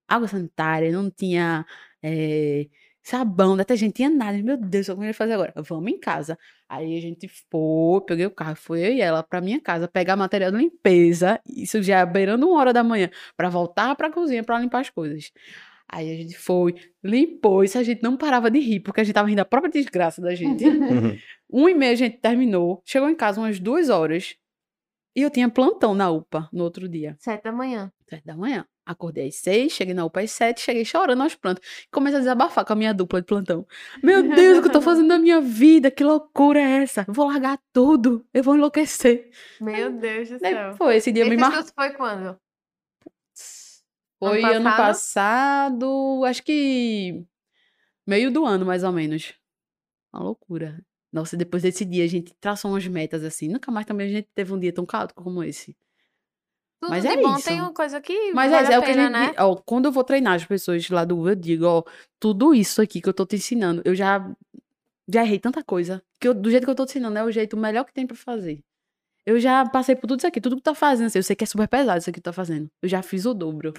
água 0.08 0.28
sanitária, 0.30 0.92
não 0.94 1.12
tinha 1.12 1.66
eh, 2.02 2.68
sabão, 3.04 3.58
detergente, 3.58 3.94
tinha 3.94 4.10
nada. 4.10 4.38
Meu 4.42 4.58
Deus, 4.58 4.88
como 4.88 5.04
é 5.04 5.08
que 5.08 5.14
fazer 5.14 5.34
agora? 5.34 5.54
Vamos 5.56 5.92
em 5.92 6.00
casa. 6.00 6.38
Aí 6.68 6.98
a 6.98 7.02
gente 7.02 7.28
foi, 7.28 8.02
peguei 8.06 8.26
o 8.26 8.32
carro, 8.32 8.56
foi 8.56 8.82
eu 8.82 8.94
e 8.94 9.02
ela 9.02 9.24
pra 9.24 9.42
minha 9.42 9.60
casa 9.60 9.88
pegar 9.88 10.16
material 10.16 10.52
de 10.52 10.58
limpeza, 10.58 11.40
isso 11.46 11.82
já 11.82 12.06
beirando 12.06 12.48
uma 12.48 12.60
hora 12.60 12.72
da 12.72 12.84
manhã, 12.84 13.10
pra 13.36 13.50
voltar 13.50 13.96
pra 13.96 14.12
cozinha 14.12 14.44
pra 14.44 14.60
limpar 14.60 14.82
as 14.82 14.90
coisas. 14.90 15.32
Aí 15.92 16.12
a 16.12 16.16
gente 16.16 16.38
foi, 16.38 16.76
limpou, 17.04 17.64
isso 17.64 17.80
a 17.80 17.84
gente 17.84 18.04
não 18.04 18.16
parava 18.16 18.52
de 18.52 18.60
rir, 18.60 18.80
porque 18.82 19.02
a 19.02 19.04
gente 19.04 19.16
tava 19.16 19.28
rindo 19.28 19.38
da 19.38 19.46
própria 19.46 19.72
desgraça 19.72 20.22
da 20.22 20.36
gente. 20.36 20.64
Um 21.52 21.68
e 21.68 21.74
meia 21.74 21.94
a 21.94 21.96
gente 21.96 22.18
terminou, 22.18 22.84
chegou 22.86 23.10
em 23.10 23.16
casa 23.16 23.42
umas 23.42 23.60
duas 23.60 23.90
horas, 23.90 24.36
e 25.16 25.22
eu 25.24 25.32
tinha 25.32 25.50
plantão 25.50 25.96
na 25.96 26.12
UPA 26.12 26.48
no 26.54 26.64
outro 26.64 26.88
dia. 26.88 27.16
Sete 27.20 27.44
da 27.44 27.52
manhã. 27.52 27.92
Sete 28.08 28.24
da 28.24 28.38
manhã. 28.38 28.66
Acordei 28.92 29.28
às 29.28 29.36
seis, 29.36 29.72
cheguei 29.74 29.94
na 29.94 30.04
UPA 30.04 30.22
às 30.22 30.32
sete, 30.32 30.62
cheguei 30.62 30.84
chorando 30.84 31.22
aos 31.22 31.36
prantos. 31.36 31.64
Comecei 31.92 32.18
a 32.18 32.22
desabafar 32.22 32.66
com 32.66 32.74
a 32.74 32.76
minha 32.76 32.92
dupla 32.92 33.22
de 33.22 33.28
plantão. 33.28 33.64
Meu 34.04 34.24
Deus, 34.24 34.58
o 34.58 34.62
que 34.64 34.68
eu 34.68 34.72
tô 34.72 34.82
fazendo 34.82 35.08
da 35.10 35.20
minha 35.20 35.40
vida? 35.40 35.92
Que 35.92 36.04
loucura 36.04 36.60
é 36.60 36.82
essa? 36.82 37.06
Vou 37.08 37.28
largar 37.28 37.60
tudo, 37.72 38.26
eu 38.34 38.42
vou 38.44 38.56
enlouquecer. 38.56 39.30
Meu 39.62 39.92
Deus 39.92 40.30
do 40.30 40.40
Daí 40.40 40.54
céu. 40.56 40.76
Foi, 40.76 40.96
esse 40.96 41.12
dia 41.12 41.24
me 41.26 41.36
Esse 41.36 41.40
marcou. 41.40 41.62
susto 41.62 41.74
foi 41.76 41.92
quando? 41.92 42.40
Foi 44.18 44.40
Ano 44.44 44.48
ano 44.56 44.64
passado? 44.66 45.80
passado, 45.80 46.26
acho 46.26 46.44
que 46.44 47.24
meio 48.08 48.32
do 48.32 48.44
ano, 48.46 48.66
mais 48.66 48.84
ou 48.84 48.92
menos. 48.92 49.34
Uma 50.12 50.24
loucura. 50.24 50.84
Nossa, 51.14 51.38
depois 51.38 51.62
desse 51.64 51.86
dia 51.86 52.04
a 52.04 52.08
gente 52.08 52.36
traçou 52.40 52.72
umas 52.72 52.88
metas 52.88 53.24
assim. 53.24 53.48
Nunca 53.48 53.72
mais 53.72 53.86
também 53.86 54.08
a 54.08 54.12
gente 54.12 54.30
teve 54.34 54.52
um 54.52 54.60
dia 54.60 54.74
tão 54.74 54.86
caótico 54.86 55.24
como 55.24 55.44
esse. 55.44 55.78
Tudo 56.80 56.90
Mas 56.92 57.02
de 57.04 57.10
é 57.10 57.18
bom 57.22 57.36
isso. 57.36 57.46
tem 57.46 57.60
uma 57.60 57.74
coisa 57.74 58.00
que 58.00 58.32
Mas 58.34 58.52
vale 58.52 58.68
é, 58.68 58.72
é 58.72 58.76
a 58.76 58.80
o 58.80 58.84
que 58.84 58.90
a 58.92 58.94
pena, 58.94 59.04
gente. 59.26 59.36
né? 59.38 59.44
Ó, 59.44 59.56
quando 59.56 59.86
eu 59.86 59.92
vou 59.92 60.04
treinar 60.04 60.36
as 60.36 60.46
pessoas 60.46 60.90
lá 60.90 61.04
do 61.04 61.18
UVA, 61.20 61.32
eu 61.32 61.36
digo, 61.36 61.66
ó, 61.66 61.84
tudo 62.20 62.54
isso 62.56 62.82
aqui 62.82 63.02
que 63.02 63.10
eu 63.10 63.14
tô 63.14 63.26
te 63.26 63.36
ensinando, 63.36 63.82
eu 63.84 63.94
já, 63.94 64.26
já 65.08 65.22
errei 65.24 65.40
tanta 65.40 65.62
coisa. 65.64 66.02
Que 66.22 66.28
eu- 66.30 66.34
do 66.34 66.50
jeito 66.50 66.64
que 66.64 66.70
eu 66.70 66.76
tô 66.76 66.86
te 66.86 66.92
ensinando 66.92 67.18
é 67.20 67.24
o 67.24 67.32
jeito 67.32 67.58
melhor 67.58 67.84
que 67.84 67.94
tem 67.94 68.08
pra 68.08 68.16
fazer. 68.16 68.64
Eu 69.26 69.40
já 69.40 69.66
passei 69.68 69.94
por 69.96 70.08
tudo 70.08 70.20
isso 70.20 70.28
aqui, 70.28 70.40
tudo 70.40 70.56
que 70.56 70.62
tu 70.62 70.66
tá 70.66 70.74
fazendo. 70.76 71.08
assim, 71.08 71.20
eu 71.20 71.24
sei 71.24 71.36
que 71.36 71.44
é 71.44 71.48
super 71.48 71.68
pesado 71.68 72.00
isso 72.00 72.10
aqui 72.10 72.16
que 72.20 72.22
tu 72.22 72.26
tá 72.26 72.34
fazendo. 72.34 72.70
Eu 72.82 72.88
já 72.88 73.02
fiz 73.02 73.26
o 73.26 73.34
dobro. 73.34 73.74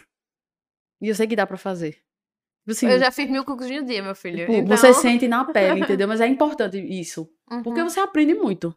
E 1.00 1.08
eu 1.08 1.14
sei 1.14 1.26
que 1.26 1.34
dá 1.34 1.46
pra 1.46 1.56
fazer. 1.56 1.92
Tipo 1.92 2.72
assim, 2.72 2.86
Eu 2.86 2.98
já 2.98 3.10
fiz 3.10 3.28
mil 3.30 3.42
cookies 3.44 3.70
no 3.70 3.84
dia, 3.86 4.02
meu 4.02 4.14
filho. 4.14 4.40
tipo, 4.40 4.52
Então... 4.52 4.76
você 4.76 4.92
sente 4.92 5.26
na 5.26 5.46
pele, 5.46 5.80
entendeu? 5.80 6.06
Mas 6.06 6.20
é 6.20 6.26
importante 6.26 6.76
isso. 6.78 7.26
Porque 7.64 7.80
Uhum. 7.80 7.88
você 7.88 7.98
aprende 8.00 8.34
muito. 8.34 8.76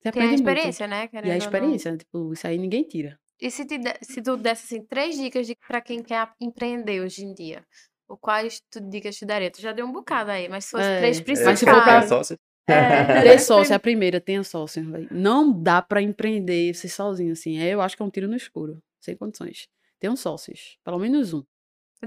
Você 0.00 0.12
Tem 0.12 0.22
a 0.22 0.24
aprende 0.26 0.42
muito. 0.42 0.48
experiência, 0.56 0.86
né? 0.86 1.04
E 1.04 1.08
querendo 1.08 1.30
a 1.30 1.34
ou 1.34 1.38
não. 1.38 1.44
experiência, 1.46 1.96
tipo, 1.96 2.32
isso 2.32 2.46
aí 2.46 2.58
ninguém 2.58 2.84
tira. 2.84 3.18
E 3.40 3.50
se, 3.50 3.64
te 3.64 3.78
se 4.02 4.20
tu 4.22 4.36
desse 4.36 4.74
assim, 4.74 4.84
três 4.86 5.16
dicas 5.16 5.46
de, 5.46 5.56
pra 5.66 5.80
quem 5.80 6.02
quer 6.02 6.28
empreender 6.40 7.00
hoje 7.00 7.24
em 7.24 7.32
dia? 7.34 7.64
O 8.08 8.16
quais 8.16 8.60
tu 8.70 8.80
dicas 8.80 9.16
te 9.16 9.26
daria? 9.26 9.50
Tu 9.50 9.60
já 9.60 9.72
deu 9.72 9.86
um 9.86 9.92
bocado 9.92 10.30
aí, 10.30 10.48
mas 10.48 10.64
se 10.64 10.70
fosse 10.72 10.88
É, 10.88 10.98
três 10.98 11.18
É, 11.20 11.22
principais. 11.22 11.50
Mas 11.50 11.58
se 11.60 11.64
for 11.66 11.82
pra- 11.82 12.06
sócio. 12.06 12.36
É, 12.66 13.22
Ter 13.22 13.38
sócio, 13.38 13.74
a 13.74 13.78
primeira, 13.78 14.20
tenha 14.20 14.42
sócio. 14.44 14.82
Não 15.10 15.52
dá 15.52 15.80
pra 15.82 16.02
empreender 16.02 16.74
ser 16.74 16.88
sozinho, 16.88 17.32
assim. 17.32 17.58
É, 17.58 17.68
Eu 17.70 17.80
acho 17.80 17.96
que 17.96 18.02
é 18.02 18.06
um 18.06 18.10
tiro 18.10 18.28
no 18.28 18.36
escuro. 18.36 18.82
Sem 19.00 19.16
condições. 19.16 19.68
Tenham 20.00 20.16
sócios. 20.16 20.78
Pelo 20.84 20.98
menos 20.98 21.32
um. 21.32 21.42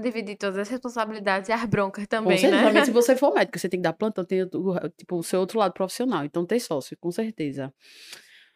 Dividir 0.00 0.36
todas 0.36 0.56
as 0.56 0.68
responsabilidades 0.68 1.48
e 1.48 1.52
as 1.52 1.64
broncas 1.66 2.04
Com 2.04 2.08
também, 2.08 2.38
certeza, 2.38 2.72
né? 2.72 2.84
se 2.84 2.90
você 2.90 3.14
for 3.16 3.34
médico, 3.34 3.58
você 3.58 3.68
tem 3.68 3.78
que 3.78 3.82
dar 3.84 3.92
plantão, 3.92 4.24
tem 4.24 4.42
o, 4.42 4.48
tipo, 4.96 5.16
o 5.16 5.22
seu 5.22 5.38
outro 5.40 5.58
lado 5.58 5.72
profissional. 5.74 6.24
Então, 6.24 6.46
ter 6.46 6.60
sócio, 6.60 6.96
com 6.98 7.10
certeza. 7.10 7.72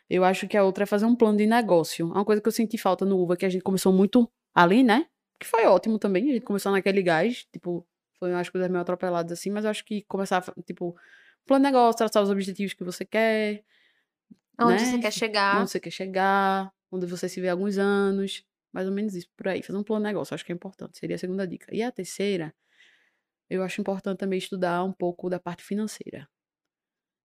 Eu 0.08 0.24
acho 0.24 0.48
que 0.48 0.56
a 0.56 0.64
outra 0.64 0.84
é 0.84 0.86
fazer 0.86 1.04
um 1.04 1.14
plano 1.14 1.36
de 1.36 1.46
negócio. 1.46 2.06
Uma 2.06 2.24
coisa 2.24 2.40
que 2.40 2.48
eu 2.48 2.52
senti 2.52 2.78
falta 2.78 3.04
no 3.04 3.18
UVA, 3.20 3.36
que 3.36 3.44
a 3.44 3.48
gente 3.50 3.62
começou 3.62 3.92
muito 3.92 4.30
ali, 4.54 4.82
né? 4.82 5.06
Que 5.38 5.46
foi 5.46 5.66
ótimo 5.66 5.98
também. 5.98 6.30
A 6.30 6.32
gente 6.34 6.44
começou 6.44 6.72
naquele 6.72 7.02
gás, 7.02 7.44
tipo, 7.52 7.86
foi 8.18 8.30
umas 8.32 8.48
coisas 8.48 8.70
meio 8.70 8.80
atropeladas 8.80 9.32
assim, 9.38 9.50
mas 9.50 9.64
eu 9.64 9.70
acho 9.70 9.84
que 9.84 10.02
começar, 10.08 10.42
tipo, 10.64 10.96
plano 11.44 11.64
de 11.64 11.70
negócio, 11.70 11.98
traçar 11.98 12.22
os 12.22 12.30
objetivos 12.30 12.72
que 12.72 12.82
você 12.84 13.04
quer, 13.04 13.62
Onde 14.58 14.72
né? 14.72 14.78
você 14.78 14.98
quer 14.98 15.12
chegar. 15.12 15.60
onde 15.60 15.70
você 15.70 15.80
quer 15.80 15.90
chegar, 15.90 16.72
onde 16.90 17.04
você 17.04 17.28
se 17.28 17.40
vê 17.40 17.48
há 17.48 17.52
alguns 17.52 17.76
anos, 17.76 18.42
mais 18.72 18.86
ou 18.88 18.94
menos 18.94 19.14
isso, 19.14 19.28
por 19.36 19.48
aí. 19.48 19.62
Fazer 19.62 19.78
um 19.78 19.82
plano 19.84 20.04
de 20.04 20.08
negócio, 20.10 20.34
acho 20.34 20.44
que 20.44 20.52
é 20.52 20.54
importante, 20.54 20.98
seria 20.98 21.16
a 21.16 21.18
segunda 21.18 21.46
dica. 21.46 21.66
E 21.74 21.82
a 21.82 21.92
terceira, 21.92 22.54
eu 23.50 23.62
acho 23.62 23.80
importante 23.80 24.18
também 24.18 24.38
estudar 24.38 24.84
um 24.84 24.92
pouco 24.92 25.30
da 25.30 25.40
parte 25.40 25.64
financeira. 25.64 26.28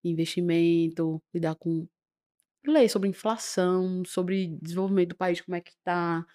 Investimento, 0.04 1.22
lidar 1.34 1.56
com 1.56 1.88
ler 2.66 2.90
sobre 2.90 3.10
inflação, 3.10 4.04
sobre 4.06 4.48
desenvolvimento 4.62 5.10
do 5.10 5.16
país, 5.16 5.42
como 5.42 5.56
é 5.56 5.62
que 5.62 5.74
tá. 5.84 6.26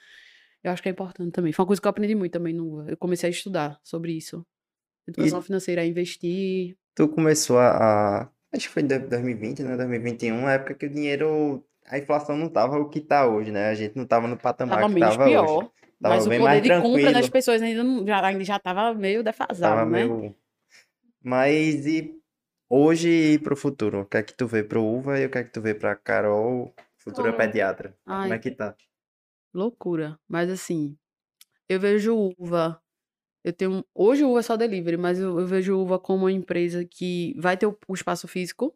Eu 0.62 0.72
acho 0.72 0.82
que 0.82 0.88
é 0.88 0.92
importante 0.92 1.32
também. 1.32 1.52
Foi 1.52 1.62
uma 1.64 1.66
coisa 1.68 1.82
que 1.82 1.86
eu 1.86 1.90
aprendi 1.90 2.14
muito 2.14 2.32
também 2.32 2.54
no. 2.54 2.88
Eu 2.88 2.96
comecei 2.96 3.28
a 3.28 3.30
estudar 3.30 3.80
sobre 3.84 4.12
isso. 4.12 4.46
Educação 5.08 5.40
financeira, 5.42 5.82
a 5.82 5.86
investir. 5.86 6.76
Tu 6.94 7.08
começou 7.08 7.58
a, 7.58 8.22
a- 8.24 8.30
Acho 8.52 8.68
que 8.68 8.74
foi 8.74 8.82
em 8.82 8.86
2020, 8.86 9.62
né? 9.62 9.76
2021, 9.76 10.46
a 10.46 10.52
época 10.52 10.74
que 10.74 10.86
o 10.86 10.90
dinheiro. 10.90 11.64
A 11.88 11.98
inflação 11.98 12.36
não 12.36 12.48
tava 12.48 12.78
o 12.78 12.88
que 12.88 13.00
tá 13.00 13.26
hoje, 13.26 13.50
né? 13.50 13.68
A 13.70 13.74
gente 13.74 13.96
não 13.96 14.06
tava 14.06 14.26
no 14.26 14.36
patamar 14.36 14.80
Tava 14.80 14.88
que 14.88 14.94
menos 14.94 15.16
tava 15.16 15.24
hoje. 15.24 15.32
pior. 15.32 15.70
Tava 16.02 16.14
mas 16.16 16.26
o 16.26 16.30
poder 16.30 16.60
de 16.60 16.68
compra 16.68 16.90
das 16.90 17.12
tranquilo. 17.12 17.30
pessoas 17.30 17.62
ainda, 17.62 17.82
não, 17.82 18.06
já, 18.06 18.26
ainda 18.26 18.44
já 18.44 18.58
tava 18.58 18.92
meio 18.94 19.22
defasado, 19.22 19.76
Tava 19.76 19.86
né? 19.90 20.04
meio. 20.04 20.34
Mas 21.22 21.86
e 21.86 22.14
hoje 22.68 23.08
e 23.08 23.38
pro 23.38 23.56
futuro? 23.56 24.00
O 24.00 24.04
que 24.04 24.16
é 24.16 24.22
que 24.22 24.34
tu 24.34 24.46
vê 24.46 24.62
pro 24.62 24.82
Uva 24.84 25.18
e 25.18 25.26
o 25.26 25.30
que 25.30 25.38
é 25.38 25.44
que 25.44 25.50
tu 25.52 25.60
vê 25.60 25.74
pra 25.74 25.96
Carol, 25.96 26.72
futura 26.98 27.32
Como? 27.32 27.38
pediatra? 27.38 27.96
Como 28.04 28.18
Ai, 28.18 28.32
é 28.32 28.38
que 28.38 28.50
tá? 28.50 28.74
loucura. 29.54 30.18
Mas 30.28 30.50
assim, 30.50 30.96
eu 31.68 31.80
vejo 31.80 32.34
uva. 32.38 32.80
Eu 33.44 33.52
tenho. 33.52 33.84
Hoje 33.94 34.24
o 34.24 34.30
uva 34.30 34.40
é 34.40 34.42
só 34.42 34.56
delivery, 34.56 34.96
mas 34.96 35.18
eu, 35.18 35.38
eu 35.40 35.46
vejo 35.46 35.78
uva 35.78 35.98
como 35.98 36.24
uma 36.24 36.32
empresa 36.32 36.84
que 36.84 37.34
vai 37.38 37.56
ter 37.56 37.66
o, 37.66 37.78
o 37.88 37.94
espaço 37.94 38.28
físico 38.28 38.74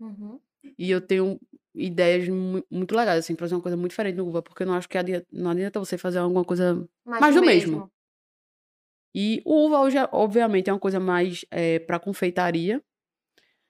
Uhum. 0.00 0.38
e 0.78 0.88
eu 0.90 1.00
tenho 1.00 1.40
ideias 1.74 2.28
mu- 2.28 2.64
muito 2.70 2.94
legais, 2.96 3.18
assim, 3.20 3.34
pra 3.34 3.44
fazer 3.46 3.54
uma 3.56 3.62
coisa 3.62 3.76
muito 3.76 3.90
diferente 3.90 4.16
no 4.16 4.26
uva, 4.26 4.42
porque 4.42 4.62
eu 4.62 4.66
não 4.66 4.74
acho 4.74 4.88
que 4.88 4.98
adi- 4.98 5.24
não 5.32 5.50
adianta 5.50 5.78
você 5.80 5.98
fazer 5.98 6.18
alguma 6.18 6.44
coisa. 6.44 6.88
Mas 7.04 7.20
Mais 7.20 7.36
o 7.36 7.40
do 7.40 7.46
mesmo. 7.46 7.90
E 9.14 9.42
o 9.44 9.66
uva 9.66 9.80
hoje, 9.80 9.98
é- 9.98 10.08
obviamente, 10.12 10.68
é 10.70 10.72
uma 10.72 10.78
coisa 10.78 11.00
mais 11.00 11.44
é, 11.50 11.78
para 11.80 11.98
confeitaria. 11.98 12.82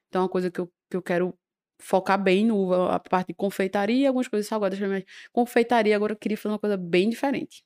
Então, 0.08 0.22
é 0.22 0.24
uma 0.24 0.28
coisa 0.28 0.50
que 0.50 0.60
eu, 0.60 0.68
que 0.90 0.96
eu 0.96 1.02
quero 1.02 1.34
focar 1.80 2.22
bem 2.22 2.44
no 2.46 2.56
uva, 2.56 2.94
a 2.94 3.00
parte 3.00 3.28
de 3.28 3.34
confeitaria 3.34 4.08
algumas 4.08 4.28
coisas 4.28 4.48
salgadas 4.48 4.78
também. 4.78 5.04
Confeitaria, 5.32 5.94
agora 5.96 6.12
eu 6.14 6.18
queria 6.18 6.36
fazer 6.36 6.52
uma 6.52 6.58
coisa 6.58 6.76
bem 6.76 7.08
diferente. 7.10 7.64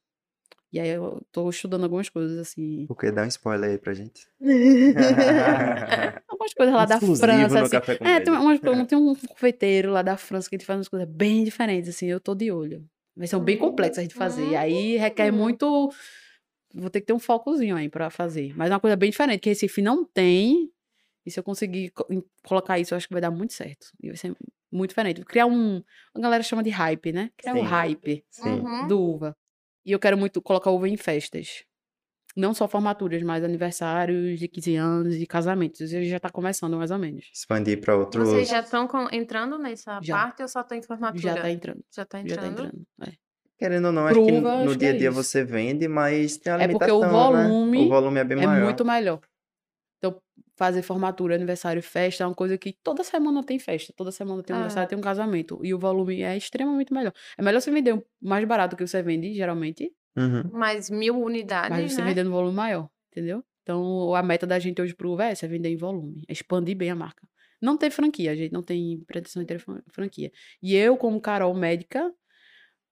E 0.72 0.80
aí 0.80 0.88
eu 0.88 1.20
tô 1.30 1.50
estudando 1.50 1.84
algumas 1.84 2.08
coisas, 2.08 2.38
assim. 2.38 2.86
Porque 2.86 3.10
dá 3.12 3.24
um 3.24 3.26
spoiler 3.26 3.70
aí 3.70 3.78
pra 3.78 3.92
gente. 3.92 4.26
Algumas 6.28 6.54
coisas 6.54 6.74
lá 6.74 6.86
da 6.86 6.94
Exclusivo 6.94 7.18
França, 7.26 7.58
no 7.58 7.64
assim. 7.66 7.76
Café 7.76 7.94
com 7.96 8.04
É, 8.06 8.20
tem, 8.20 8.32
umas, 8.32 8.58
tem 8.88 8.98
um 8.98 9.14
confeiteiro 9.14 9.92
lá 9.92 10.00
da 10.00 10.16
França 10.16 10.48
que 10.48 10.56
ele 10.56 10.64
faz 10.64 10.78
umas 10.78 10.88
coisas 10.88 11.06
bem 11.08 11.44
diferentes, 11.44 11.90
assim, 11.94 12.06
eu 12.06 12.18
tô 12.18 12.34
de 12.34 12.50
olho. 12.50 12.84
Mas 13.14 13.28
são 13.28 13.40
bem 13.40 13.58
complexas 13.58 14.08
de 14.08 14.14
fazer. 14.14 14.48
E 14.48 14.56
aí 14.56 14.96
requer 14.96 15.30
Hum. 15.30 15.36
muito. 15.36 15.92
Vou 16.74 16.88
ter 16.88 17.00
que 17.00 17.06
ter 17.06 17.12
um 17.12 17.18
focozinho 17.18 17.76
aí 17.76 17.90
pra 17.90 18.08
fazer. 18.08 18.54
Mas 18.56 18.70
é 18.70 18.74
uma 18.74 18.80
coisa 18.80 18.96
bem 18.96 19.10
diferente, 19.10 19.40
que 19.40 19.50
Recife 19.50 19.82
não 19.82 20.04
tem. 20.06 20.72
E 21.26 21.30
se 21.30 21.38
eu 21.38 21.44
conseguir 21.44 21.92
colocar 22.42 22.78
isso, 22.78 22.94
eu 22.94 22.96
acho 22.96 23.06
que 23.06 23.12
vai 23.14 23.20
dar 23.20 23.30
muito 23.30 23.52
certo. 23.52 23.88
E 24.02 24.08
vai 24.08 24.16
ser 24.16 24.34
muito 24.72 24.88
diferente. 24.90 25.22
Criar 25.22 25.44
um. 25.46 25.82
A 26.14 26.18
galera 26.18 26.42
chama 26.42 26.62
de 26.62 26.70
hype, 26.70 27.12
né? 27.12 27.30
Criar 27.36 27.54
um 27.54 27.58
Sim. 27.58 27.64
hype 27.64 28.24
Sim. 28.30 28.60
Uhum. 28.60 28.88
do 28.88 29.00
uva. 29.02 29.36
E 29.84 29.92
eu 29.92 29.98
quero 29.98 30.16
muito 30.16 30.40
colocar 30.40 30.70
uva 30.70 30.88
em 30.88 30.96
festas. 30.96 31.64
Não 32.34 32.54
só 32.54 32.66
formaturas, 32.66 33.22
mas 33.22 33.44
aniversários 33.44 34.38
de 34.38 34.48
15 34.48 34.76
anos 34.76 35.14
e 35.16 35.26
casamentos. 35.26 35.80
Isso 35.80 36.02
já 36.04 36.18
tá 36.18 36.30
começando, 36.30 36.76
mais 36.78 36.90
ou 36.90 36.98
menos. 36.98 37.26
Expandir 37.32 37.78
pra 37.80 37.94
outros. 37.96 38.26
Vocês 38.28 38.48
já 38.48 38.60
estão 38.60 38.88
entrando 39.12 39.58
nessa 39.58 40.00
Já. 40.02 40.16
parte 40.16 40.40
ou 40.42 40.48
só 40.48 40.62
estão 40.62 40.78
em 40.78 40.82
formatura? 40.82 41.20
Já 41.22 41.34
tá 41.42 41.50
entrando. 41.50 41.84
Já 41.94 42.04
tá 42.06 42.18
Já 42.24 42.36
tá 42.36 42.46
entrando? 42.46 42.66
entrando. 42.68 42.86
é. 43.06 43.12
Querendo 43.58 43.84
ou 43.86 43.92
não, 43.92 44.06
acho 44.06 44.14
que 44.24 44.32
Prova, 44.40 44.64
no 44.64 44.70
acho 44.70 44.76
dia 44.78 44.88
a 44.90 44.94
é 44.94 44.96
dia 44.96 45.08
isso. 45.10 45.22
você 45.22 45.44
vende, 45.44 45.86
mas 45.86 46.36
tem 46.38 46.52
a 46.52 46.56
É 46.62 46.68
porque 46.68 46.90
o 46.90 46.98
limitação, 47.00 47.32
né? 47.32 47.42
volume 47.48 47.78
O 47.84 47.88
volume 47.90 48.18
é 48.20 48.24
bem 48.24 48.42
É 48.42 48.46
maior. 48.46 48.64
muito 48.64 48.84
melhor. 48.84 49.20
Fazer 50.62 50.82
formatura, 50.82 51.34
aniversário, 51.34 51.82
festa 51.82 52.22
é 52.22 52.26
uma 52.28 52.36
coisa 52.36 52.56
que 52.56 52.72
toda 52.84 53.02
semana 53.02 53.42
tem 53.42 53.58
festa, 53.58 53.92
toda 53.96 54.12
semana 54.12 54.44
tem 54.44 54.54
um 54.54 54.58
Ah. 54.58 54.60
aniversário, 54.60 54.88
tem 54.88 54.96
um 54.96 55.02
casamento. 55.02 55.58
E 55.64 55.74
o 55.74 55.78
volume 55.78 56.22
é 56.22 56.36
extremamente 56.36 56.92
melhor. 56.94 57.12
É 57.36 57.42
melhor 57.42 57.60
você 57.60 57.68
vender 57.72 57.92
um- 57.94 58.02
mais 58.20 58.46
barato 58.46 58.76
que 58.76 58.86
você 58.86 59.02
vende, 59.02 59.34
geralmente, 59.34 59.90
Uhum. 60.16 60.50
Mais 60.52 60.88
mil 60.88 61.18
unidades, 61.20 61.70
mas 61.70 61.92
você 61.92 62.00
né? 62.00 62.06
vender 62.10 62.22
no 62.22 62.30
volume 62.30 62.54
maior, 62.54 62.88
entendeu? 63.10 63.42
Então, 63.62 64.14
a 64.14 64.22
meta 64.22 64.46
da 64.46 64.56
gente 64.60 64.80
hoje 64.80 64.94
pro 64.94 65.10
Uva 65.10 65.24
é 65.24 65.30
essa, 65.32 65.46
é 65.46 65.48
vender 65.48 65.68
em 65.70 65.76
volume, 65.76 66.22
é 66.28 66.32
expandir 66.32 66.76
bem 66.76 66.90
a 66.90 66.94
marca. 66.94 67.26
Não 67.60 67.76
tem 67.76 67.90
franquia, 67.90 68.30
a 68.30 68.36
gente 68.36 68.52
não 68.52 68.62
tem 68.62 69.00
pretensão 69.04 69.42
de 69.42 69.48
ter 69.48 69.58
fran- 69.58 69.82
franquia. 69.90 70.30
E 70.62 70.76
eu, 70.76 70.96
como 70.96 71.20
Carol 71.20 71.52
médica, 71.54 72.08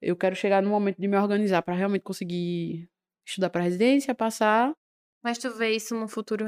eu 0.03 0.17
quero 0.17 0.35
chegar 0.35 0.61
no 0.61 0.71
momento 0.71 0.97
de 1.01 1.07
me 1.07 1.17
organizar 1.17 1.63
para 1.63 1.75
realmente 1.77 2.03
conseguir 2.03 2.89
estudar 3.25 3.49
para 3.51 3.63
residência, 3.63 4.13
passar 4.13 4.73
Mas 5.23 5.39
tu 5.39 5.51
vê 5.55 5.71
isso 5.77 5.95
no 5.95 6.09
futuro 6.09 6.47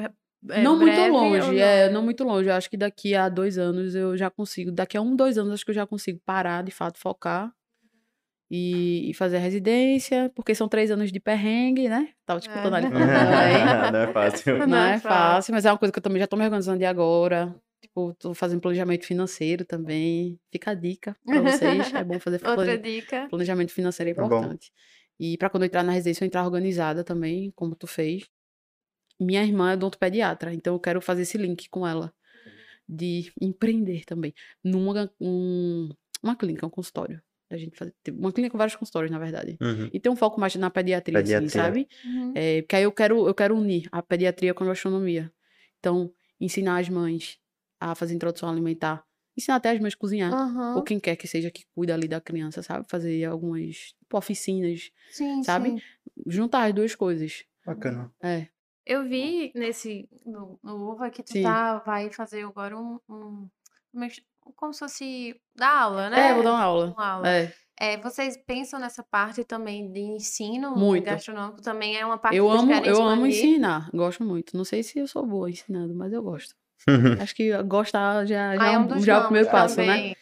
é, 0.50 0.62
não 0.62 0.76
muito 0.78 1.00
longe, 1.08 1.46
não? 1.46 1.52
é, 1.58 1.90
não 1.90 2.02
muito 2.02 2.24
longe. 2.24 2.48
Eu 2.48 2.54
acho 2.54 2.68
que 2.70 2.76
daqui 2.76 3.14
a 3.14 3.28
dois 3.28 3.58
anos 3.58 3.94
eu 3.94 4.16
já 4.16 4.30
consigo, 4.30 4.70
daqui 4.72 4.96
a 4.96 5.00
um, 5.02 5.14
dois 5.16 5.38
anos, 5.38 5.52
acho 5.54 5.64
que 5.64 5.70
eu 5.70 5.74
já 5.74 5.86
consigo 5.86 6.20
parar, 6.24 6.62
de 6.64 6.70
fato, 6.70 6.98
focar 6.98 7.52
e, 8.50 9.10
e 9.10 9.14
fazer 9.14 9.36
a 9.36 9.40
residência, 9.40 10.30
porque 10.34 10.54
são 10.54 10.68
três 10.68 10.90
anos 10.90 11.10
de 11.10 11.18
perrengue, 11.20 11.88
né? 11.88 12.08
Tava 12.26 12.40
te 12.40 12.48
contando 12.50 12.74
ali 12.76 12.86
É. 12.86 12.90
também. 12.90 13.06
não 13.92 13.98
é 14.00 14.12
fácil. 14.12 14.58
Não, 14.58 14.66
Não 14.66 14.76
é 14.78 14.94
é 14.94 14.98
fácil. 14.98 15.08
fácil, 15.08 15.54
mas 15.54 15.64
é 15.64 15.70
uma 15.72 15.78
coisa 15.78 15.92
que 15.92 15.98
eu 15.98 16.02
também 16.02 16.20
já 16.20 16.26
tô 16.26 16.36
me 16.36 16.44
organizando 16.44 16.78
de 16.78 16.84
agora. 16.84 17.54
Tipo, 17.80 18.14
tô 18.14 18.32
fazendo 18.34 18.60
planejamento 18.60 19.04
financeiro 19.06 19.64
também. 19.64 20.38
Fica 20.52 20.70
a 20.70 20.74
dica 20.74 21.16
pra 21.26 21.40
vocês. 21.40 21.92
É 21.94 22.04
bom 22.04 22.18
fazer 22.20 22.36
Outra 22.46 22.54
plane- 22.64 22.78
dica. 22.78 23.26
planejamento 23.28 23.72
financeiro 23.72 24.10
é 24.10 24.12
É 24.12 24.14
bom. 24.16 24.26
importante. 24.26 24.70
E 25.18 25.36
pra 25.38 25.48
quando 25.50 25.64
eu 25.64 25.66
entrar 25.66 25.82
na 25.82 25.92
residência, 25.92 26.22
eu 26.24 26.26
entrar 26.26 26.44
organizada 26.44 27.02
também, 27.02 27.50
como 27.56 27.74
tu 27.74 27.86
fez. 27.86 28.24
Minha 29.22 29.44
irmã 29.44 29.70
é 29.70 29.74
odontopediatra, 29.74 30.52
então 30.52 30.74
eu 30.74 30.80
quero 30.80 31.00
fazer 31.00 31.22
esse 31.22 31.38
link 31.38 31.68
com 31.68 31.86
ela. 31.86 32.12
De 32.88 33.32
empreender 33.40 34.04
também. 34.04 34.34
Numa 34.62 35.10
um, 35.20 35.88
uma 36.22 36.36
clínica, 36.36 36.66
um 36.66 36.70
consultório. 36.70 37.22
Da 37.48 37.56
gente 37.58 37.76
fazer, 37.76 37.94
uma 38.10 38.32
clínica 38.32 38.52
com 38.52 38.58
vários 38.58 38.76
consultórios, 38.76 39.10
na 39.10 39.18
verdade. 39.18 39.58
Uhum. 39.60 39.90
E 39.92 40.00
ter 40.00 40.08
um 40.08 40.16
foco 40.16 40.40
mais 40.40 40.54
na 40.56 40.70
pediatria, 40.70 41.18
assim, 41.18 41.32
Pediatria. 41.32 41.50
sabe? 41.50 41.88
Uhum. 42.04 42.32
É, 42.34 42.62
porque 42.62 42.76
aí 42.76 42.82
eu 42.82 42.92
quero, 42.92 43.28
eu 43.28 43.34
quero 43.34 43.56
unir 43.56 43.88
a 43.92 44.02
pediatria 44.02 44.54
com 44.54 44.64
a 44.64 44.68
gastronomia. 44.68 45.30
Então, 45.78 46.12
ensinar 46.40 46.78
as 46.78 46.88
mães 46.88 47.38
a 47.78 47.94
fazer 47.94 48.14
introdução 48.14 48.48
alimentar. 48.48 49.04
Ensinar 49.36 49.56
até 49.56 49.70
as 49.70 49.80
mães 49.80 49.94
a 49.94 49.96
cozinhar. 49.96 50.32
Aham. 50.32 50.76
Ou 50.76 50.82
quem 50.82 50.98
quer 51.00 51.16
que 51.16 51.26
seja 51.26 51.50
que 51.50 51.64
cuida 51.74 51.94
ali 51.94 52.08
da 52.08 52.20
criança, 52.20 52.62
sabe? 52.62 52.86
Fazer 52.88 53.24
algumas 53.24 53.94
tipo, 53.98 54.16
oficinas. 54.16 54.90
Sim, 55.10 55.42
sabe? 55.42 55.70
sim. 55.70 55.82
Juntar 56.26 56.64
as 56.64 56.74
duas 56.74 56.94
coisas. 56.94 57.44
Bacana. 57.66 58.12
É. 58.22 58.48
Eu 58.84 59.04
vi 59.04 59.52
nesse 59.54 60.08
no, 60.24 60.58
no 60.62 60.90
Uva 60.90 61.10
que 61.10 61.22
tu 61.22 61.32
Sim. 61.32 61.42
tá, 61.42 61.78
vai 61.78 62.10
fazer 62.10 62.44
agora 62.44 62.76
um, 62.76 62.98
um 63.08 63.48
como, 64.56 64.72
se 64.72 64.78
fosse 64.80 65.40
dar 65.54 65.82
aula, 65.82 66.10
né? 66.10 66.30
É, 66.30 66.34
vou 66.34 66.42
dar 66.42 66.52
uma 66.52 66.62
aula. 66.62 66.86
Uma 66.96 67.06
aula. 67.06 67.28
É. 67.28 67.52
É, 67.78 67.96
vocês 67.96 68.36
pensam 68.36 68.78
nessa 68.78 69.02
parte 69.02 69.44
também 69.44 69.90
de 69.90 70.00
ensino 70.00 70.76
Muito. 70.76 71.04
gastronômico? 71.04 71.62
Também 71.62 71.96
é 71.96 72.04
uma 72.04 72.18
parte 72.18 72.36
Eu 72.36 72.50
amo, 72.50 72.72
eu 72.84 73.02
amo 73.02 73.26
ensinar. 73.26 73.90
Gosto 73.92 74.24
muito. 74.24 74.56
Não 74.56 74.64
sei 74.64 74.82
se 74.82 74.98
eu 74.98 75.06
sou 75.06 75.26
boa 75.26 75.50
ensinando, 75.50 75.94
mas 75.94 76.12
eu 76.12 76.22
gosto. 76.22 76.54
Acho 77.20 77.34
que 77.34 77.62
gostar 77.64 78.24
já, 78.24 78.56
já, 78.56 78.62
Ah, 78.62 78.72
é, 78.72 78.78
um 78.78 78.86
dos 78.86 79.04
já 79.04 79.14
é 79.14 79.18
o 79.18 79.24
primeiro 79.24 79.50
passo, 79.50 79.76
né? 79.76 79.86
também. 79.86 80.16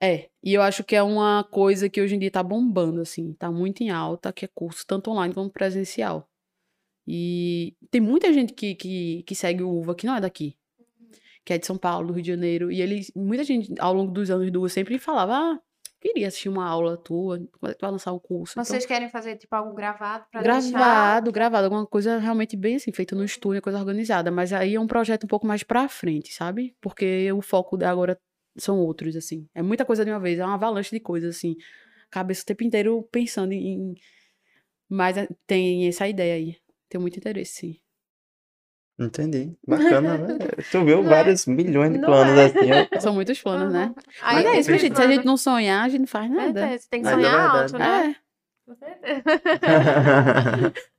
É, 0.00 0.28
e 0.42 0.54
eu 0.54 0.62
acho 0.62 0.84
que 0.84 0.94
é 0.94 1.02
uma 1.02 1.42
coisa 1.42 1.88
que 1.88 2.00
hoje 2.00 2.14
em 2.14 2.20
dia 2.20 2.30
tá 2.30 2.42
bombando, 2.42 3.00
assim, 3.00 3.32
tá 3.32 3.50
muito 3.50 3.82
em 3.82 3.90
alta, 3.90 4.32
que 4.32 4.44
é 4.44 4.48
curso 4.48 4.86
tanto 4.86 5.10
online 5.10 5.34
como 5.34 5.50
presencial. 5.50 6.28
E 7.10 7.74
tem 7.90 8.02
muita 8.02 8.30
gente 8.34 8.52
que, 8.52 8.74
que, 8.74 9.22
que 9.22 9.34
segue 9.34 9.62
o 9.62 9.70
UVA 9.80 9.94
que 9.94 10.06
não 10.06 10.14
é 10.16 10.20
daqui, 10.20 10.54
que 11.42 11.54
é 11.54 11.58
de 11.58 11.64
São 11.64 11.78
Paulo, 11.78 12.08
do 12.08 12.12
Rio 12.12 12.22
de 12.22 12.28
Janeiro, 12.28 12.70
e 12.70 12.82
eles, 12.82 13.10
muita 13.16 13.42
gente 13.44 13.72
ao 13.80 13.94
longo 13.94 14.12
dos 14.12 14.30
anos 14.30 14.50
do 14.52 14.58
UVA 14.58 14.68
sempre 14.68 14.98
falava, 14.98 15.32
ah, 15.34 15.58
queria 15.98 16.28
assistir 16.28 16.50
uma 16.50 16.66
aula 16.68 16.98
tua, 16.98 17.38
quando 17.58 17.70
é 17.70 17.72
que 17.72 17.78
tu 17.78 17.82
vai 17.82 17.90
lançar 17.90 18.12
o 18.12 18.20
curso? 18.20 18.52
Então, 18.52 18.64
Vocês 18.64 18.84
querem 18.84 19.08
fazer 19.08 19.36
tipo 19.36 19.56
algo 19.56 19.72
gravado 19.74 20.26
pra 20.30 20.42
deixar? 20.42 20.70
Gravado, 20.70 21.32
gravado, 21.32 21.64
alguma 21.64 21.86
coisa 21.86 22.18
realmente 22.18 22.54
bem 22.58 22.76
assim, 22.76 22.92
feita 22.92 23.16
no 23.16 23.24
estúdio, 23.24 23.62
coisa 23.62 23.78
organizada. 23.78 24.30
Mas 24.30 24.52
aí 24.52 24.74
é 24.74 24.80
um 24.80 24.86
projeto 24.86 25.24
um 25.24 25.28
pouco 25.28 25.46
mais 25.46 25.62
pra 25.62 25.88
frente, 25.88 26.32
sabe? 26.34 26.76
Porque 26.78 27.32
o 27.32 27.40
foco 27.40 27.78
de 27.78 27.86
agora 27.86 28.20
são 28.58 28.78
outros, 28.78 29.16
assim. 29.16 29.48
É 29.54 29.62
muita 29.62 29.84
coisa 29.86 30.04
de 30.04 30.10
uma 30.10 30.20
vez, 30.20 30.38
é 30.38 30.44
uma 30.44 30.54
avalanche 30.54 30.90
de 30.94 31.00
coisas, 31.00 31.36
assim. 31.36 31.56
Cabeça 32.10 32.42
o 32.42 32.46
tempo 32.46 32.64
inteiro 32.64 33.02
pensando 33.10 33.52
em. 33.52 33.94
Mas 34.88 35.16
é- 35.16 35.28
tem 35.46 35.88
essa 35.88 36.06
ideia 36.06 36.34
aí. 36.34 36.56
Tenho 36.88 37.02
muito 37.02 37.18
interesse, 37.18 37.52
sim. 37.52 37.80
Entendi. 38.98 39.56
Bacana, 39.66 40.18
né? 40.18 40.38
Tu 40.70 40.84
viu 40.84 41.02
Não 41.02 41.10
é? 41.12 41.14
vários 41.14 41.46
milhões 41.46 41.92
de 41.92 41.98
planos 42.00 42.36
é? 42.36 42.44
assim. 42.46 43.00
São 43.00 43.14
muitos 43.14 43.40
planos, 43.40 43.72
né? 43.72 43.84
Aham. 43.84 43.94
Mas 43.96 44.16
Aí 44.22 44.46
é 44.46 44.60
isso, 44.60 44.78
gente. 44.78 44.96
Se 44.96 45.02
a 45.02 45.06
gente 45.06 45.24
não 45.24 45.36
sonhar, 45.36 45.84
a 45.84 45.88
gente 45.88 46.00
não 46.00 46.06
faz 46.08 46.30
nada. 46.30 46.60
Certeza, 46.60 46.86
Tem 46.90 47.02
que 47.02 47.08
é 47.08 47.10
sonhar 47.12 47.30
verdade. 47.30 47.76
alto, 47.76 47.78
né? 47.78 48.10
É. 48.10 48.16
Com 48.66 48.74
certeza. 48.74 49.22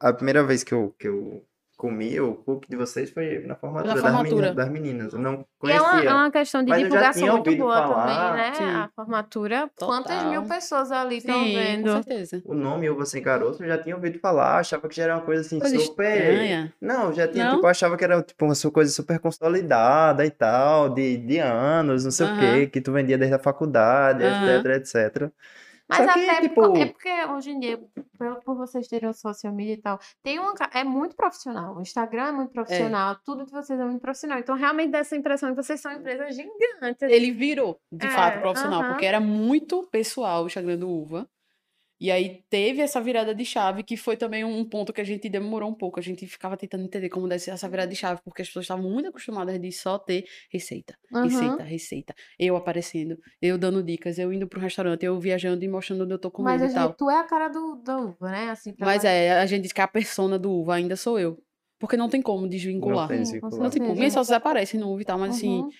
A 0.00 0.12
primeira 0.12 0.44
vez 0.44 0.62
que 0.62 0.74
eu, 0.74 0.94
que 0.98 1.08
eu 1.08 1.44
comi 1.76 2.18
o 2.20 2.34
cookie 2.36 2.68
de 2.68 2.76
vocês 2.76 3.10
foi 3.10 3.40
na 3.40 3.56
formatura, 3.56 3.88
Na 3.88 3.94
das 3.94 4.02
formatura. 4.02 4.34
meninas, 4.34 4.56
das 4.56 4.68
meninas. 4.70 5.12
Eu 5.12 5.18
não 5.18 5.46
E 5.64 5.70
é 5.70 5.80
uma, 5.80 5.98
conhecia. 5.98 6.10
é 6.10 6.14
uma 6.14 6.30
questão 6.30 6.62
de 6.62 6.70
Mas 6.70 6.82
eu 6.82 6.90
já 6.90 6.98
divulgação 6.98 7.20
tinha 7.20 7.32
muito 7.32 7.48
ouvido 7.48 7.62
boa 7.64 7.82
falar, 7.82 8.06
também, 8.06 8.32
né? 8.32 8.52
sim. 8.54 8.64
A 8.64 8.88
formatura. 8.94 9.70
Quantas 9.76 10.10
Total. 10.16 10.30
mil 10.30 10.42
pessoas 10.44 10.92
ali 10.92 11.16
estão 11.16 11.40
Sim, 11.40 11.52
com 11.52 11.52
vendo? 11.54 11.90
certeza. 11.90 12.42
O 12.46 12.54
nome 12.54 12.90
Uva 12.90 13.06
Sem 13.06 13.22
Caroço 13.22 13.62
eu 13.62 13.68
já 13.68 13.78
tinha 13.82 13.96
ouvido 13.96 14.18
falar, 14.18 14.58
achava 14.58 14.88
que 14.88 14.94
já 14.94 15.04
era 15.04 15.16
uma 15.16 15.24
coisa 15.24 15.40
assim 15.40 15.58
Coisa 15.60 15.76
super. 15.78 16.20
estranha. 16.20 16.74
Não, 16.80 17.12
já 17.12 17.26
tinha, 17.26 17.44
Não? 17.44 17.50
tipo, 17.50 17.66
achava 17.66 17.96
que 17.96 18.04
era 18.04 18.22
tipo 18.22 18.44
uma 18.44 18.54
coisa 18.72 18.92
super 18.92 19.18
consolidada 19.18 20.24
e 20.26 20.30
tal, 20.30 20.90
de, 20.90 21.16
de 21.16 21.38
anos, 21.38 22.04
não 22.04 22.10
sei 22.10 22.26
o 22.26 22.28
Aham. 22.28 22.38
quê, 22.38 22.66
que 22.66 22.80
tu 22.82 22.92
vendia 22.92 23.16
desde 23.16 23.34
a 23.34 23.38
faculdade, 23.38 24.22
Aham. 24.22 24.58
etc, 24.58 24.66
etc. 24.76 25.32
Mas 25.88 25.98
que, 26.12 26.28
até 26.30 26.40
tipo- 26.40 26.76
é 26.78 26.86
porque 26.86 27.10
hoje 27.26 27.50
em 27.50 27.60
dia, 27.60 27.78
por, 28.44 28.54
vocês 28.56 28.88
terem 28.88 29.08
o 29.08 29.12
social 29.12 29.52
media 29.52 29.74
e 29.74 29.80
tal, 29.80 29.98
tem 30.22 30.38
uma, 30.38 30.54
ca- 30.54 30.70
é 30.72 30.82
muito 30.82 31.14
profissional. 31.14 31.76
O 31.76 31.82
Instagram 31.82 32.28
é 32.28 32.32
muito 32.32 32.52
profissional, 32.52 33.16
tudo 33.24 33.44
de 33.44 33.50
vocês 33.52 33.78
é 33.78 33.84
muito 33.84 34.00
profissional. 34.00 34.38
Então, 34.38 34.54
realmente 34.56 34.90
dá 34.90 34.98
essa 34.98 35.14
impressão 35.16 35.50
que 35.54 35.62
vocês 35.62 35.80
são 35.80 35.92
empresas 35.92 36.34
gigantes. 36.34 37.02
Ele 37.02 37.30
virou, 37.32 37.78
de 37.92 38.06
É, 38.06 38.10
fato, 38.10 38.40
profissional, 38.40 38.80
aham. 38.80 38.90
porque 38.92 39.04
era 39.06 39.20
muito 39.20 39.86
pessoal 39.90 40.44
o 40.44 40.46
Instagram 40.46 40.78
do 40.78 40.88
Uva. 40.88 41.28
E 42.00 42.10
aí 42.10 42.42
teve 42.50 42.82
essa 42.82 43.00
virada 43.00 43.34
de 43.34 43.44
chave, 43.44 43.82
que 43.82 43.96
foi 43.96 44.16
também 44.16 44.44
um 44.44 44.64
ponto 44.68 44.92
que 44.92 45.00
a 45.00 45.04
gente 45.04 45.28
demorou 45.28 45.70
um 45.70 45.74
pouco. 45.74 45.98
A 46.00 46.02
gente 46.02 46.26
ficava 46.26 46.56
tentando 46.56 46.84
entender 46.84 47.08
como 47.08 47.28
deve 47.28 47.38
ser 47.40 47.52
essa 47.52 47.68
virada 47.68 47.88
de 47.88 47.96
chave, 47.96 48.20
porque 48.24 48.42
as 48.42 48.48
pessoas 48.48 48.64
estavam 48.64 48.90
muito 48.90 49.08
acostumadas 49.08 49.58
de 49.60 49.70
só 49.72 49.96
ter 49.98 50.24
receita, 50.52 50.96
Uhum. 51.12 51.22
receita, 51.22 51.62
receita. 51.62 52.14
Eu 52.38 52.56
aparecendo, 52.56 53.16
eu 53.40 53.56
dando 53.56 53.82
dicas, 53.82 54.18
eu 54.18 54.32
indo 54.32 54.46
pro 54.48 54.60
restaurante, 54.60 55.04
eu 55.04 55.18
viajando 55.20 55.64
e 55.64 55.68
mostrando 55.68 56.02
onde 56.04 56.12
eu 56.14 56.18
tô 56.18 56.28
Mas 56.28 56.34
comendo 56.34 56.64
a 56.64 56.66
e 56.68 56.74
tal. 56.74 56.88
gente, 56.88 56.96
tu 56.98 57.08
é 57.08 57.18
a 57.18 57.24
cara 57.24 57.48
do, 57.48 57.76
da 57.76 57.96
uva, 57.98 58.30
né? 58.30 58.50
Assim, 58.50 58.72
pra 58.74 58.86
Mas 58.86 59.04
lá- 59.04 59.10
é, 59.10 59.40
a 59.40 59.46
gente 59.46 59.62
diz 59.62 59.72
que 59.72 59.80
a 59.80 59.88
persona 59.88 60.38
do 60.38 60.50
Uva 60.50 60.74
ainda 60.74 60.96
sou 60.96 61.18
eu. 61.18 61.38
Porque 61.78 61.96
não 61.96 62.08
tem 62.08 62.20
como 62.20 62.48
desvincular. 62.48 63.08
tem 63.08 63.24
Sim, 63.24 63.40
com 63.40 63.48
desvincular. 63.48 63.62
Não 63.64 63.70
tem 63.70 63.82
como. 63.82 63.94
Minhas 63.94 64.12
sócias 64.12 64.36
aparecem 64.36 64.80
no 64.80 64.90
Uva 64.92 65.02
e 65.02 65.04
tal, 65.04 65.18
mas 65.18 65.36
assim, 65.36 65.58
Uhum. 65.60 65.70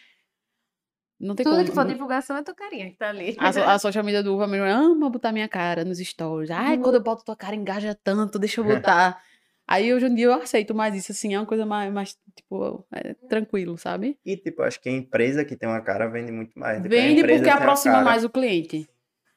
Não 1.25 1.35
tem 1.35 1.45
Tudo 1.45 1.55
como. 1.57 1.67
que 1.67 1.73
for 1.73 1.85
divulgação 1.87 2.37
é 2.37 2.43
tua 2.43 2.55
carinha 2.55 2.91
que 2.91 2.97
tá 2.97 3.09
ali. 3.09 3.35
A, 3.39 3.49
a 3.75 3.79
social 3.79 4.05
media 4.05 4.23
do 4.23 4.35
Uva 4.35 4.47
mesmo 4.47 4.67
ama 4.67 5.11
botar 5.11 5.33
minha 5.33 5.49
cara 5.49 5.85
nos 5.85 5.99
stories. 5.99 6.51
Ai, 6.51 6.77
Uhum. 6.77 6.83
quando 6.83 6.95
eu 6.97 7.03
boto 7.03 7.25
tua 7.25 7.35
cara, 7.37 7.55
engaja 7.57 7.97
tanto, 8.05 8.39
deixa 8.39 8.61
eu 8.61 8.65
botar. 8.93 9.21
Aí 9.67 9.95
hoje 9.95 10.07
em 10.07 10.15
dia 10.15 10.27
eu 10.27 10.35
aceito 10.35 10.75
mais 10.75 10.95
isso, 10.95 11.11
assim, 11.13 11.35
é 11.35 11.39
uma 11.39 11.47
coisa 11.47 11.65
mais, 11.65 11.91
mais 11.91 12.19
tipo, 12.37 12.85
é, 12.93 13.15
tranquilo, 13.29 13.79
sabe? 13.79 14.19
E, 14.25 14.37
tipo, 14.37 14.63
acho 14.63 14.79
que 14.79 14.91
a 14.91 14.93
empresa 14.93 15.43
que 15.43 15.57
tem 15.57 15.67
uma 15.67 15.81
cara 15.81 16.07
vende 16.07 16.31
muito 16.31 16.59
mais. 16.59 16.79
A 16.79 16.83
Vende 16.87 17.21
empresa 17.21 17.43
porque 17.45 17.51
aproxima 17.51 18.03
mais 18.03 18.25
o 18.25 18.29
cliente. 18.31 18.87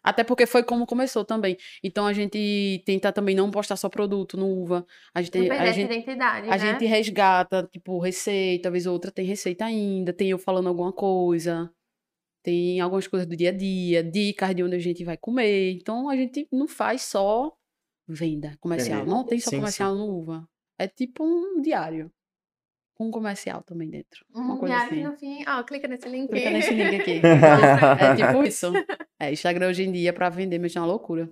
Até 0.04 0.24
porque 0.24 0.46
foi 0.46 0.64
como 0.64 0.86
começou 0.86 1.26
também. 1.26 1.58
Então 1.84 2.06
a 2.06 2.14
gente 2.14 2.82
tenta 2.86 3.12
também 3.12 3.36
não 3.36 3.50
postar 3.52 3.76
só 3.76 3.90
produto 3.90 4.38
no 4.38 4.48
Uva. 4.48 4.86
A 5.14 5.22
gente, 5.22 5.38
Não 5.40 5.56
a 5.58 5.66
gente, 5.72 5.86
identidade, 5.92 6.48
a 6.48 6.52
né? 6.52 6.58
gente 6.58 6.86
resgata, 6.86 7.68
tipo, 7.72 8.00
receita, 8.00 8.64
talvez 8.64 8.86
outra 8.86 9.12
tem 9.12 9.26
receita 9.26 9.66
ainda, 9.66 10.14
tem 10.14 10.30
eu 10.30 10.38
falando 10.38 10.68
alguma 10.68 10.94
coisa. 10.94 11.70
Tem 12.48 12.80
algumas 12.80 13.06
coisas 13.08 13.28
do 13.28 13.36
dia 13.36 13.50
a 13.50 13.52
dia, 13.52 14.02
dicas 14.02 14.56
de 14.56 14.64
onde 14.64 14.74
a 14.78 14.80
gente 14.80 15.04
vai 15.04 15.18
comer. 15.18 15.74
Então 15.74 16.08
a 16.10 16.16
gente 16.16 16.48
não 16.50 16.66
faz 16.66 17.02
só 17.02 17.54
venda 18.08 18.56
comercial. 18.62 19.00
Entendi. 19.02 19.12
Não 19.14 19.26
tem 19.26 19.38
só 19.38 19.50
Sim, 19.50 19.56
sim. 19.58 19.60
comercial 19.60 19.95
no 19.95 20.06
Uva. 20.08 20.48
É 20.80 20.88
tipo 20.88 21.26
um 21.26 21.60
diário. 21.62 22.10
Com 22.95 23.08
um 23.08 23.12
comercial 23.12 23.62
também 23.64 23.89
dentro. 23.89 24.26
Uma 24.34 24.54
Um 24.54 24.60
coisa 24.60 24.76
diário 24.76 24.88
assim. 24.93 25.02
que 25.02 25.08
no 25.10 25.18
fim, 25.18 25.43
ó, 25.45 25.62
clica 25.64 25.89
nesse 25.89 26.08
link. 26.08 26.30
Clica 26.30 26.50
nesse 26.50 26.74
link 26.74 26.95
aqui. 26.95 27.20
É 28.00 28.16
tipo 28.16 28.43
isso. 28.45 28.68
É, 29.20 29.30
Instagram 29.34 29.68
hoje 29.68 29.84
em 29.84 29.91
dia 29.91 30.14
pra 30.14 30.30
vender 30.30 30.58
mesmo 30.58 30.80
é 30.80 30.82
uma 30.82 30.88
loucura. 30.88 31.30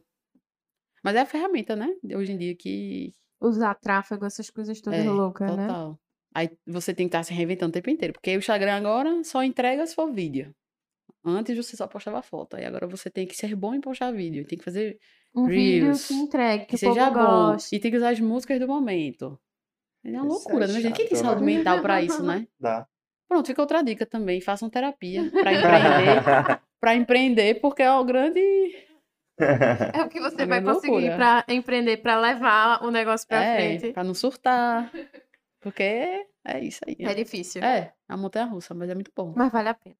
Mas 1.02 1.16
é 1.16 1.22
a 1.22 1.26
ferramenta, 1.26 1.78
né? 1.78 1.96
Hoje 2.14 2.34
em 2.34 2.38
dia 2.38 2.54
que 2.58 3.14
Usar 3.40 3.74
tráfego, 3.76 4.26
essas 4.26 4.50
coisas 4.50 4.82
todas 4.82 5.00
é, 5.00 5.10
loucas, 5.10 5.56
né? 5.56 5.66
total. 5.66 5.98
Aí 6.34 6.50
você 6.68 6.94
tem 6.94 7.06
que 7.08 7.16
estar 7.16 7.24
se 7.24 7.34
reinventando 7.34 7.70
o 7.70 7.74
tempo 7.74 7.90
inteiro. 7.90 8.12
Porque 8.14 8.36
o 8.36 8.40
Instagram 8.40 8.74
agora 8.76 9.24
só 9.24 9.42
entrega 9.42 9.88
se 9.88 9.96
for 9.96 10.12
vídeo. 10.12 10.54
Antes 11.26 11.58
você 11.58 11.76
só 11.76 11.88
postava 11.88 12.22
foto. 12.22 12.56
Aí 12.56 12.66
agora 12.66 12.86
você 12.88 13.10
tem 13.10 13.26
que 13.26 13.36
ser 13.36 13.56
bom 13.56 13.74
em 13.74 13.82
postar 13.82 14.12
vídeo. 14.12 14.46
Tem 14.46 14.58
que 14.58 14.64
fazer 14.64 15.00
Um 15.36 15.48
vídeo 15.48 15.86
Reels, 15.86 16.08
que 16.08 16.14
entregue, 16.14 16.66
que, 16.66 16.72
que 16.72 16.78
seja 16.78 17.10
bom. 17.10 17.20
goste. 17.52 17.76
E 17.76 17.80
tem 17.80 17.90
que 17.90 17.98
usar 17.98 18.10
as 18.10 18.20
músicas 18.20 18.60
do 18.60 18.68
momento. 18.68 19.40
É 20.04 20.10
uma 20.10 20.18
Isso 20.18 20.26
é 20.26 20.30
loucura, 20.30 20.68
né? 20.68 20.82
Gente, 20.82 20.96
quem 20.96 21.08
tem 21.08 21.18
saúde 21.18 21.44
mental 21.44 21.82
pra 21.82 22.02
isso, 22.02 22.22
né? 22.24 22.48
Dá. 22.60 22.88
Pronto, 23.28 23.48
fica 23.48 23.62
outra 23.62 23.82
dica 23.84 24.06
também. 24.06 24.40
Façam 24.40 24.70
terapia 24.70 25.24
pra 25.34 25.52
empreender. 25.52 26.62
pra 26.80 26.96
empreender, 26.96 27.56
porque 27.60 27.82
é 27.82 27.92
o 27.92 28.04
grande. 28.06 28.40
É 29.38 30.02
o 30.02 30.08
que 30.08 30.22
você 30.22 30.44
É 30.44 30.46
vai 30.46 30.62
conseguir 30.64 31.14
pra 31.18 31.44
empreender, 31.50 31.98
pra 31.98 32.18
levar 32.18 32.82
o 32.86 32.90
negócio 32.90 33.28
pra 33.28 33.44
é, 33.44 33.56
frente. 33.58 33.92
pra 33.94 34.02
não 34.04 34.14
surtar. 34.14 34.90
Porque 35.60 35.84
é 36.46 36.60
isso 36.62 36.80
aí. 36.88 36.96
É 37.00 37.14
difícil. 37.14 37.62
É, 37.62 37.94
a 38.08 38.16
montanha 38.16 38.46
russa, 38.46 38.74
mas 38.74 38.90
é 38.90 38.94
muito 38.94 39.12
bom. 39.14 39.34
Mas 39.36 39.52
vale 39.52 39.68
a 39.68 39.74
pena. 39.74 39.98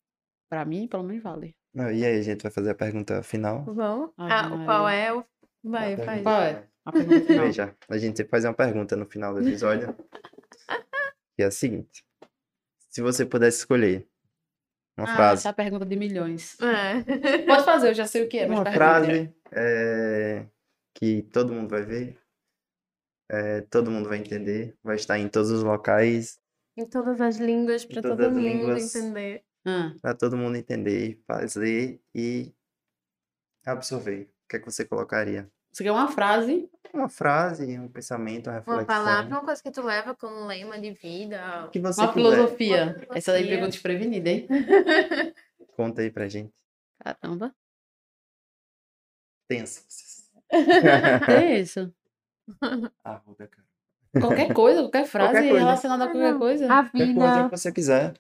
Pra 0.50 0.64
mim, 0.66 0.88
pelo 0.88 1.04
menos 1.04 1.24
vale. 1.24 1.56
Não, 1.74 1.92
e 1.92 2.06
aí, 2.06 2.20
a 2.20 2.22
gente 2.22 2.42
vai 2.44 2.52
fazer 2.52 2.70
a 2.72 2.76
pergunta 2.76 3.22
final? 3.24 3.64
Vamos? 3.66 4.12
Ah, 4.18 4.48
o 4.54 4.66
qual 4.66 4.88
é 4.88 5.14
o. 5.14 5.26
Vai, 5.64 5.94
A 5.96 6.06
faz. 6.06 6.24
Qual 6.24 6.42
é? 6.42 6.68
A 6.86 6.92
pergunta 6.92 7.26
final. 7.26 7.46
Veja, 7.46 7.76
a 7.90 7.98
gente 7.98 8.18
sempre 8.18 8.30
faz 8.32 8.46
uma 8.46 8.54
pergunta 8.54 8.96
no 8.96 9.06
final 9.06 9.34
do 9.34 9.42
episódio. 9.42 9.94
que 11.36 11.44
é 11.44 11.46
a 11.46 11.52
seguinte. 11.52 12.06
Se 12.90 13.02
você 13.02 13.26
pudesse 13.26 13.58
escolher 13.60 14.08
uma 14.98 15.12
Ah, 15.12 15.16
frase. 15.16 15.40
essa 15.42 15.50
é 15.50 15.52
a 15.52 15.54
pergunta 15.54 15.86
de 15.86 15.96
milhões. 15.98 16.56
É. 16.62 17.44
Pode 17.46 17.66
fazer, 17.66 17.90
eu 17.90 17.94
já 17.94 18.06
sei 18.06 18.24
o 18.24 18.30
que 18.30 18.38
é, 18.38 18.48
mas 18.48 18.60
Uma 18.60 18.72
frase 18.72 19.34
é, 19.52 20.46
que 20.94 21.24
todo 21.24 21.52
mundo 21.52 21.70
vai 21.70 21.82
ver, 21.84 22.18
é, 23.30 23.62
todo 23.62 23.92
mundo 23.92 24.08
vai 24.08 24.20
entender, 24.20 24.78
vai 24.82 24.96
estar 24.96 25.20
em 25.20 25.28
todos 25.28 25.50
os 25.52 25.64
locais, 25.64 26.40
Em 26.78 26.86
todas 26.86 27.20
as 27.20 27.36
línguas, 27.38 27.84
pra 27.84 28.02
todas 28.02 28.18
todo 28.28 28.40
mundo 28.40 28.78
entender. 28.78 29.44
Ah, 29.66 29.94
para 30.02 30.14
todo 30.14 30.38
mundo 30.38 30.56
entender, 30.56 31.20
fazer 31.28 32.00
e 32.14 32.54
absorver. 33.66 34.30
O 34.46 34.48
que 34.50 34.58
é 34.58 34.60
que 34.60 34.66
você 34.66 34.86
colocaria? 34.86 35.50
você 35.72 35.84
quer 35.84 35.92
uma 35.92 36.08
frase? 36.08 36.70
Uma 36.94 37.10
frase, 37.10 37.78
um 37.78 37.90
pensamento, 37.90 38.48
uma 38.48 38.54
reflexão. 38.60 38.78
Uma 38.78 38.86
palavra, 38.86 39.30
uma 39.36 39.44
coisa 39.44 39.62
que 39.62 39.72
tu 39.72 39.82
leva 39.82 40.16
como 40.16 40.46
lema 40.46 40.80
de 40.80 40.92
vida. 40.92 41.68
Que 41.72 41.80
você 41.80 42.00
Uma 42.02 42.14
filosofia. 42.14 43.06
Uma 43.10 43.18
Essa 43.18 43.32
daí 43.34 43.44
filosofia. 43.44 43.50
pegou 43.50 43.68
desprevenida, 43.68 44.30
hein? 44.30 44.48
Conta 45.76 46.02
aí 46.02 46.10
pra 46.12 46.30
gente. 46.30 46.54
Caramba. 47.04 47.54
Tensa. 49.48 49.84
É 51.28 51.60
isso. 51.60 51.92
Arruda, 53.04 53.48
cara. 53.48 53.66
Qualquer 54.22 54.54
coisa, 54.54 54.82
qualquer 54.84 55.06
frase 55.06 55.32
Qualquer 55.34 55.50
coisa. 55.50 55.66
relacionada 55.66 56.04
a 56.06 56.08
qualquer 56.08 56.38
coisa. 56.38 56.66
A 56.66 56.84
Qualquer 56.84 57.14
coisa 57.14 57.36
vida. 57.36 57.50
que 57.50 57.58
você 57.58 57.72
quiser. 57.72 58.14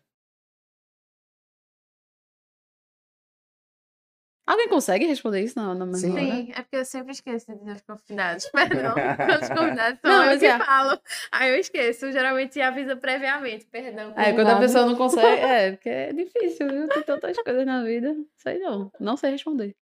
Alguém 4.47 4.69
consegue 4.69 5.05
responder 5.07 5.41
isso 5.41 5.57
na, 5.59 5.73
na 5.73 5.85
mesma 5.87 5.97
Sim. 5.97 6.11
hora? 6.13 6.35
Sim, 6.35 6.51
é 6.55 6.61
porque 6.61 6.75
eu 6.75 6.85
sempre 6.85 7.11
esqueço 7.13 7.47
de 7.51 7.57
dizer 7.57 7.71
os 7.71 7.81
convidados. 7.81 8.45
Perdão, 8.53 8.93
os 9.41 9.49
convidados 9.57 9.99
são 9.99 10.11
Não, 10.11 10.31
eu 10.31 10.39
que 10.39 10.45
é- 10.45 10.59
falo. 10.59 10.99
Aí 11.31 11.51
eu 11.51 11.59
esqueço, 11.59 12.11
geralmente 12.11 12.61
avisa 12.61 12.95
previamente, 12.95 13.65
perdão. 13.65 14.11
É, 14.11 14.33
quando 14.33 14.47
a 14.47 14.53
convidado. 14.53 14.59
pessoa 14.59 14.85
não 14.85 14.95
consegue, 14.95 15.25
é, 15.41 15.71
porque 15.71 15.89
é 15.89 16.13
difícil, 16.13 16.67
viu? 16.69 16.87
Tem 16.89 17.01
tantas 17.03 17.35
coisas 17.37 17.65
na 17.65 17.83
vida. 17.83 18.15
Sei 18.37 18.59
não, 18.59 18.91
não 18.99 19.17
sei 19.17 19.31
responder. 19.31 19.75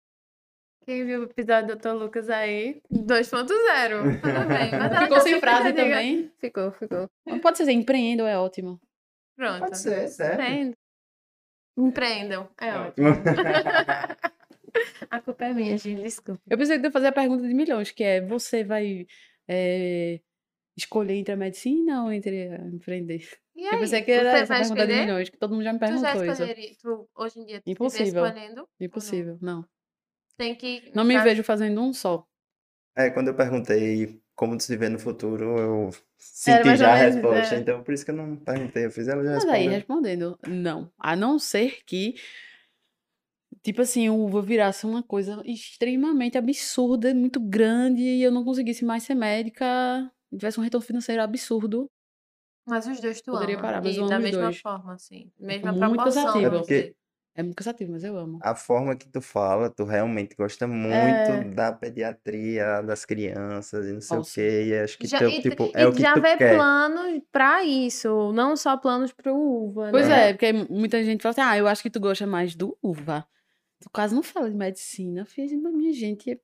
Quem 0.85 1.05
viu 1.07 1.21
o 1.21 1.25
episódio 1.25 1.77
do 1.77 1.81
Dr. 1.81 1.91
Lucas 1.95 2.29
aí, 2.29 2.81
2.0. 2.93 3.47
Tudo 4.21 4.49
bem. 4.49 4.71
Mas 4.79 4.99
Ficou 5.03 5.17
tá 5.17 5.21
sem 5.21 5.41
frase 5.41 5.73
diga- 5.73 5.83
também? 5.83 6.33
Ficou, 6.39 6.73
ficou. 6.73 7.09
Não 7.27 7.39
pode 7.39 7.57
ser 7.57 7.63
assim, 7.65 7.73
empreendo 7.75 8.27
é 8.27 8.37
ótimo. 8.37 8.81
Pronto. 9.37 9.61
Pode 9.61 9.79
ser, 9.79 10.09
certo. 10.09 10.41
Empreendam. 10.41 10.75
Empreendam. 11.79 12.49
É 12.61 12.75
ótimo. 12.79 13.09
A 15.11 15.21
culpa 15.21 15.45
é 15.45 15.53
minha, 15.55 15.77
gente. 15.77 16.03
Desculpa. 16.03 16.41
Eu 16.49 16.57
pensei 16.59 16.79
que 16.79 16.85
eu 16.85 16.89
ia 16.89 16.93
fazer 16.93 17.07
a 17.09 17.13
pergunta 17.13 17.47
de 17.47 17.55
milhões, 17.55 17.91
que 17.91 18.03
é, 18.03 18.21
você 18.21 18.65
vai 18.65 19.07
é, 19.49 20.21
escolher 20.77 21.15
entre 21.15 21.33
a 21.35 21.37
medicina 21.37 22.05
ou 22.05 22.13
entre 22.13 22.49
a 22.49 22.67
empreender? 22.69 23.29
E 23.55 23.67
Eu 23.67 23.75
aí, 23.75 23.81
pensei 23.81 24.03
que 24.03 24.11
era 24.13 24.39
essa 24.39 24.55
pergunta 24.55 24.75
de 24.75 24.83
escolher? 24.83 25.01
milhões, 25.07 25.29
que 25.29 25.37
todo 25.37 25.53
mundo 25.53 25.65
já 25.65 25.73
me 25.73 25.79
Tu 25.79 25.83
já 25.87 25.89
perguntou 25.89 26.25
isso. 26.25 26.33
escolheria, 26.33 26.71
tu, 26.81 27.09
hoje 27.15 27.39
em 27.41 27.45
dia, 27.47 27.61
tu 27.61 27.71
Impossível. 27.71 28.25
escolhendo? 28.27 28.51
ou 28.53 28.57
não? 28.57 28.69
Impossível, 28.87 29.39
não. 29.41 29.65
Tem 30.37 30.55
que... 30.55 30.91
Não 30.95 31.05
me 31.05 31.15
tá- 31.15 31.23
vejo 31.25 31.43
fazendo 31.45 31.81
um 31.83 31.93
só. 31.93 32.27
É, 32.97 33.11
quando 33.11 33.29
eu 33.29 33.35
perguntei 33.35 34.21
como 34.35 34.57
tu 34.57 34.63
se 34.63 34.77
vê 34.77 34.89
no 34.89 34.99
futuro, 34.99 35.59
eu 35.59 35.91
senti 36.17 36.77
já 36.77 36.93
a 36.93 36.97
resposta. 36.97 37.55
é. 37.55 37.59
Então, 37.59 37.83
por 37.83 37.95
isso 37.95 38.05
que 38.05 38.11
eu 38.11 38.15
não 38.17 38.37
perguntei. 38.37 38.87
Eu 38.87 38.91
fiz 38.91 39.09
ela 39.09 39.23
já 39.23 39.33
Mas 39.33 39.45
aí, 39.47 39.69
respondendo, 39.69 40.39
não. 40.49 40.91
A 40.99 41.15
não 41.15 41.39
ser 41.39 41.83
que, 41.85 42.15
tipo 43.63 43.81
assim, 43.83 44.09
o 44.09 44.17
uva 44.17 44.43
virasse 44.43 44.85
uma 44.87 45.03
coisa 45.03 45.43
extremamente 45.45 46.37
absurda, 46.39 47.15
muito 47.15 47.41
grande, 47.41 48.03
e 48.03 48.23
eu 48.23 48.31
não 48.33 48.45
conseguisse 48.45 48.85
mais 48.85 49.03
ser 49.05 49.15
médica, 49.15 49.65
e 50.33 50.37
tivesse 50.37 50.59
um 50.59 50.63
retorno 50.63 50.87
financeiro 50.87 51.23
absurdo. 51.23 51.89
Mas 52.67 52.87
os 52.87 53.01
dois 53.01 53.21
tu 53.21 53.33
Poderia 53.33 53.55
ama. 53.57 53.63
parar, 53.63 53.83
mas 53.83 53.97
e 53.97 53.99
eu 53.99 54.07
da 54.07 54.17
amo 54.17 54.25
os 54.25 54.31
mesma 54.31 54.43
dois. 54.45 54.61
forma, 54.61 54.95
assim. 54.95 55.31
Mesma 55.39 55.73
muito 55.73 55.95
proporção. 55.95 56.25
cansativo. 56.25 56.57
É 56.57 56.59
porque-. 56.61 56.97
É 57.35 57.43
muito 57.43 57.57
cansativo, 57.57 57.93
mas 57.93 58.05
eu 58.05 58.15
amo. 58.17 58.39
A 58.43 58.55
forma 58.55 58.95
que 58.95 59.09
tu 59.09 59.21
fala, 59.23 59.71
tu 59.71 59.85
realmente 59.85 60.37
gosta 60.37 60.67
muito 60.67 60.95
É. 61.33 61.45
da 61.45 61.73
pediatria, 61.73 62.83
das 62.83 63.07
crianças 63.07 63.87
e 63.87 63.93
não 63.95 64.01
sei 64.03 64.17
o 64.17 64.19
Nossa. 64.19 64.35
quê. 64.35 64.65
E 64.69 64.79
acho 64.79 64.99
que 64.99 65.07
Já, 65.07 65.19
teu, 65.19 65.31
e, 65.31 65.41
tipo, 65.41 65.65
e 65.65 65.71
é 65.75 65.87
o 65.89 65.93
que 65.95 66.03
já 66.03 66.13
tu 66.13 66.21
vê 66.21 66.37
quer. 66.37 66.55
planos 66.55 67.23
pra 67.33 67.65
isso, 67.65 68.33
não 68.35 68.55
só 68.55 68.77
planos 68.77 69.13
pro 69.13 69.35
uva, 69.35 69.89
Pois 69.91 70.07
né? 70.09 70.29
é, 70.29 70.33
porque 70.35 70.53
muita 70.53 71.03
gente 71.03 71.23
fala 71.23 71.31
assim, 71.31 71.41
ah, 71.41 71.57
eu 71.57 71.67
acho 71.67 71.83
que 71.83 71.89
tu 71.91 71.99
gosta 71.99 72.27
mais 72.27 72.55
do 72.55 72.77
uva. 72.83 73.27
Tu 73.83 73.91
quase 73.91 74.15
não 74.15 74.23
fala 74.23 74.49
de 74.49 74.57
medicina. 74.57 75.23
Eu 75.23 75.27
fiz, 75.27 75.53
mas 75.53 75.75
minha 75.75 75.93
gente, 75.93 76.41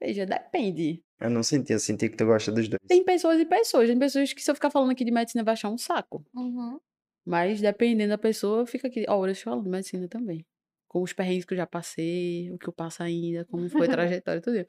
veja, 0.00 0.26
depende. 0.26 1.02
Eu 1.18 1.30
não 1.30 1.42
senti, 1.42 1.72
eu 1.72 1.78
senti 1.78 2.08
que 2.08 2.16
tu 2.16 2.26
gosta 2.26 2.52
dos 2.52 2.68
dois. 2.68 2.80
Tem 2.86 3.04
pessoas 3.04 3.40
e 3.40 3.44
pessoas. 3.44 3.88
Tem 3.88 3.98
pessoas 3.98 4.32
que 4.32 4.42
se 4.42 4.50
eu 4.50 4.54
ficar 4.54 4.70
falando 4.70 4.90
aqui 4.90 5.04
de 5.04 5.10
medicina 5.10 5.42
vai 5.42 5.54
achar 5.54 5.70
um 5.70 5.78
saco. 5.78 6.24
Uhum. 6.34 6.78
Mas 7.24 7.60
dependendo 7.60 8.10
da 8.10 8.18
pessoa, 8.18 8.66
fica 8.66 8.88
aqui 8.88 9.04
horas 9.08 9.40
falando 9.40 9.64
de 9.64 9.70
medicina 9.70 10.08
também. 10.08 10.44
Com 10.88 11.02
os 11.02 11.12
perrengues 11.12 11.44
que 11.44 11.54
eu 11.54 11.58
já 11.58 11.66
passei, 11.66 12.50
o 12.52 12.58
que 12.58 12.68
eu 12.68 12.72
passo 12.72 13.02
ainda, 13.02 13.44
como 13.46 13.68
foi 13.68 13.86
a 13.86 13.90
trajetória, 14.20 14.42
tudo. 14.42 14.66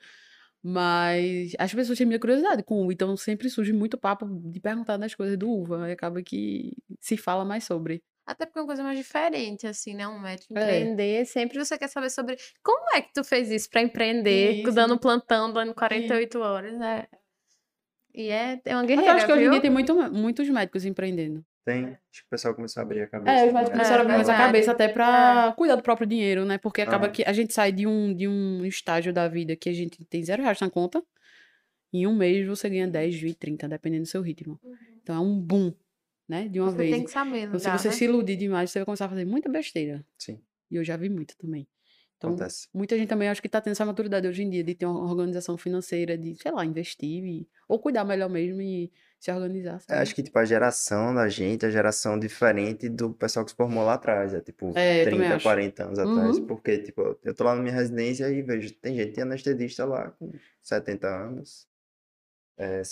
Mas 0.61 1.51
as 1.59 1.74
pessoas 1.74 1.97
têm 1.97 2.07
muita 2.07 2.21
curiosidade 2.21 2.63
com 2.63 2.82
uva, 2.82 2.93
então 2.93 3.17
sempre 3.17 3.49
surge 3.49 3.74
muito 3.74 3.97
papo 3.97 4.26
de 4.26 4.61
perguntar 4.61 4.95
das 4.95 5.13
coisas 5.13 5.38
do 5.38 5.49
uva. 5.49 5.84
Aí 5.84 5.91
acaba 5.91 6.24
que 6.24 6.71
se 7.01 7.17
fala 7.17 7.43
mais 7.43 7.65
sobre. 7.65 8.01
Até 8.26 8.45
porque 8.45 8.57
é 8.59 8.61
uma 8.61 8.67
coisa 8.67 8.84
mais 8.84 8.97
diferente, 8.97 9.67
assim, 9.67 9.93
né? 9.93 10.07
Um 10.07 10.19
médico 10.19 10.57
É. 10.57 10.61
empreender. 10.61 11.26
Sempre 11.26 11.59
você 11.59 11.78
quer 11.78 11.89
saber 11.89 12.09
sobre 12.09 12.38
como 12.63 12.95
é 12.95 13.01
que 13.01 13.11
tu 13.13 13.24
fez 13.24 13.51
isso 13.51 13.69
pra 13.69 13.82
empreender, 13.82 14.61
Isso. 14.61 14.71
dando 14.71 14.97
plantão, 14.97 15.51
dando 15.51 15.74
48 15.74 16.39
horas, 16.39 16.78
né? 16.78 17.05
E 18.13 18.30
é, 18.30 18.61
é 18.63 18.76
uma 18.76 18.82
Mas 18.84 18.89
eu 18.91 18.95
guerreira, 18.95 19.13
acho 19.15 19.26
que 19.26 19.32
hoje 19.34 19.45
em 19.45 19.49
dia 19.51 19.61
tem 19.61 19.69
muito, 19.71 19.95
muitos 20.11 20.47
médicos 20.49 20.86
empreendendo. 20.86 21.43
Tem. 21.65 21.86
Acho 21.86 22.21
que 22.21 22.28
o 22.28 22.30
pessoal 22.30 22.53
começou 22.53 22.82
a 22.82 22.84
abrir 22.84 23.01
a 23.01 23.07
cabeça. 23.07 23.32
É, 23.32 23.47
os 23.47 23.53
médicos 23.53 23.71
começaram 23.71 23.97
a 23.99 24.01
abrir 24.03 24.13
mais 24.15 24.30
a 24.30 24.36
cabeça 24.38 24.71
até 24.71 24.88
pra 24.88 25.53
cuidar 25.57 25.76
do 25.76 25.82
próprio 25.84 26.05
dinheiro, 26.07 26.45
né? 26.45 26.57
Porque 26.57 26.82
acaba 26.82 27.07
Ah. 27.07 27.09
que 27.09 27.24
a 27.26 27.34
gente 27.34 27.53
sai 27.53 27.71
de 27.71 27.88
um, 27.88 28.13
de 28.13 28.28
um 28.28 28.63
estágio 28.65 29.11
da 29.13 29.28
vida 29.28 29.55
que 29.55 29.69
a 29.69 29.74
gente 29.74 30.03
tem 30.05 30.24
zero 30.24 30.43
reais 30.43 30.59
na 30.59 30.69
conta. 30.69 31.03
Em 31.91 32.05
um 32.07 32.15
mês 32.15 32.45
você 32.47 32.69
ganha 32.69 32.88
10, 32.88 33.15
20, 33.15 33.36
30, 33.38 33.67
dependendo 33.67 34.03
do 34.03 34.07
seu 34.09 34.21
ritmo. 34.21 34.59
Então 35.01 35.15
é 35.15 35.19
um 35.19 35.39
boom, 35.39 35.74
né? 36.34 36.47
De 36.47 36.59
uma. 36.59 36.71
Você 36.71 36.77
vez. 36.77 36.91
tem 36.91 37.03
que 37.03 37.11
saber, 37.11 37.39
Então, 37.47 37.59
se 37.59 37.65
lidar, 37.65 37.77
você 37.79 37.88
né? 37.89 37.93
se 37.93 38.05
iludir 38.05 38.36
demais, 38.36 38.71
você 38.71 38.79
vai 38.79 38.86
começar 38.86 39.05
a 39.05 39.09
fazer 39.09 39.25
muita 39.25 39.49
besteira. 39.49 40.05
Sim, 40.17 40.39
E 40.71 40.75
eu 40.75 40.84
já 40.84 40.97
vi 40.97 41.09
muito 41.09 41.36
também. 41.38 41.67
Então, 42.17 42.29
acontece. 42.31 42.69
muita 42.73 42.97
gente 42.97 43.09
também 43.09 43.27
acho 43.27 43.41
que 43.41 43.49
tá 43.49 43.59
tendo 43.59 43.73
essa 43.73 43.86
maturidade 43.86 44.25
hoje 44.27 44.43
em 44.43 44.49
dia 44.49 44.63
de 44.63 44.73
ter 44.73 44.86
uma 44.86 45.01
organização 45.11 45.57
financeira, 45.57 46.17
de, 46.17 46.36
sei 46.36 46.51
lá, 46.53 46.63
investir 46.65 47.21
e- 47.25 47.47
ou 47.67 47.77
cuidar 47.79 48.05
melhor 48.05 48.29
mesmo 48.29 48.61
e 48.61 48.89
se 49.19 49.29
organizar. 49.29 49.75
É, 49.75 49.79
sabe? 49.79 50.01
acho 50.01 50.15
que, 50.15 50.23
tipo, 50.23 50.39
a 50.39 50.45
geração 50.45 51.13
da 51.13 51.27
gente 51.27 51.65
é 51.65 51.67
a 51.67 51.71
geração 51.71 52.17
diferente 52.17 52.88
do 52.88 53.13
pessoal 53.13 53.43
que 53.43 53.51
se 53.51 53.57
formou 53.57 53.84
lá 53.84 53.95
atrás. 53.95 54.34
É, 54.34 54.39
tipo, 54.39 54.71
É, 54.77 55.01
eu 55.01 55.03
também 55.05 55.19
30, 55.19 55.36
acho. 55.36 55.43
40 55.43 55.84
anos 55.84 55.99
atrás. 55.99 56.38
Uhum. 56.38 56.47
Porque, 56.47 56.77
tipo, 56.77 57.19
eu 57.23 57.34
tô 57.36 57.43
lá 57.43 57.55
na 57.55 57.61
minha 57.61 57.75
residência 57.75 58.29
e 58.29 58.41
vejo, 58.41 58.73
tem 58.75 58.95
gente, 58.95 59.11
tem 59.11 59.23
anestesista 59.23 59.84
lá 59.86 60.11
com 60.11 60.31
70 60.61 61.07
anos. 61.09 61.67
É, 62.57 62.84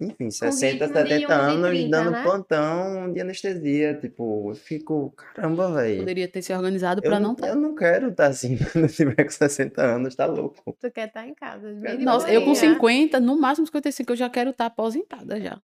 enfim, 0.00 0.30
60, 0.30 0.86
ritmo 0.86 0.86
de 0.86 1.08
70 1.10 1.14
um 1.14 1.16
de 1.16 1.32
anos 1.32 1.68
30, 1.70 1.90
dando 1.96 2.10
né? 2.12 2.22
plantão 2.22 3.12
de 3.12 3.20
anestesia. 3.20 3.94
Tipo, 3.94 4.50
eu 4.50 4.54
fico, 4.54 5.12
caramba, 5.16 5.72
velho. 5.72 5.98
Poderia 5.98 6.28
ter 6.28 6.42
se 6.42 6.52
organizado 6.52 7.00
Eu, 7.04 7.10
pra 7.10 7.18
não- 7.20 7.28
não 7.30 7.34
tá. 7.34 7.48
eu 7.48 7.56
não 7.56 7.74
quero 7.74 8.08
estar 8.08 8.26
assim 8.26 8.56
quando 8.72 8.84
eu 8.84 8.88
tiver 8.88 9.24
com 9.24 9.30
60 9.30 9.82
anos, 9.82 10.14
tá 10.14 10.26
louco. 10.26 10.76
Tu 10.80 10.90
quer 10.90 11.08
estar 11.08 11.26
em 11.26 11.34
casa. 11.34 11.72
Nossa, 12.00 12.30
eu 12.32 12.40
com 12.42 12.52
boinha. 12.52 12.74
50, 12.74 13.20
no 13.20 13.38
máximo 13.40 13.66
55, 13.66 14.12
eu 14.12 14.16
já 14.16 14.30
quero 14.30 14.50
estar 14.50 14.66
aposentada 14.66 15.40
já. 15.40 15.60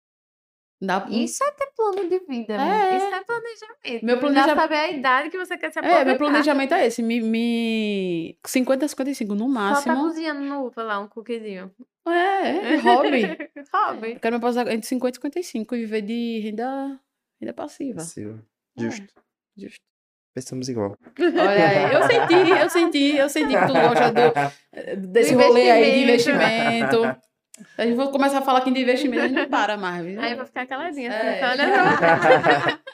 Dá, 0.82 1.06
Isso 1.10 1.44
é 1.44 1.50
ter 1.52 1.70
plano 1.76 2.08
de 2.08 2.18
vida, 2.20 2.54
É, 2.54 2.56
né? 2.56 2.92
é. 2.92 2.96
Isso 2.96 3.06
é 3.14 3.22
planejamento. 3.22 4.04
Meu 4.06 4.14
Já 4.14 4.20
planeja- 4.20 4.54
saber 4.56 4.74
a 4.76 4.90
idade 4.90 5.28
que 5.30 5.36
você 5.36 5.58
quer 5.58 5.70
se 5.70 5.78
É, 5.78 5.82
aposentar. 5.82 6.04
meu 6.06 6.16
planejamento 6.16 6.72
é 6.72 6.86
esse, 6.86 7.02
me, 7.02 7.20
me... 7.20 8.38
50 8.46 8.86
a 8.86 8.88
55 8.88 9.34
no 9.34 9.40
Só 9.40 9.44
tá 9.44 9.50
máximo. 9.52 9.96
cozinhando 10.00 10.40
no 10.40 10.72
lá, 10.76 10.98
um 11.00 11.06
cookiezinho. 11.06 11.70
É, 12.08 12.72
é 12.72 12.76
hobby. 12.76 13.20
hobby. 13.74 14.12
Eu 14.12 14.20
quero 14.20 14.34
me 14.34 14.38
aposentar 14.38 14.72
entre 14.72 14.86
50 14.88 15.12
e 15.12 15.42
55 15.42 15.74
e 15.74 15.78
viver 15.80 16.00
de 16.00 16.40
renda, 16.40 16.98
renda 17.38 17.52
passiva. 17.52 17.98
Possível. 17.98 18.38
É. 18.78 18.82
Justo. 18.82 19.14
Justo. 19.58 19.80
Pensamos 20.34 20.68
igual. 20.70 20.96
Olha 21.18 21.68
aí, 21.68 21.92
eu 21.92 22.02
senti, 22.04 22.50
eu 22.62 22.70
senti, 22.70 23.16
eu 23.16 23.28
senti 23.28 23.48
que 23.54 23.66
tu 23.66 23.72
gosta 23.72 24.12
do, 24.12 25.02
desse 25.12 25.34
rolê 25.34 25.70
aí 25.70 25.92
de 25.92 26.02
investimento. 26.04 27.02
A 27.78 27.84
gente 27.86 27.96
vai 27.96 28.10
começar 28.10 28.38
a 28.38 28.42
falar 28.42 28.58
aqui 28.60 28.70
de 28.72 28.80
investimento, 28.82 29.22
a 29.22 29.28
gente 29.28 29.36
não 29.36 29.48
para 29.48 29.76
mais, 29.76 30.04
viu? 30.04 30.20
Aí 30.20 30.34
vai 30.34 30.46
ficar 30.46 30.66
caladinha. 30.66 31.10
É. 31.12 31.42
Assim, 31.44 31.62
olha 31.62 32.80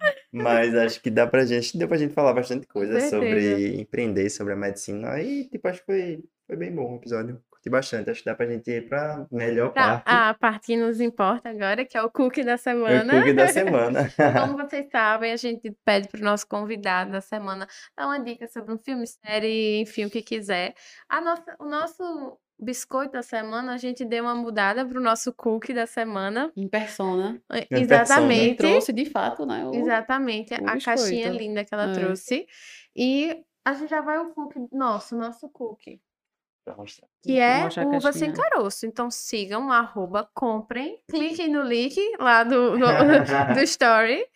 Mas 0.32 0.74
acho 0.74 1.00
que 1.00 1.10
dá 1.10 1.26
pra 1.26 1.44
gente, 1.44 1.76
deu 1.76 1.88
pra 1.88 1.96
gente 1.96 2.14
falar 2.14 2.32
bastante 2.32 2.66
coisa 2.66 3.00
sobre 3.00 3.80
empreender, 3.80 4.30
sobre 4.30 4.52
a 4.52 4.56
medicina. 4.56 5.20
E, 5.20 5.48
tipo, 5.48 5.66
acho 5.68 5.80
que 5.80 5.86
foi, 5.86 6.24
foi 6.46 6.56
bem 6.56 6.72
bom 6.74 6.92
o 6.92 6.96
episódio. 6.96 7.42
Curti 7.50 7.70
bastante. 7.70 8.10
Acho 8.10 8.20
que 8.20 8.26
dá 8.26 8.34
pra 8.34 8.46
gente 8.46 8.70
ir 8.70 8.88
pra 8.88 9.26
melhor 9.32 9.72
pra 9.72 9.98
parte. 9.98 10.04
a 10.06 10.34
parte 10.34 10.66
que 10.66 10.76
nos 10.76 11.00
importa 11.00 11.48
agora, 11.48 11.84
que 11.84 11.96
é 11.96 12.02
o 12.02 12.10
cookie 12.10 12.44
da 12.44 12.54
O 12.54 12.58
semana. 12.58 13.12
cookie 13.12 13.32
da 13.32 13.48
semana. 13.48 14.08
Como 14.40 14.56
vocês 14.56 14.88
sabem, 14.90 15.32
a 15.32 15.36
gente 15.36 15.74
pede 15.84 16.08
pro 16.08 16.22
nosso 16.22 16.46
convidado 16.46 17.10
da 17.10 17.20
semana 17.20 17.66
dar 17.96 18.06
uma 18.06 18.20
dica 18.20 18.46
sobre 18.46 18.72
um 18.72 18.78
filme, 18.78 19.04
série, 19.06 19.80
enfim, 19.80 20.04
o 20.04 20.10
que 20.10 20.22
quiser. 20.22 20.74
A 21.08 21.20
nossa, 21.20 21.56
o 21.58 21.64
nosso 21.64 22.38
biscoito 22.58 23.12
da 23.12 23.22
semana, 23.22 23.72
a 23.74 23.76
gente 23.76 24.04
deu 24.04 24.24
uma 24.24 24.34
mudada 24.34 24.84
pro 24.84 25.00
nosso 25.00 25.32
cookie 25.32 25.72
da 25.72 25.86
semana. 25.86 26.52
Em 26.56 26.68
persona. 26.68 27.40
Eh, 27.52 27.60
Em 27.70 27.86
persona. 27.86 28.02
Exatamente. 28.02 28.56
trouxe, 28.56 28.92
de 28.92 29.04
fato, 29.06 29.46
né? 29.46 29.64
o- 29.66 29.74
Exatamente, 29.74 30.54
o 30.54 30.56
a 30.68 30.72
caixinha 30.80 30.96
biscoito. 31.30 31.36
linda 31.38 31.64
que 31.64 31.74
ela 31.74 31.90
É. 31.90 31.92
trouxe. 31.92 32.46
E 32.96 33.42
a 33.64 33.74
gente 33.74 33.90
já 33.90 34.00
vai 34.00 34.18
o 34.18 34.30
cookie 34.34 34.66
nosso, 34.72 35.16
nosso 35.16 35.48
cookie. 35.50 36.00
Pra 36.64 36.76
mostrar. 36.76 37.08
Que 37.22 37.38
é 37.38 37.60
uva 37.86 38.12
sem 38.12 38.32
caixinha. 38.32 38.50
caroço. 38.50 38.84
Então 38.86 39.10
sigam, 39.10 39.70
arroba, 39.72 40.28
comprem, 40.34 41.00
cliquem 41.10 41.48
no 41.48 41.62
link 41.62 41.96
lá 42.18 42.44
do, 42.44 42.72
do, 42.76 42.78
do 43.58 43.62
story. 43.62 44.26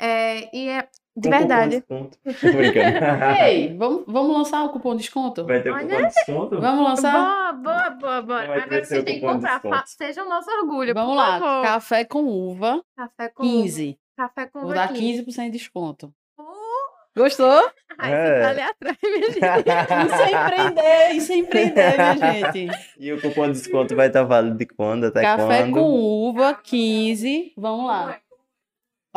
É, 0.00 0.54
e 0.56 0.68
é 0.68 0.88
de 1.16 1.28
cupom 1.28 1.38
verdade. 1.38 1.70
desconto. 1.76 2.18
Tô 2.24 2.52
brincando. 2.52 3.24
Ei, 3.42 3.76
vamos, 3.76 4.04
vamos 4.06 4.36
lançar 4.36 4.64
o 4.64 4.68
cupom 4.70 4.92
de 4.96 5.02
desconto? 5.02 5.44
Vai 5.46 5.62
ter 5.62 5.70
Olha 5.70 5.82
cupom 5.84 5.96
de 5.96 6.14
desconto? 6.14 6.60
Vamos 6.60 6.84
lançar? 6.84 7.52
Boa, 7.54 7.90
boa, 7.90 7.90
boa, 7.90 8.22
vai 8.22 8.44
Agora 8.62 8.84
vocês 8.84 9.00
o 9.00 9.04
têm 9.04 9.14
que 9.14 9.20
cupom 9.20 9.38
de 9.38 9.48
comprar. 9.60 9.86
Seja 9.86 10.22
o 10.24 10.28
nosso 10.28 10.50
orgulho. 10.50 10.92
Vamos 10.94 11.10
por 11.10 11.16
lá, 11.16 11.38
favor. 11.40 11.62
café 11.64 12.04
com 12.04 12.24
uva, 12.24 12.82
Café 12.96 13.28
com 13.30 13.42
15. 13.42 13.98
Café 14.16 14.46
com 14.46 14.60
Vou 14.60 14.68
uva 14.70 14.74
dar 14.74 14.88
15. 14.92 15.24
15% 15.24 15.44
de 15.44 15.50
desconto. 15.50 16.12
Uh, 16.38 16.44
Gostou? 17.18 17.70
Ai, 17.98 18.10
você 18.10 18.16
É. 18.16 18.40
tá 18.42 18.48
ali 18.50 18.60
atrás, 18.60 18.98
minha 19.02 19.30
gente. 19.30 19.38
Isso 20.06 20.22
é 20.22 20.32
empreender, 20.44 21.10
isso 21.16 21.32
é 21.32 21.36
empreender, 21.36 21.96
minha 21.96 22.52
gente. 22.52 22.68
E 22.98 23.10
o 23.12 23.20
cupom 23.20 23.46
de 23.46 23.52
desconto 23.52 23.96
vai 23.96 24.08
estar 24.08 24.22
válido 24.24 24.58
de 24.58 24.66
quando 24.66 25.04
até 25.06 25.22
Café 25.22 25.62
quando? 25.62 25.72
com 25.72 25.90
uva, 26.28 26.54
15. 26.62 27.54
Vamos 27.56 27.86
lá. 27.86 28.18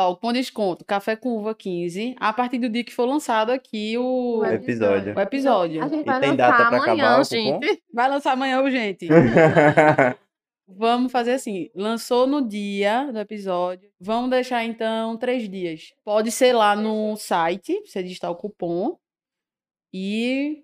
Ó, 0.00 0.12
o 0.12 0.14
cupom 0.14 0.32
de 0.32 0.38
desconto, 0.38 0.82
café 0.82 1.14
com 1.14 1.28
uva 1.36 1.54
15, 1.54 2.16
a 2.18 2.32
partir 2.32 2.58
do 2.58 2.70
dia 2.70 2.82
que 2.82 2.92
for 2.94 3.04
lançado 3.04 3.50
aqui 3.50 3.98
o, 3.98 4.38
O 4.38 4.46
episódio. 4.46 5.14
o 5.14 5.20
episódio. 5.20 5.84
A 5.84 5.88
gente 5.88 6.00
E 6.00 6.04
vai 6.04 6.20
tem 6.20 6.30
lançar 6.30 6.36
data 6.50 6.56
pra 6.56 6.78
amanhã, 6.78 6.92
acabar 6.94 7.20
o 7.20 7.22
cupom? 7.22 7.24
gente. 7.36 7.82
Vai 7.92 8.08
lançar 8.08 8.32
amanhã, 8.32 8.60
urgente. 8.62 9.06
Vamos 10.72 11.10
fazer 11.10 11.32
assim, 11.32 11.68
lançou 11.74 12.26
no 12.28 12.40
dia 12.46 13.10
do 13.12 13.18
episódio, 13.18 13.90
vamos 14.00 14.30
deixar 14.30 14.64
então 14.64 15.16
três 15.16 15.48
dias. 15.50 15.92
Pode 16.04 16.30
ser 16.30 16.52
lá 16.52 16.76
no 16.76 17.16
site, 17.16 17.82
você 17.84 18.02
digitar 18.04 18.30
o 18.30 18.36
cupom, 18.36 18.96
e 19.92 20.62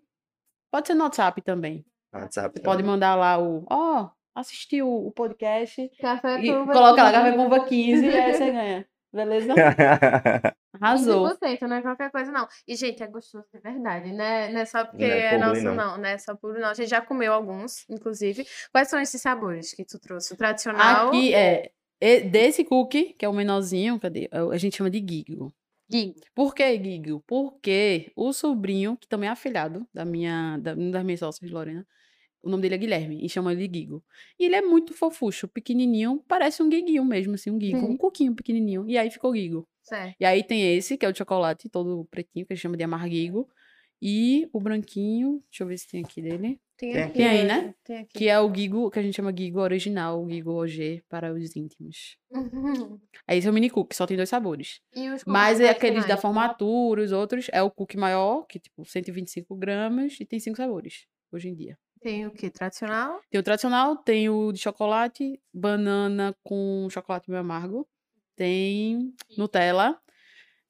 pode 0.70 0.87
ser 0.87 0.95
no 0.95 1.03
WhatsApp 1.03 1.43
também. 1.43 1.84
WhatsApp 2.14 2.61
Pode 2.62 2.78
também. 2.78 2.84
mandar 2.93 3.16
lá 3.16 3.37
o, 3.43 3.66
ó, 3.68 4.09
assistiu 4.32 4.89
o 4.89 5.11
podcast, 5.11 5.91
Café 6.01 6.39
e 6.41 6.53
com 6.53 6.62
uva 6.62 6.72
coloca 6.72 7.03
lá, 7.03 7.11
15. 7.11 7.22
café 7.24 7.37
com 7.37 7.47
uva 7.47 7.64
15 7.66 8.07
e 8.07 8.09
aí 8.11 8.32
você 8.32 8.51
ganha. 8.53 8.87
Beleza? 9.16 9.54
Arrasou. 10.80 11.26
15%, 11.26 11.62
não 11.62 11.76
é 11.76 11.82
qualquer 11.82 12.10
coisa, 12.10 12.30
não. 12.30 12.46
E, 12.68 12.76
gente, 12.76 13.02
é 13.02 13.06
gostoso 13.06 13.46
de 13.52 13.58
verdade, 13.60 14.12
né? 14.12 14.50
Não 14.52 14.60
é 14.60 14.64
só 14.66 14.84
porque 14.84 15.06
Não 15.06 15.14
é 15.14 15.34
é, 15.34 15.38
nosso, 15.38 15.62
não. 15.62 15.74
não. 15.74 15.98
Não 15.98 16.04
é 16.04 16.18
só 16.18 16.36
puro, 16.36 16.60
não. 16.60 16.68
A 16.68 16.74
gente 16.74 16.90
já 16.90 17.00
comeu 17.00 17.32
alguns, 17.32 17.88
inclusive. 17.88 18.46
Quais 18.70 18.88
são 18.88 19.00
esses 19.00 19.20
sabores 19.20 19.72
que 19.72 19.84
tu 19.84 19.98
trouxe? 19.98 20.34
O 20.34 20.36
tradicional? 20.36 21.08
Aqui 21.08 21.34
é 21.34 21.70
desse 22.20 22.62
cookie, 22.62 23.14
que 23.18 23.24
é 23.24 23.28
o 23.28 23.32
menorzinho, 23.32 23.98
cadê? 23.98 24.28
É 24.30 24.38
A 24.38 24.58
gente 24.58 24.76
chama 24.76 24.90
de 24.90 24.98
Gigo. 24.98 25.50
Gigo. 25.90 26.14
Por 26.34 26.54
que 26.54 26.76
Gigo? 26.76 27.22
Porque 27.26 28.12
o 28.14 28.32
sobrinho, 28.32 28.98
que 28.98 29.08
também 29.08 29.28
é 29.28 29.32
afilhado 29.32 29.86
da 29.94 30.04
minha, 30.04 30.58
da, 30.58 30.74
uma 30.74 30.90
das 30.90 31.04
minhas 31.04 31.20
sócias, 31.20 31.50
Lorena, 31.50 31.86
o 32.43 32.49
nome 32.49 32.62
dele 32.62 32.74
é 32.74 32.78
Guilherme, 32.78 33.24
e 33.24 33.28
chama 33.28 33.53
ele 33.53 33.66
de 33.68 33.80
Gigo. 33.80 34.05
E 34.39 34.45
ele 34.45 34.57
é 34.57 34.62
muito 34.62 34.95
fofucho, 34.95 35.49
pequenininho, 35.49 36.22
parece 36.28 36.62
um 36.62 36.68
guiguinho 36.68 37.05
mesmo, 37.05 37.34
assim, 37.34 37.51
um 37.51 37.61
Sim. 37.61 37.74
um 37.76 37.97
coquinho 37.97 38.34
pequenininho. 38.34 38.89
E 38.89 38.97
aí 38.97 39.11
ficou 39.11 39.34
Gigo. 39.34 39.68
Certo. 39.82 40.16
E 40.18 40.24
aí 40.24 40.43
tem 40.43 40.76
esse, 40.76 40.97
que 40.97 41.07
é 41.07 41.09
o 41.09 41.14
chocolate, 41.14 41.68
todo 41.68 42.07
pretinho, 42.11 42.47
que 42.47 42.53
a 42.53 42.57
gente 42.57 42.62
chama 42.62 42.76
de 42.76 42.84
amarguigo. 42.84 43.49
E 44.01 44.49
o 44.53 44.61
branquinho, 44.61 45.43
deixa 45.51 45.64
eu 45.64 45.68
ver 45.68 45.78
se 45.78 45.89
tem 45.89 46.05
aqui 46.05 46.20
dele. 46.20 46.61
Tem 46.76 46.93
Tem 46.93 47.03
aqui. 47.03 47.14
Tem 47.14 47.26
aí, 47.26 47.39
é, 47.39 47.45
né? 47.45 47.74
Tem 47.82 47.99
aqui. 47.99 48.18
Que 48.18 48.28
é 48.28 48.39
o 48.39 48.55
Gigo, 48.55 48.91
que 48.91 48.99
a 48.99 49.03
gente 49.03 49.14
chama 49.14 49.34
Gigo 49.34 49.61
original, 49.61 50.22
o 50.22 50.28
Gigo 50.28 50.53
OG 50.53 51.03
para 51.09 51.32
os 51.32 51.57
íntimos. 51.57 52.18
Aí 53.26 53.39
esse 53.39 53.47
é 53.47 53.51
o 53.51 53.55
mini 53.55 53.70
cookie, 53.70 53.97
só 53.97 54.07
tem 54.07 54.16
dois 54.16 54.28
sabores. 54.28 54.80
E 54.95 55.09
os 55.09 55.24
Mas 55.24 55.59
é 55.59 55.70
aqueles 55.70 56.07
da 56.07 56.18
formatura, 56.18 57.03
os 57.03 57.12
outros, 57.12 57.49
é 57.51 57.62
o 57.62 57.70
cookie 57.70 57.97
maior, 57.97 58.45
que 58.47 58.59
tipo 58.59 58.84
125 58.84 59.57
gramas, 59.57 60.18
e 60.20 60.26
tem 60.26 60.39
cinco 60.39 60.59
sabores, 60.59 61.07
hoje 61.32 61.49
em 61.49 61.55
dia. 61.55 61.78
Tem 62.07 62.24
o 62.24 62.30
que? 62.30 62.48
Tradicional? 62.48 63.20
Tem 63.28 63.40
o 63.40 63.42
tradicional, 63.42 63.96
tem 63.96 64.30
o 64.30 64.52
de 64.52 64.61
chocolate, 64.61 65.42
banana 65.52 66.36
com 66.44 66.86
chocolate 66.88 67.28
meio 67.28 67.40
amargo, 67.40 67.84
tem 68.36 69.12
Nutella, 69.36 70.00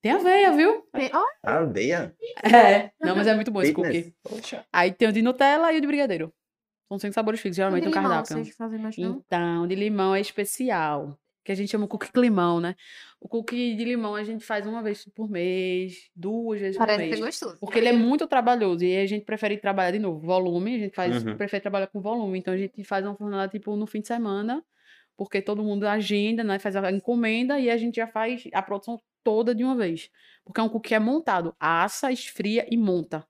tem 0.01 0.12
aveia, 0.12 0.51
viu? 0.53 0.80
Tem... 0.91 1.11
Aveia? 1.45 2.16
É. 2.43 2.91
Não, 2.99 3.14
mas 3.14 3.26
é 3.26 3.34
muito 3.34 3.51
bom 3.51 3.61
esse 3.61 3.74
cookie. 3.74 4.14
Poxa. 4.22 4.64
Aí 4.72 4.91
tem 4.91 5.09
o 5.09 5.12
de 5.12 5.20
Nutella 5.20 5.74
e 5.74 5.76
o 5.76 5.80
de 5.82 5.87
brigadeiro. 5.87 6.32
São 6.89 6.99
cinco 6.99 7.12
sabores 7.12 7.39
fixos, 7.39 7.57
o 7.57 7.61
geralmente 7.61 7.82
de 7.82 7.91
no 7.91 7.95
limão, 7.95 8.11
cardápio. 8.12 8.37
vocês 8.37 8.57
fazem 8.57 8.78
mais 8.78 8.97
não? 8.97 9.22
Então, 9.26 9.64
o 9.64 9.66
de 9.66 9.74
limão 9.74 10.14
é 10.14 10.20
especial. 10.22 11.18
Que 11.47 11.53
a 11.53 11.55
gente 11.55 11.70
chama 11.70 11.86
cookie 11.86 12.11
climão, 12.11 12.61
né? 12.61 12.74
O 13.20 13.28
cookie 13.28 13.76
de 13.76 13.84
limão 13.84 14.16
a 14.16 14.24
gente 14.24 14.44
faz 14.44 14.66
uma 14.66 14.82
vez 14.82 15.05
por 15.14 15.30
mês, 15.30 16.11
duas 16.14 16.61
vezes 16.61 16.76
por 16.76 16.84
Parece 16.86 17.05
mês. 17.05 17.14
ser 17.16 17.24
gostoso. 17.24 17.57
Porque 17.61 17.78
ele 17.78 17.86
é 17.88 17.92
muito 17.92 18.26
trabalhoso 18.26 18.84
e 18.84 18.97
aí 18.97 19.05
a 19.05 19.07
gente 19.07 19.24
prefere 19.24 19.57
trabalhar 19.57 19.92
de 19.92 20.01
novo. 20.01 20.18
Volume, 20.18 20.74
a 20.74 20.78
gente 20.80 20.94
faz, 20.97 21.24
Uhum. 21.24 21.36
prefere 21.36 21.61
trabalhar 21.61 21.86
com 21.86 22.01
volume. 22.01 22.38
Então 22.40 22.53
a 22.53 22.57
gente 22.57 22.82
faz 22.82 23.07
uma 23.07 23.14
fornada 23.14 23.49
tipo 23.49 23.76
no 23.76 23.86
fim 23.86 24.01
de 24.01 24.09
semana, 24.09 24.61
porque 25.16 25.40
todo 25.40 25.62
mundo 25.62 25.84
agenda, 25.86 26.42
né? 26.42 26.59
Faz 26.59 26.74
a 26.74 26.90
encomenda 26.90 27.61
e 27.61 27.70
a 27.70 27.76
gente 27.76 27.94
já 27.94 28.09
faz 28.09 28.42
a 28.53 28.61
produção 28.61 29.01
toda 29.22 29.55
de 29.55 29.62
uma 29.62 29.76
vez. 29.76 30.11
Porque 30.44 30.61
é 30.61 30.64
um 30.64 30.68
cookie 30.68 30.88
que 30.88 30.94
é 30.97 30.99
montado, 30.99 31.55
assa, 31.61 32.11
esfria 32.11 32.66
e 32.68 32.76
monta. 32.76 33.24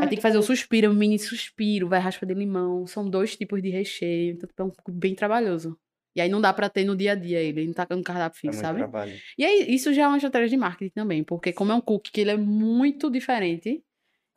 Aí 0.00 0.08
tem 0.08 0.16
que 0.16 0.20
fazer 0.22 0.38
o 0.38 0.42
suspiro, 0.44 0.90
o 0.90 0.94
mini 0.94 1.18
suspiro, 1.18 1.88
vai 1.88 1.98
raspa 1.98 2.24
de 2.24 2.34
limão. 2.34 2.86
São 2.86 3.08
dois 3.08 3.36
tipos 3.36 3.60
de 3.62 3.70
recheio, 3.70 4.34
então 4.34 4.48
é 4.58 4.62
um 4.64 4.70
cookie 4.70 4.92
bem 4.92 5.14
trabalhoso. 5.14 5.76
E 6.16 6.20
aí 6.20 6.28
não 6.28 6.40
dá 6.40 6.52
pra 6.52 6.68
ter 6.68 6.84
no 6.84 6.94
dia 6.96 7.12
a 7.12 7.14
dia 7.14 7.40
ele, 7.40 7.60
ele 7.60 7.66
não 7.68 7.74
tá 7.74 7.86
no 7.90 8.02
cardápio 8.02 8.38
É 8.38 8.40
fixo, 8.40 8.56
muito 8.56 8.66
sabe? 8.66 8.78
trabalho. 8.78 9.12
E 9.36 9.44
aí, 9.44 9.66
isso 9.74 9.92
já 9.92 10.04
é 10.04 10.06
uma 10.06 10.16
estratégia 10.16 10.48
de 10.48 10.56
marketing 10.56 10.92
também, 10.94 11.24
porque 11.24 11.52
como 11.52 11.72
é 11.72 11.74
um 11.74 11.80
cookie 11.80 12.12
que 12.12 12.20
ele 12.20 12.30
é 12.30 12.36
muito 12.36 13.10
diferente, 13.10 13.82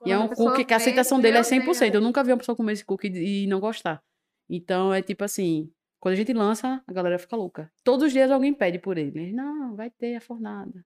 e 0.06 0.12
é 0.12 0.18
Quando 0.18 0.32
um 0.32 0.34
cookie 0.36 0.66
que 0.66 0.74
a 0.74 0.78
aceitação 0.78 1.20
dele 1.20 1.38
é 1.38 1.42
meu 1.42 1.50
Deus. 1.64 1.78
100%. 1.80 1.94
Eu 1.96 2.02
nunca 2.02 2.24
vi 2.24 2.32
uma 2.32 2.38
pessoa 2.38 2.56
comer 2.56 2.74
esse 2.74 2.86
cookie 2.86 3.08
e 3.08 3.48
não 3.48 3.60
gostar. 3.60 4.02
Então, 4.50 4.94
é 4.94 5.02
tipo 5.02 5.24
assim, 5.24 5.70
quando 6.00 6.14
a 6.14 6.16
gente 6.18 6.32
lança, 6.34 6.82
a 6.88 6.94
galera 6.94 7.18
fica 7.20 7.36
louca. 7.36 7.72
Todos 7.84 8.08
os 8.08 8.14
dias 8.14 8.30
alguém 8.32 8.54
pede 8.54 8.80
por 8.80 8.98
ele. 8.98 9.32
Não, 9.34 9.76
vai 9.76 9.90
ter 9.90 10.16
a 10.16 10.22
fornada. 10.22 10.84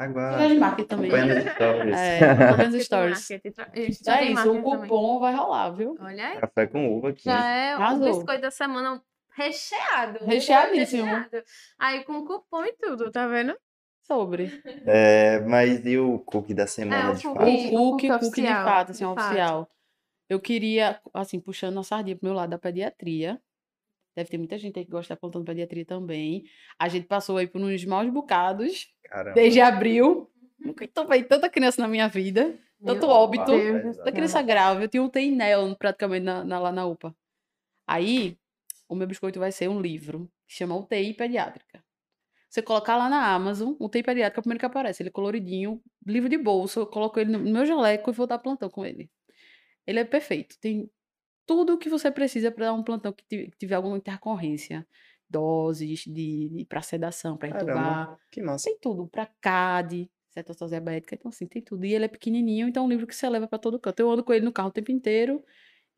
Estratégia 0.00 0.48
de 0.48 0.54
Agora, 0.54 0.54
marketing 0.60 0.88
também. 0.88 1.10
acompanhando 1.12 1.38
os 1.46 1.52
stories. 1.52 1.96
É, 1.96 2.30
acompanhando 2.30 2.74
os 2.74 2.82
stories. 2.86 3.30
É 3.30 3.36
isso, 3.88 4.02
o 4.02 4.34
marketing 4.34 4.34
também. 4.34 4.62
cupom 4.62 5.18
vai 5.20 5.34
rolar, 5.34 5.70
viu? 5.70 5.96
Olha 6.00 6.26
aí. 6.28 6.38
Café 6.40 6.66
com 6.66 6.96
uva 6.96 7.10
aqui. 7.10 7.22
Já 7.24 7.46
é 7.50 7.76
o 7.76 7.80
Arrasou. 7.80 8.14
biscoito 8.16 8.40
da 8.42 8.50
semana 8.50 9.02
recheado. 9.34 10.24
Recheadíssimo. 10.24 11.04
recheado. 11.04 11.42
Aí 11.78 12.04
com 12.04 12.24
cupom 12.24 12.64
e 12.64 12.72
tudo, 12.74 13.10
tá 13.10 13.26
vendo? 13.26 13.56
Sobre. 14.02 14.50
É, 14.86 15.40
mas 15.40 15.84
e 15.86 15.96
o 15.96 16.18
cookie 16.20 16.54
da 16.54 16.64
É, 16.64 16.66
semana 16.66 17.12
o 17.12 17.14
de 17.14 17.22
cookie. 17.22 17.38
fato? 17.38 17.48
O 17.48 17.54
o 17.86 17.90
cookie, 17.90 18.08
cookie 18.08 18.24
cookie 18.26 18.42
de 18.42 18.48
fato, 18.48 18.90
assim, 18.90 19.06
de 19.08 19.14
fato. 19.14 19.24
oficial. 19.26 19.70
Eu 20.28 20.40
queria, 20.40 21.00
assim, 21.14 21.38
puxando 21.38 21.78
a 21.78 21.82
sardinha 21.84 22.16
pro 22.16 22.26
meu 22.26 22.34
lado 22.34 22.50
da 22.50 22.58
pediatria. 22.58 23.40
Deve 24.16 24.28
ter 24.28 24.38
muita 24.38 24.58
gente 24.58 24.78
aí 24.78 24.84
que 24.84 24.90
gosta 24.90 25.14
de 25.14 25.18
apontando 25.18 25.44
pediatria 25.44 25.84
também. 25.86 26.44
A 26.78 26.88
gente 26.88 27.06
passou 27.06 27.36
aí 27.38 27.46
por 27.46 27.60
uns 27.60 27.84
maus 27.84 28.10
bocados 28.10 28.92
Caramba. 29.04 29.34
desde 29.34 29.60
abril. 29.60 30.30
Nunca 30.58 30.86
tomei 30.88 31.22
tanta 31.22 31.48
criança 31.48 31.80
na 31.80 31.88
minha 31.88 32.08
vida. 32.08 32.54
Tanto 32.84 33.06
Meu 33.06 33.16
óbito. 33.16 33.44
Deus 33.46 33.82
do 33.82 33.98
Tanta 33.98 34.12
criança 34.12 34.42
grave. 34.42 34.84
Eu 34.84 34.88
tinha 34.88 35.02
um 35.02 35.08
TEINEL 35.08 35.74
praticamente 35.76 36.24
na, 36.24 36.44
na- 36.44 36.58
lá 36.58 36.72
na 36.72 36.84
UPA. 36.86 37.14
Aí, 37.86 38.36
o 38.92 38.96
meu 38.96 39.06
biscoito 39.06 39.38
vai 39.40 39.50
ser 39.52 39.68
um 39.68 39.80
livro 39.80 40.30
que 40.46 40.54
chama 40.54 40.76
UTI 40.76 41.14
Pediátrica. 41.14 41.82
Você 42.48 42.60
colocar 42.60 42.96
lá 42.96 43.08
na 43.08 43.32
Amazon, 43.34 43.74
UTI 43.80 44.02
Pediátrica 44.02 44.38
é 44.38 44.40
o 44.40 44.42
primeiro 44.42 44.60
que 44.60 44.66
aparece. 44.66 45.02
Ele 45.02 45.08
é 45.08 45.12
coloridinho, 45.12 45.82
livro 46.06 46.28
de 46.28 46.36
bolso. 46.36 46.80
Eu 46.80 46.86
coloco 46.86 47.18
ele 47.18 47.32
no 47.32 47.38
meu 47.38 47.64
jaleco 47.64 48.10
e 48.10 48.12
vou 48.12 48.26
dar 48.26 48.38
plantão 48.38 48.68
com 48.68 48.84
ele. 48.84 49.10
Ele 49.86 49.98
é 50.00 50.04
perfeito. 50.04 50.58
Tem 50.60 50.90
tudo 51.46 51.74
o 51.74 51.78
que 51.78 51.88
você 51.88 52.10
precisa 52.10 52.50
para 52.52 52.66
dar 52.66 52.74
um 52.74 52.82
plantão 52.82 53.12
que 53.12 53.24
ti- 53.24 53.50
que 53.50 53.56
tiver 53.58 53.74
alguma 53.74 53.96
intercorrência. 53.96 54.86
Doses 55.28 56.00
de, 56.00 56.50
de 56.50 56.64
para 56.68 56.82
sedação, 56.82 57.38
para 57.38 57.48
entubar. 57.48 57.74
Que 58.30 58.42
massa. 58.42 58.68
Tem 58.68 58.78
tudo, 58.78 59.08
pra 59.08 59.24
CAD, 59.40 60.10
cetose 60.28 60.66
diabética, 60.68 61.14
então 61.14 61.30
assim, 61.30 61.46
tem 61.46 61.62
tudo. 61.62 61.86
E 61.86 61.94
ele 61.94 62.04
é 62.04 62.08
pequenininho, 62.08 62.68
então 62.68 62.82
é 62.82 62.86
um 62.86 62.88
livro 62.90 63.06
que 63.06 63.16
você 63.16 63.26
leva 63.30 63.48
pra 63.48 63.58
todo 63.58 63.78
canto. 63.80 63.98
Eu 64.00 64.10
ando 64.10 64.22
com 64.22 64.32
ele 64.34 64.44
no 64.44 64.52
carro 64.52 64.68
o 64.68 64.72
tempo 64.72 64.92
inteiro 64.92 65.42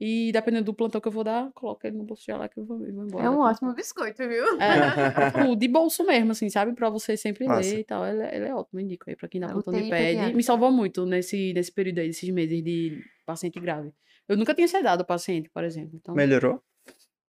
e 0.01 0.31
dependendo 0.33 0.65
do 0.65 0.75
plantão 0.75 1.01
que 1.01 1.09
eu 1.09 1.13
vou 1.13 1.23
dar, 1.25 1.51
coloco 1.53 1.87
ele 1.87 1.97
no 1.97 2.05
bolso 2.05 2.25
de 2.25 2.33
lá 2.33 2.49
que 2.49 2.59
eu 2.59 2.65
vou, 2.65 2.85
eu 2.85 2.95
vou 2.95 3.05
embora. 3.05 3.25
É 3.25 3.31
um 3.31 3.39
ótimo 3.41 3.73
biscoito, 3.75 4.27
viu? 4.29 4.45
É, 4.61 5.31
tipo, 5.31 5.57
de 5.57 5.69
bolso 5.69 6.05
mesmo, 6.05 6.33
assim, 6.33 6.49
sabe? 6.51 6.75
Pra 6.75 6.91
você 6.91 7.17
sempre 7.17 7.47
Massa. 7.47 7.71
ler 7.71 7.81
e 7.81 7.85
tal. 7.85 8.05
Ele, 8.07 8.23
é- 8.23 8.37
ele 8.37 8.45
é 8.47 8.55
ótimo, 8.55 8.81
indico 8.81 9.09
aí 9.09 9.17
pra 9.17 9.29
quem 9.29 9.41
dá 9.41 9.47
É, 9.49 9.53
plantão 9.53 9.73
de 9.73 9.79
UTI 9.81 9.91
pede. 9.91 10.05
pediátrica. 10.07 10.37
Me 10.37 10.43
salvou 10.43 10.71
muito 10.73 11.07
nesse, 11.07 11.53
nesse 11.55 11.71
período 11.73 11.99
aí, 12.01 12.09
desses 12.09 12.29
meses 12.31 12.63
de 12.63 13.03
paciente 13.25 13.59
grave. 13.61 13.93
Eu 14.29 14.37
nunca 14.37 14.55
tinha 14.55 14.67
sedado 14.69 15.03
o 15.03 15.07
paciente, 15.07 15.49
por 15.51 15.63
exemplo. 15.65 15.93
Então, 15.95 16.15
Melhorou? 16.15 16.63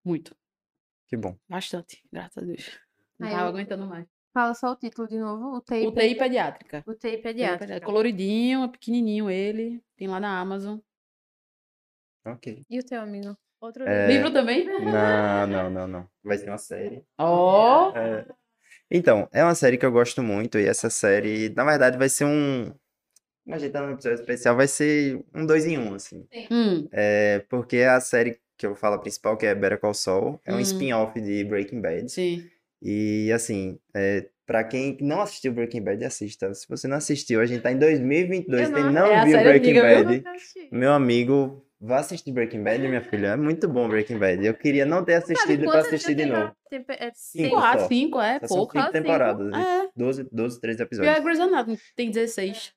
muito. 0.04 0.34
Que 1.08 1.16
bom. 1.16 1.36
Bastante, 1.48 2.02
graças 2.12 2.42
a 2.42 2.46
Deus. 2.46 2.78
Não 3.18 3.28
Aí 3.28 3.32
tava 3.34 3.44
eu- 3.44 3.48
aguentando 3.50 3.86
mais. 3.86 4.06
Fala 4.34 4.52
só 4.54 4.72
o 4.72 4.76
título 4.76 5.06
de 5.08 5.18
novo. 5.18 5.56
UTI, 5.58 5.86
UTI 5.86 6.14
pediátrica. 6.14 6.84
UTI 6.86 7.16
pediátrica. 7.18 7.74
É 7.74 7.80
coloridinho, 7.80 8.64
é 8.64 8.68
pequenininho 8.68 9.30
ele. 9.30 9.80
Tem 9.96 10.08
lá 10.08 10.20
na 10.20 10.38
Amazon. 10.40 10.78
Ok. 12.26 12.62
E 12.68 12.78
o 12.78 12.82
teu 12.84 13.00
amigo? 13.00 13.36
Outro 13.60 13.84
É, 13.88 14.06
Livro 14.08 14.30
também? 14.32 14.64
Não, 14.66 15.46
não, 15.46 15.70
não, 15.70 15.88
não. 15.88 16.08
Vai 16.22 16.36
ser 16.38 16.50
uma 16.50 16.58
série. 16.58 17.02
Ó! 17.18 17.96
É. 17.96 18.26
Então, 18.90 19.28
é 19.32 19.42
uma 19.42 19.54
série 19.54 19.78
que 19.78 19.86
eu 19.86 19.90
gosto 19.92 20.22
muito, 20.22 20.58
e 20.58 20.66
essa 20.66 20.90
série, 20.90 21.48
na 21.50 21.64
verdade, 21.64 21.96
vai 21.98 22.08
ser 22.08 22.24
um. 22.24 22.72
Como 23.44 23.54
a 23.56 23.58
gente 23.58 23.72
tá 23.72 23.80
num 23.80 23.92
episódio 23.92 24.20
especial, 24.20 24.56
vai 24.56 24.68
ser 24.68 25.24
um 25.34 25.46
dois 25.46 25.64
em 25.66 25.78
um, 25.78 25.94
assim. 25.94 26.26
Hum, 26.50 26.88
É 26.92 27.44
porque 27.48 27.78
a 27.78 28.00
série 28.00 28.38
que 28.58 28.66
eu 28.66 28.70
vou 28.70 28.76
falar 28.78 28.98
principal, 28.98 29.36
que 29.36 29.46
é 29.46 29.54
Better 29.54 29.78
Call 29.80 29.94
Saul, 29.94 30.40
é 30.44 30.52
um 30.52 30.56
Hum. 30.56 30.60
spin-off 30.60 31.20
de 31.20 31.44
Breaking 31.44 31.80
Bad. 31.80 32.10
sim. 32.10 32.48
E 32.82 33.32
assim, 33.32 33.78
é, 33.94 34.28
para 34.44 34.62
quem 34.62 34.96
não 35.00 35.20
assistiu 35.22 35.52
Breaking 35.52 35.82
Bad, 35.82 36.04
assista. 36.04 36.52
Se 36.54 36.68
você 36.68 36.86
não 36.86 36.98
assistiu, 36.98 37.40
a 37.40 37.46
gente 37.46 37.62
tá 37.62 37.72
em 37.72 37.78
2022, 37.78 38.68
Eu 38.68 38.74
tem 38.74 38.84
não 38.84 38.92
não 38.92 39.06
É 39.06 39.24
viu 39.24 39.38
Breaking? 39.38 39.74
Bad. 39.80 40.24
Meu 40.70 40.92
amigo, 40.92 41.65
vá 41.80 41.98
assistir 41.98 42.32
Breaking 42.32 42.62
Bad, 42.62 42.86
minha 42.88 43.02
filha. 43.02 43.28
É 43.28 43.36
muito 43.36 43.68
bom 43.68 43.88
Breaking 43.88 44.18
Bad. 44.18 44.44
Eu 44.44 44.54
queria 44.54 44.84
não 44.86 45.04
ter 45.04 45.20
Sabe 45.20 45.32
assistido 45.34 45.62
pra 45.64 45.72
quantas 45.72 45.86
assistir 45.88 46.14
de 46.14 46.26
novo. 46.26 46.56
tempo- 46.70 46.92
é 46.92 47.10
Cinco 47.14 47.44
cinco. 47.44 47.54
Quatro, 47.56 47.80
só. 47.82 47.88
cinco, 47.88 48.20
é 48.20 48.38
são 48.40 48.48
pouco. 48.48 48.72
cinco 48.72 48.84
só 48.84 48.92
cinco. 48.92 49.02
temporadas, 49.02 49.52
de 49.52 49.58
É. 49.58 49.88
12, 49.96 50.28
12, 50.32 50.60
13 50.60 50.78
E 50.78 50.82
a 50.82 50.84
episódios. 50.84 51.24
Grey's 51.24 51.40
Anatomy 51.40 51.78
tem 51.94 52.10
16. 52.10 52.72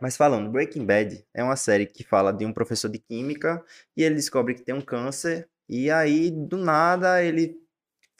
Mas 0.00 0.16
falando, 0.16 0.50
Breaking 0.50 0.84
Bad 0.84 1.24
é 1.32 1.42
uma 1.42 1.56
série 1.56 1.86
que 1.86 2.02
fala 2.02 2.32
de 2.32 2.44
um 2.44 2.52
professor 2.52 2.88
de 2.88 2.98
química 2.98 3.64
e 3.96 4.02
ele 4.02 4.16
descobre 4.16 4.54
que 4.54 4.62
tem 4.62 4.74
um 4.74 4.80
câncer 4.80 5.48
e 5.68 5.88
aí 5.90 6.30
do 6.32 6.56
nada 6.56 7.22
ele 7.22 7.56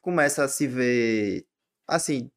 começa 0.01 0.45
a 0.45 0.49
se 0.49 0.67
ver 0.69 1.45
assim 1.89 2.31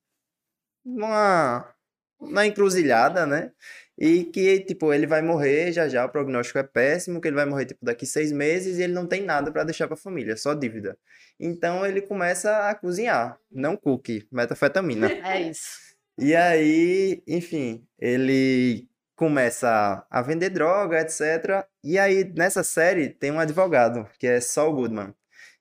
numa 0.84 1.72
na 2.20 2.48
encruzilhada, 2.48 3.26
né? 3.28 3.52
E 3.98 4.26
que 4.26 4.60
tipo 4.62 4.94
ele 4.94 5.08
vai 5.08 5.22
morrer 5.22 5.72
já 5.72 5.88
já, 5.90 6.06
o 6.06 6.10
prognóstico 6.10 6.60
é 6.60 6.64
péssimo, 6.64 7.20
que 7.20 7.28
ele 7.28 7.36
vai 7.36 7.46
morrer 7.46 7.66
tipo 7.66 7.84
daqui 7.84 8.06
seis 8.06 8.32
meses 8.32 8.78
e 8.78 8.84
ele 8.84 8.94
não 8.94 9.08
tem 9.08 9.24
nada 9.24 9.52
para 9.52 9.64
deixar 9.64 9.88
para 9.88 9.96
a 9.96 9.98
família, 9.98 10.38
só 10.38 10.54
dívida. 10.54 10.98
Então 11.40 11.86
ele 11.86 12.02
começa 12.02 12.70
a 12.70 12.76
cozinhar, 12.76 13.40
não 13.52 13.76
cookie, 13.76 14.28
metafetamina. 14.32 15.08
É 15.12 15.42
isso. 15.42 15.80
E 16.20 16.36
aí, 16.36 17.24
enfim, 17.28 17.86
ele 18.00 18.88
começa 19.16 20.06
a 20.10 20.22
vender 20.22 20.50
droga, 20.50 21.00
etc. 21.02 21.66
E 21.84 21.98
aí, 21.98 22.24
nessa 22.36 22.64
série, 22.64 23.10
tem 23.10 23.32
um 23.32 23.40
advogado, 23.40 24.08
que 24.20 24.28
é 24.28 24.40
Saul 24.40 24.74
Goodman. 24.76 25.14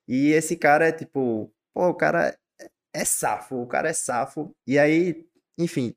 E 0.07 0.31
esse 0.31 0.55
cara 0.55 0.87
é 0.87 0.91
tipo, 0.91 1.51
pô, 1.73 1.89
o 1.89 1.93
cara 1.95 2.37
é- 2.59 2.69
é 3.01 3.05
safo, 3.05 3.55
o 3.61 3.67
cara 3.67 3.89
é 3.89 3.93
safo. 3.93 4.55
E 4.65 4.79
aí, 4.79 5.25
enfim, 5.57 5.93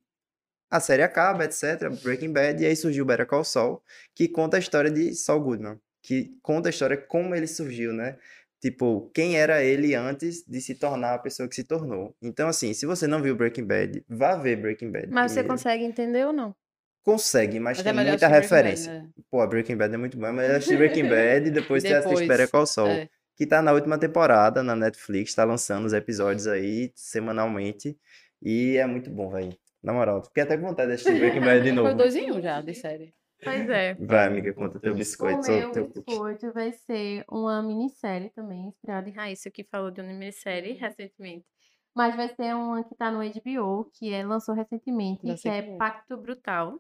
a 0.70 0.78
série 0.80 1.02
acaba, 1.02 1.44
etc. 1.44 1.88
Breaking 2.02 2.32
Bad, 2.32 2.62
e 2.62 2.66
aí 2.66 2.76
surgiu 2.76 3.04
Better 3.04 3.26
Call 3.26 3.44
Saul, 3.44 3.82
que 4.14 4.28
conta 4.28 4.56
a 4.56 4.60
história 4.60 4.90
de 4.90 5.14
Saul 5.14 5.40
Goodman. 5.40 5.78
Que 6.02 6.30
conta 6.42 6.68
a 6.68 6.70
história 6.70 6.96
como 6.96 7.34
ele 7.34 7.46
surgiu, 7.46 7.92
né? 7.92 8.16
Tipo, 8.60 9.10
quem 9.14 9.36
era 9.38 9.62
ele 9.62 9.94
antes 9.94 10.44
de 10.46 10.60
se 10.60 10.74
tornar 10.74 11.14
a 11.14 11.18
pessoa 11.18 11.48
que 11.48 11.54
se 11.54 11.64
tornou. 11.64 12.14
Então, 12.22 12.46
assim, 12.48 12.72
se 12.74 12.84
você 12.86 13.06
não 13.06 13.22
viu 13.22 13.34
Breaking 13.34 13.64
Bad, 13.66 14.04
vá 14.08 14.36
ver 14.36 14.56
Breaking 14.56 14.90
Bad 14.92 15.08
Mas 15.10 15.32
você 15.32 15.40
primeiro. 15.40 15.48
consegue 15.54 15.84
entender 15.84 16.26
ou 16.26 16.32
não? 16.32 16.54
Consegue, 17.02 17.58
mas, 17.58 17.78
Mas 17.78 17.80
é 17.80 17.82
tem 17.84 17.92
melhor 17.94 18.10
muita 18.12 18.28
Breaking 18.28 18.48
Bad, 18.48 18.56
referência. 18.68 18.92
né? 19.02 19.08
Pô, 19.30 19.46
Breaking 19.46 19.76
Bad 19.76 19.94
é 19.94 19.96
muito 19.96 20.18
bom, 20.18 20.30
mas 20.32 20.50
assistir 20.50 20.76
Breaking 20.76 21.08
Bad 21.08 21.48
e 21.48 21.50
depois 21.50 21.82
você 21.82 21.94
assiste 21.94 22.08
Depois, 22.10 22.28
Better 22.28 22.50
Call 22.50 22.66
Saul. 22.66 22.90
É. 22.90 23.08
Que 23.34 23.46
tá 23.46 23.62
na 23.62 23.72
última 23.72 23.96
temporada 23.98 24.62
na 24.62 24.76
Netflix, 24.76 25.34
tá 25.34 25.44
lançando 25.44 25.86
os 25.86 25.94
episódios 25.94 26.46
aí 26.46 26.92
semanalmente. 26.94 27.96
E 28.42 28.76
é 28.76 28.86
muito 28.86 29.10
bom, 29.10 29.30
velho. 29.30 29.56
Na 29.82 29.92
moral, 29.92 30.22
fiquei 30.22 30.42
até 30.42 30.56
com 30.56 30.66
vontade 30.68 30.88
de 30.88 30.94
assistir 30.94 31.18
Breaking 31.18 31.40
Bad 31.40 31.62
de 31.62 31.68
Foi 31.74 31.82
novo. 31.82 31.94
dois 31.94 32.14
em 32.16 32.30
um 32.32 32.40
já 32.40 32.60
de 32.60 32.74
série. 32.74 33.14
Pois 33.42 33.70
é. 33.70 33.94
Vai, 33.94 34.26
amiga, 34.26 34.52
conta 34.52 34.78
teu 34.78 34.94
biscoito. 34.94 35.50
O 35.50 35.54
meu 35.54 35.72
teu 35.72 35.86
cookie. 35.86 36.04
biscoito 36.06 36.52
vai 36.52 36.72
ser 36.72 37.24
uma 37.26 37.62
minissérie 37.62 38.28
também, 38.30 38.66
inspirada 38.68 39.08
em 39.08 39.12
Raíssa, 39.12 39.50
que 39.50 39.64
falou 39.64 39.90
de 39.90 40.00
uma 40.02 40.12
minissérie 40.12 40.74
recentemente. 40.74 41.46
Mas 41.94 42.14
vai 42.14 42.28
ser 42.28 42.54
uma 42.54 42.84
que 42.84 42.94
tá 42.94 43.10
no 43.10 43.18
HBO, 43.20 43.90
que 43.94 44.12
é, 44.12 44.24
lançou 44.24 44.54
recentemente, 44.54 45.22
que 45.22 45.48
é 45.48 45.62
qual 45.62 45.74
é. 45.74 45.76
Pacto 45.78 46.16
Brutal, 46.18 46.78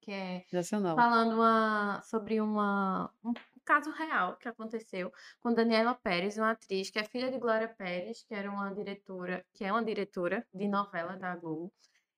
que 0.00 0.10
é 0.10 0.40
Sensacional. 0.50 0.96
falando 0.96 1.34
uma, 1.34 2.02
sobre 2.02 2.40
uma, 2.40 3.10
um 3.24 3.32
caso 3.64 3.90
real 3.92 4.36
que 4.36 4.48
aconteceu 4.48 5.12
com 5.40 5.54
Daniela 5.54 5.94
Pérez, 5.94 6.36
uma 6.36 6.50
atriz 6.50 6.90
que 6.90 6.98
é 6.98 7.04
filha 7.04 7.30
de 7.30 7.38
Glória 7.38 7.68
Pérez, 7.68 8.24
que 8.26 8.34
era 8.34 8.50
uma 8.50 8.74
diretora, 8.74 9.44
que 9.54 9.64
é 9.64 9.70
uma 9.70 9.84
diretora 9.84 10.44
de 10.52 10.66
novela 10.66 11.16
da 11.16 11.36
Globo, 11.36 11.72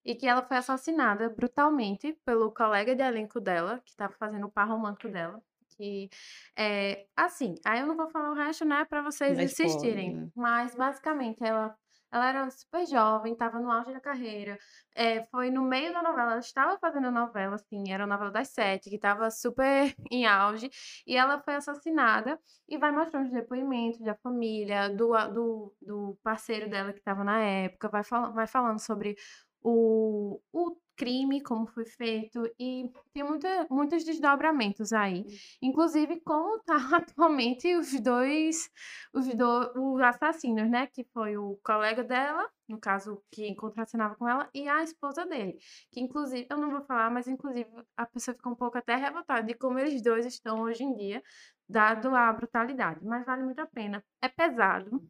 e 0.04 0.14
que 0.14 0.26
ela 0.26 0.42
foi 0.42 0.56
assassinada 0.56 1.28
brutalmente 1.28 2.12
pelo 2.24 2.52
colega 2.52 2.94
de 2.94 3.02
elenco 3.02 3.40
dela, 3.40 3.80
que 3.84 3.90
estava 3.90 4.12
fazendo 4.18 4.46
o 4.46 4.50
par 4.50 4.68
romântico 4.68 5.08
dela. 5.08 5.40
Que 5.76 6.10
é 6.56 7.06
assim, 7.16 7.54
aí 7.64 7.80
eu 7.80 7.86
não 7.86 7.96
vou 7.96 8.10
falar 8.10 8.30
o 8.30 8.34
resto, 8.34 8.64
né, 8.64 8.84
para 8.84 9.02
vocês 9.02 9.38
spoiler, 9.38 9.44
assistirem. 9.44 10.16
né? 10.16 10.28
Mas 10.36 10.74
basicamente 10.74 11.42
ela 11.42 11.74
ela 12.12 12.28
era 12.28 12.50
super 12.50 12.86
jovem, 12.86 13.32
estava 13.32 13.58
no 13.58 13.70
auge 13.70 13.90
da 13.90 14.00
carreira. 14.00 14.58
É, 14.94 15.24
foi 15.24 15.50
no 15.50 15.62
meio 15.62 15.94
da 15.94 16.02
novela, 16.02 16.32
ela 16.32 16.40
estava 16.40 16.78
fazendo 16.78 17.06
a 17.06 17.10
novela, 17.10 17.54
assim, 17.54 17.90
era 17.90 18.04
a 18.04 18.06
novela 18.06 18.30
das 18.30 18.48
sete, 18.48 18.90
que 18.90 18.96
estava 18.96 19.30
super 19.30 19.94
em 20.12 20.26
auge, 20.26 20.68
e 21.06 21.16
ela 21.16 21.40
foi 21.40 21.54
assassinada, 21.54 22.38
e 22.68 22.76
vai 22.76 22.92
mostrando 22.92 23.26
os 23.26 23.32
depoimentos 23.32 23.98
da 24.00 24.14
família, 24.16 24.90
do, 24.90 25.12
do, 25.32 25.74
do 25.80 26.18
parceiro 26.22 26.68
dela 26.68 26.92
que 26.92 26.98
estava 26.98 27.24
na 27.24 27.40
época, 27.40 27.88
vai, 27.88 28.04
fala, 28.04 28.30
vai 28.30 28.46
falando 28.46 28.78
sobre 28.78 29.16
o, 29.62 30.40
o 30.52 30.76
crime, 30.96 31.42
como 31.42 31.66
foi 31.66 31.84
feito, 31.84 32.44
e 32.58 32.90
tem 33.12 33.24
muita, 33.24 33.66
muitos 33.70 34.04
desdobramentos 34.04 34.92
aí. 34.92 35.24
Inclusive, 35.60 36.20
como 36.20 36.58
tá 36.60 36.76
atualmente 36.96 37.74
os 37.76 37.98
dois, 38.00 38.70
os, 39.12 39.26
do, 39.34 39.94
os 39.94 40.00
assassinos, 40.00 40.70
né? 40.70 40.86
Que 40.86 41.04
foi 41.12 41.36
o 41.36 41.58
colega 41.64 42.04
dela, 42.04 42.48
no 42.68 42.78
caso, 42.78 43.22
que 43.30 43.54
contracenava 43.56 44.14
com 44.16 44.28
ela, 44.28 44.48
e 44.54 44.68
a 44.68 44.82
esposa 44.82 45.26
dele. 45.26 45.58
Que, 45.90 46.00
inclusive, 46.00 46.46
eu 46.50 46.56
não 46.58 46.70
vou 46.70 46.84
falar, 46.84 47.10
mas, 47.10 47.26
inclusive, 47.26 47.68
a 47.96 48.06
pessoa 48.06 48.34
fica 48.36 48.48
um 48.48 48.54
pouco 48.54 48.78
até 48.78 48.94
revoltada 48.96 49.42
de 49.42 49.54
como 49.54 49.78
eles 49.78 50.02
dois 50.02 50.26
estão 50.26 50.60
hoje 50.62 50.84
em 50.84 50.94
dia, 50.94 51.22
dado 51.68 52.14
a 52.14 52.32
brutalidade. 52.32 53.04
Mas 53.04 53.24
vale 53.26 53.42
muito 53.42 53.60
a 53.60 53.66
pena. 53.66 54.04
É 54.20 54.28
pesado. 54.28 55.02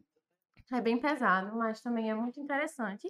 É 0.73 0.81
bem 0.81 0.99
pesado, 0.99 1.55
mas 1.57 1.81
também 1.81 2.11
é 2.11 2.15
muito 2.15 2.41
interessante. 2.41 3.07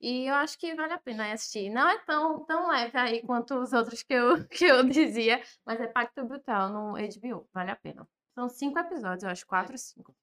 E 0.00 0.26
eu 0.26 0.34
acho 0.34 0.58
que 0.58 0.74
vale 0.74 0.92
a 0.94 0.98
pena 0.98 1.32
assistir. 1.32 1.70
Não 1.70 1.88
é 1.88 1.98
tão, 2.04 2.44
tão 2.44 2.68
leve 2.68 2.98
aí 2.98 3.22
quanto 3.22 3.54
os 3.54 3.72
outros 3.72 4.02
que 4.02 4.12
eu, 4.14 4.44
que 4.48 4.64
eu 4.64 4.82
dizia, 4.88 5.40
mas 5.64 5.80
é 5.80 5.86
Pacto 5.86 6.24
Brutal 6.24 6.70
no 6.70 6.92
HBO. 6.94 7.48
Vale 7.52 7.70
a 7.70 7.76
pena. 7.76 8.08
São 8.34 8.48
cinco 8.48 8.78
episódios, 8.80 9.22
eu 9.22 9.30
acho. 9.30 9.46
Quatro, 9.46 9.78
cinco. 9.78 10.14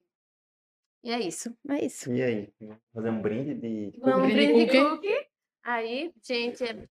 E 1.04 1.12
é 1.12 1.20
isso. 1.20 1.56
É 1.70 1.86
isso. 1.86 2.12
E 2.14 2.22
aí? 2.22 2.54
Fazer 2.94 3.10
um 3.10 3.22
brinde 3.22 3.56
de. 3.56 3.98
Vamos 4.02 4.32
Brinde 4.32 4.66
brinde 4.66 4.72
cookie. 4.72 4.90
cookie. 5.10 5.28
Aí, 5.64 6.14
gente, 6.22 6.64
é- 6.64 6.88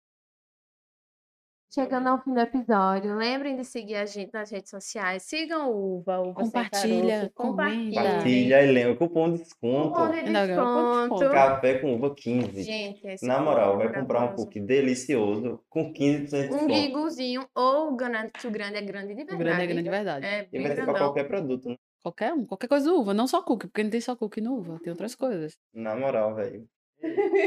chegando 1.72 2.08
ao 2.08 2.22
fim 2.22 2.32
do 2.34 2.40
episódio, 2.40 3.14
lembrem 3.16 3.56
de 3.56 3.64
seguir 3.64 3.94
a 3.96 4.04
gente 4.06 4.32
nas 4.32 4.50
redes 4.50 4.70
sociais. 4.70 5.22
Sigam 5.22 5.70
o 5.70 5.98
Uva, 5.98 6.18
Uva 6.20 6.34
Sem 6.34 6.44
Compartilha, 6.46 7.14
Caroço, 7.16 7.30
compartilhem. 7.34 7.94
comenta. 7.94 8.02
Partilha 8.02 8.62
e 8.62 8.72
lembra. 8.72 8.96
Cupom 8.96 9.32
de 9.32 9.38
desconto. 9.38 9.88
Cupom 9.90 10.10
de 10.10 10.22
desconto. 10.22 11.30
Café 11.30 11.78
com 11.78 11.94
uva 11.94 12.14
15. 12.14 12.62
Gente, 12.62 13.06
esse 13.06 13.26
Na 13.26 13.40
moral, 13.40 13.76
vai 13.78 13.88
cupom 13.88 14.00
comprar 14.00 14.24
um 14.24 14.34
cookie 14.34 14.60
delicioso 14.60 15.60
com 15.68 15.92
15% 15.92 16.26
de 16.28 16.34
Um 16.36 16.40
desconto. 16.42 16.66
guiguzinho 16.66 17.46
ou 17.54 17.96
grande, 17.96 18.30
que 18.32 18.46
o 18.46 18.50
grande 18.50 18.76
é 18.76 18.82
grande 18.82 19.14
de 19.14 19.22
O 19.22 19.26
verdade. 19.26 19.38
grande 19.44 19.62
é 19.62 19.66
grande 19.66 19.82
de 19.82 19.90
verdade. 19.90 20.26
É 20.26 20.48
E 20.52 20.58
vai 20.62 20.74
ser 20.74 20.84
pra 20.84 20.94
qualquer 20.98 21.24
produto, 21.28 21.68
né? 21.68 21.76
Qualquer 22.02 22.32
um, 22.32 22.46
qualquer 22.46 22.66
coisa 22.68 22.90
uva, 22.94 23.12
não 23.12 23.26
só 23.26 23.42
cookie, 23.42 23.66
porque 23.66 23.82
não 23.82 23.90
tem 23.90 24.00
só 24.00 24.16
cookie 24.16 24.40
no 24.40 24.54
uva, 24.56 24.78
tem 24.82 24.90
outras 24.90 25.14
coisas. 25.14 25.56
Na 25.74 25.94
moral, 25.94 26.34
velho. 26.34 26.64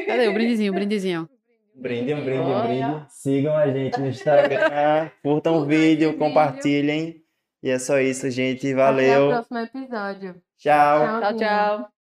Cadê 0.06 0.28
o 0.28 0.34
brindezinho, 0.34 0.72
o 0.72 0.76
brindezinho? 0.76 1.28
Brinde, 1.76 2.14
um 2.14 2.24
brinde, 2.24 2.44
um 2.44 2.62
brinde. 2.64 3.06
Sigam 3.10 3.56
a 3.58 3.70
gente 3.72 4.00
no 4.00 4.08
Instagram, 4.08 5.10
curtam 5.24 5.56
o 5.58 5.66
vídeo, 5.66 6.18
compartilhem. 6.18 7.22
E 7.62 7.70
é 7.70 7.80
só 7.80 8.00
isso, 8.00 8.30
gente. 8.30 8.68
Até 8.68 8.74
o 8.74 8.78
Valeu. 8.78 9.30
próximo 9.30 9.58
episódio. 9.60 10.42
Tchau. 10.58 11.00
Tchau, 11.00 11.20
Tchauzinho. 11.20 11.40
tchau. 11.40 11.93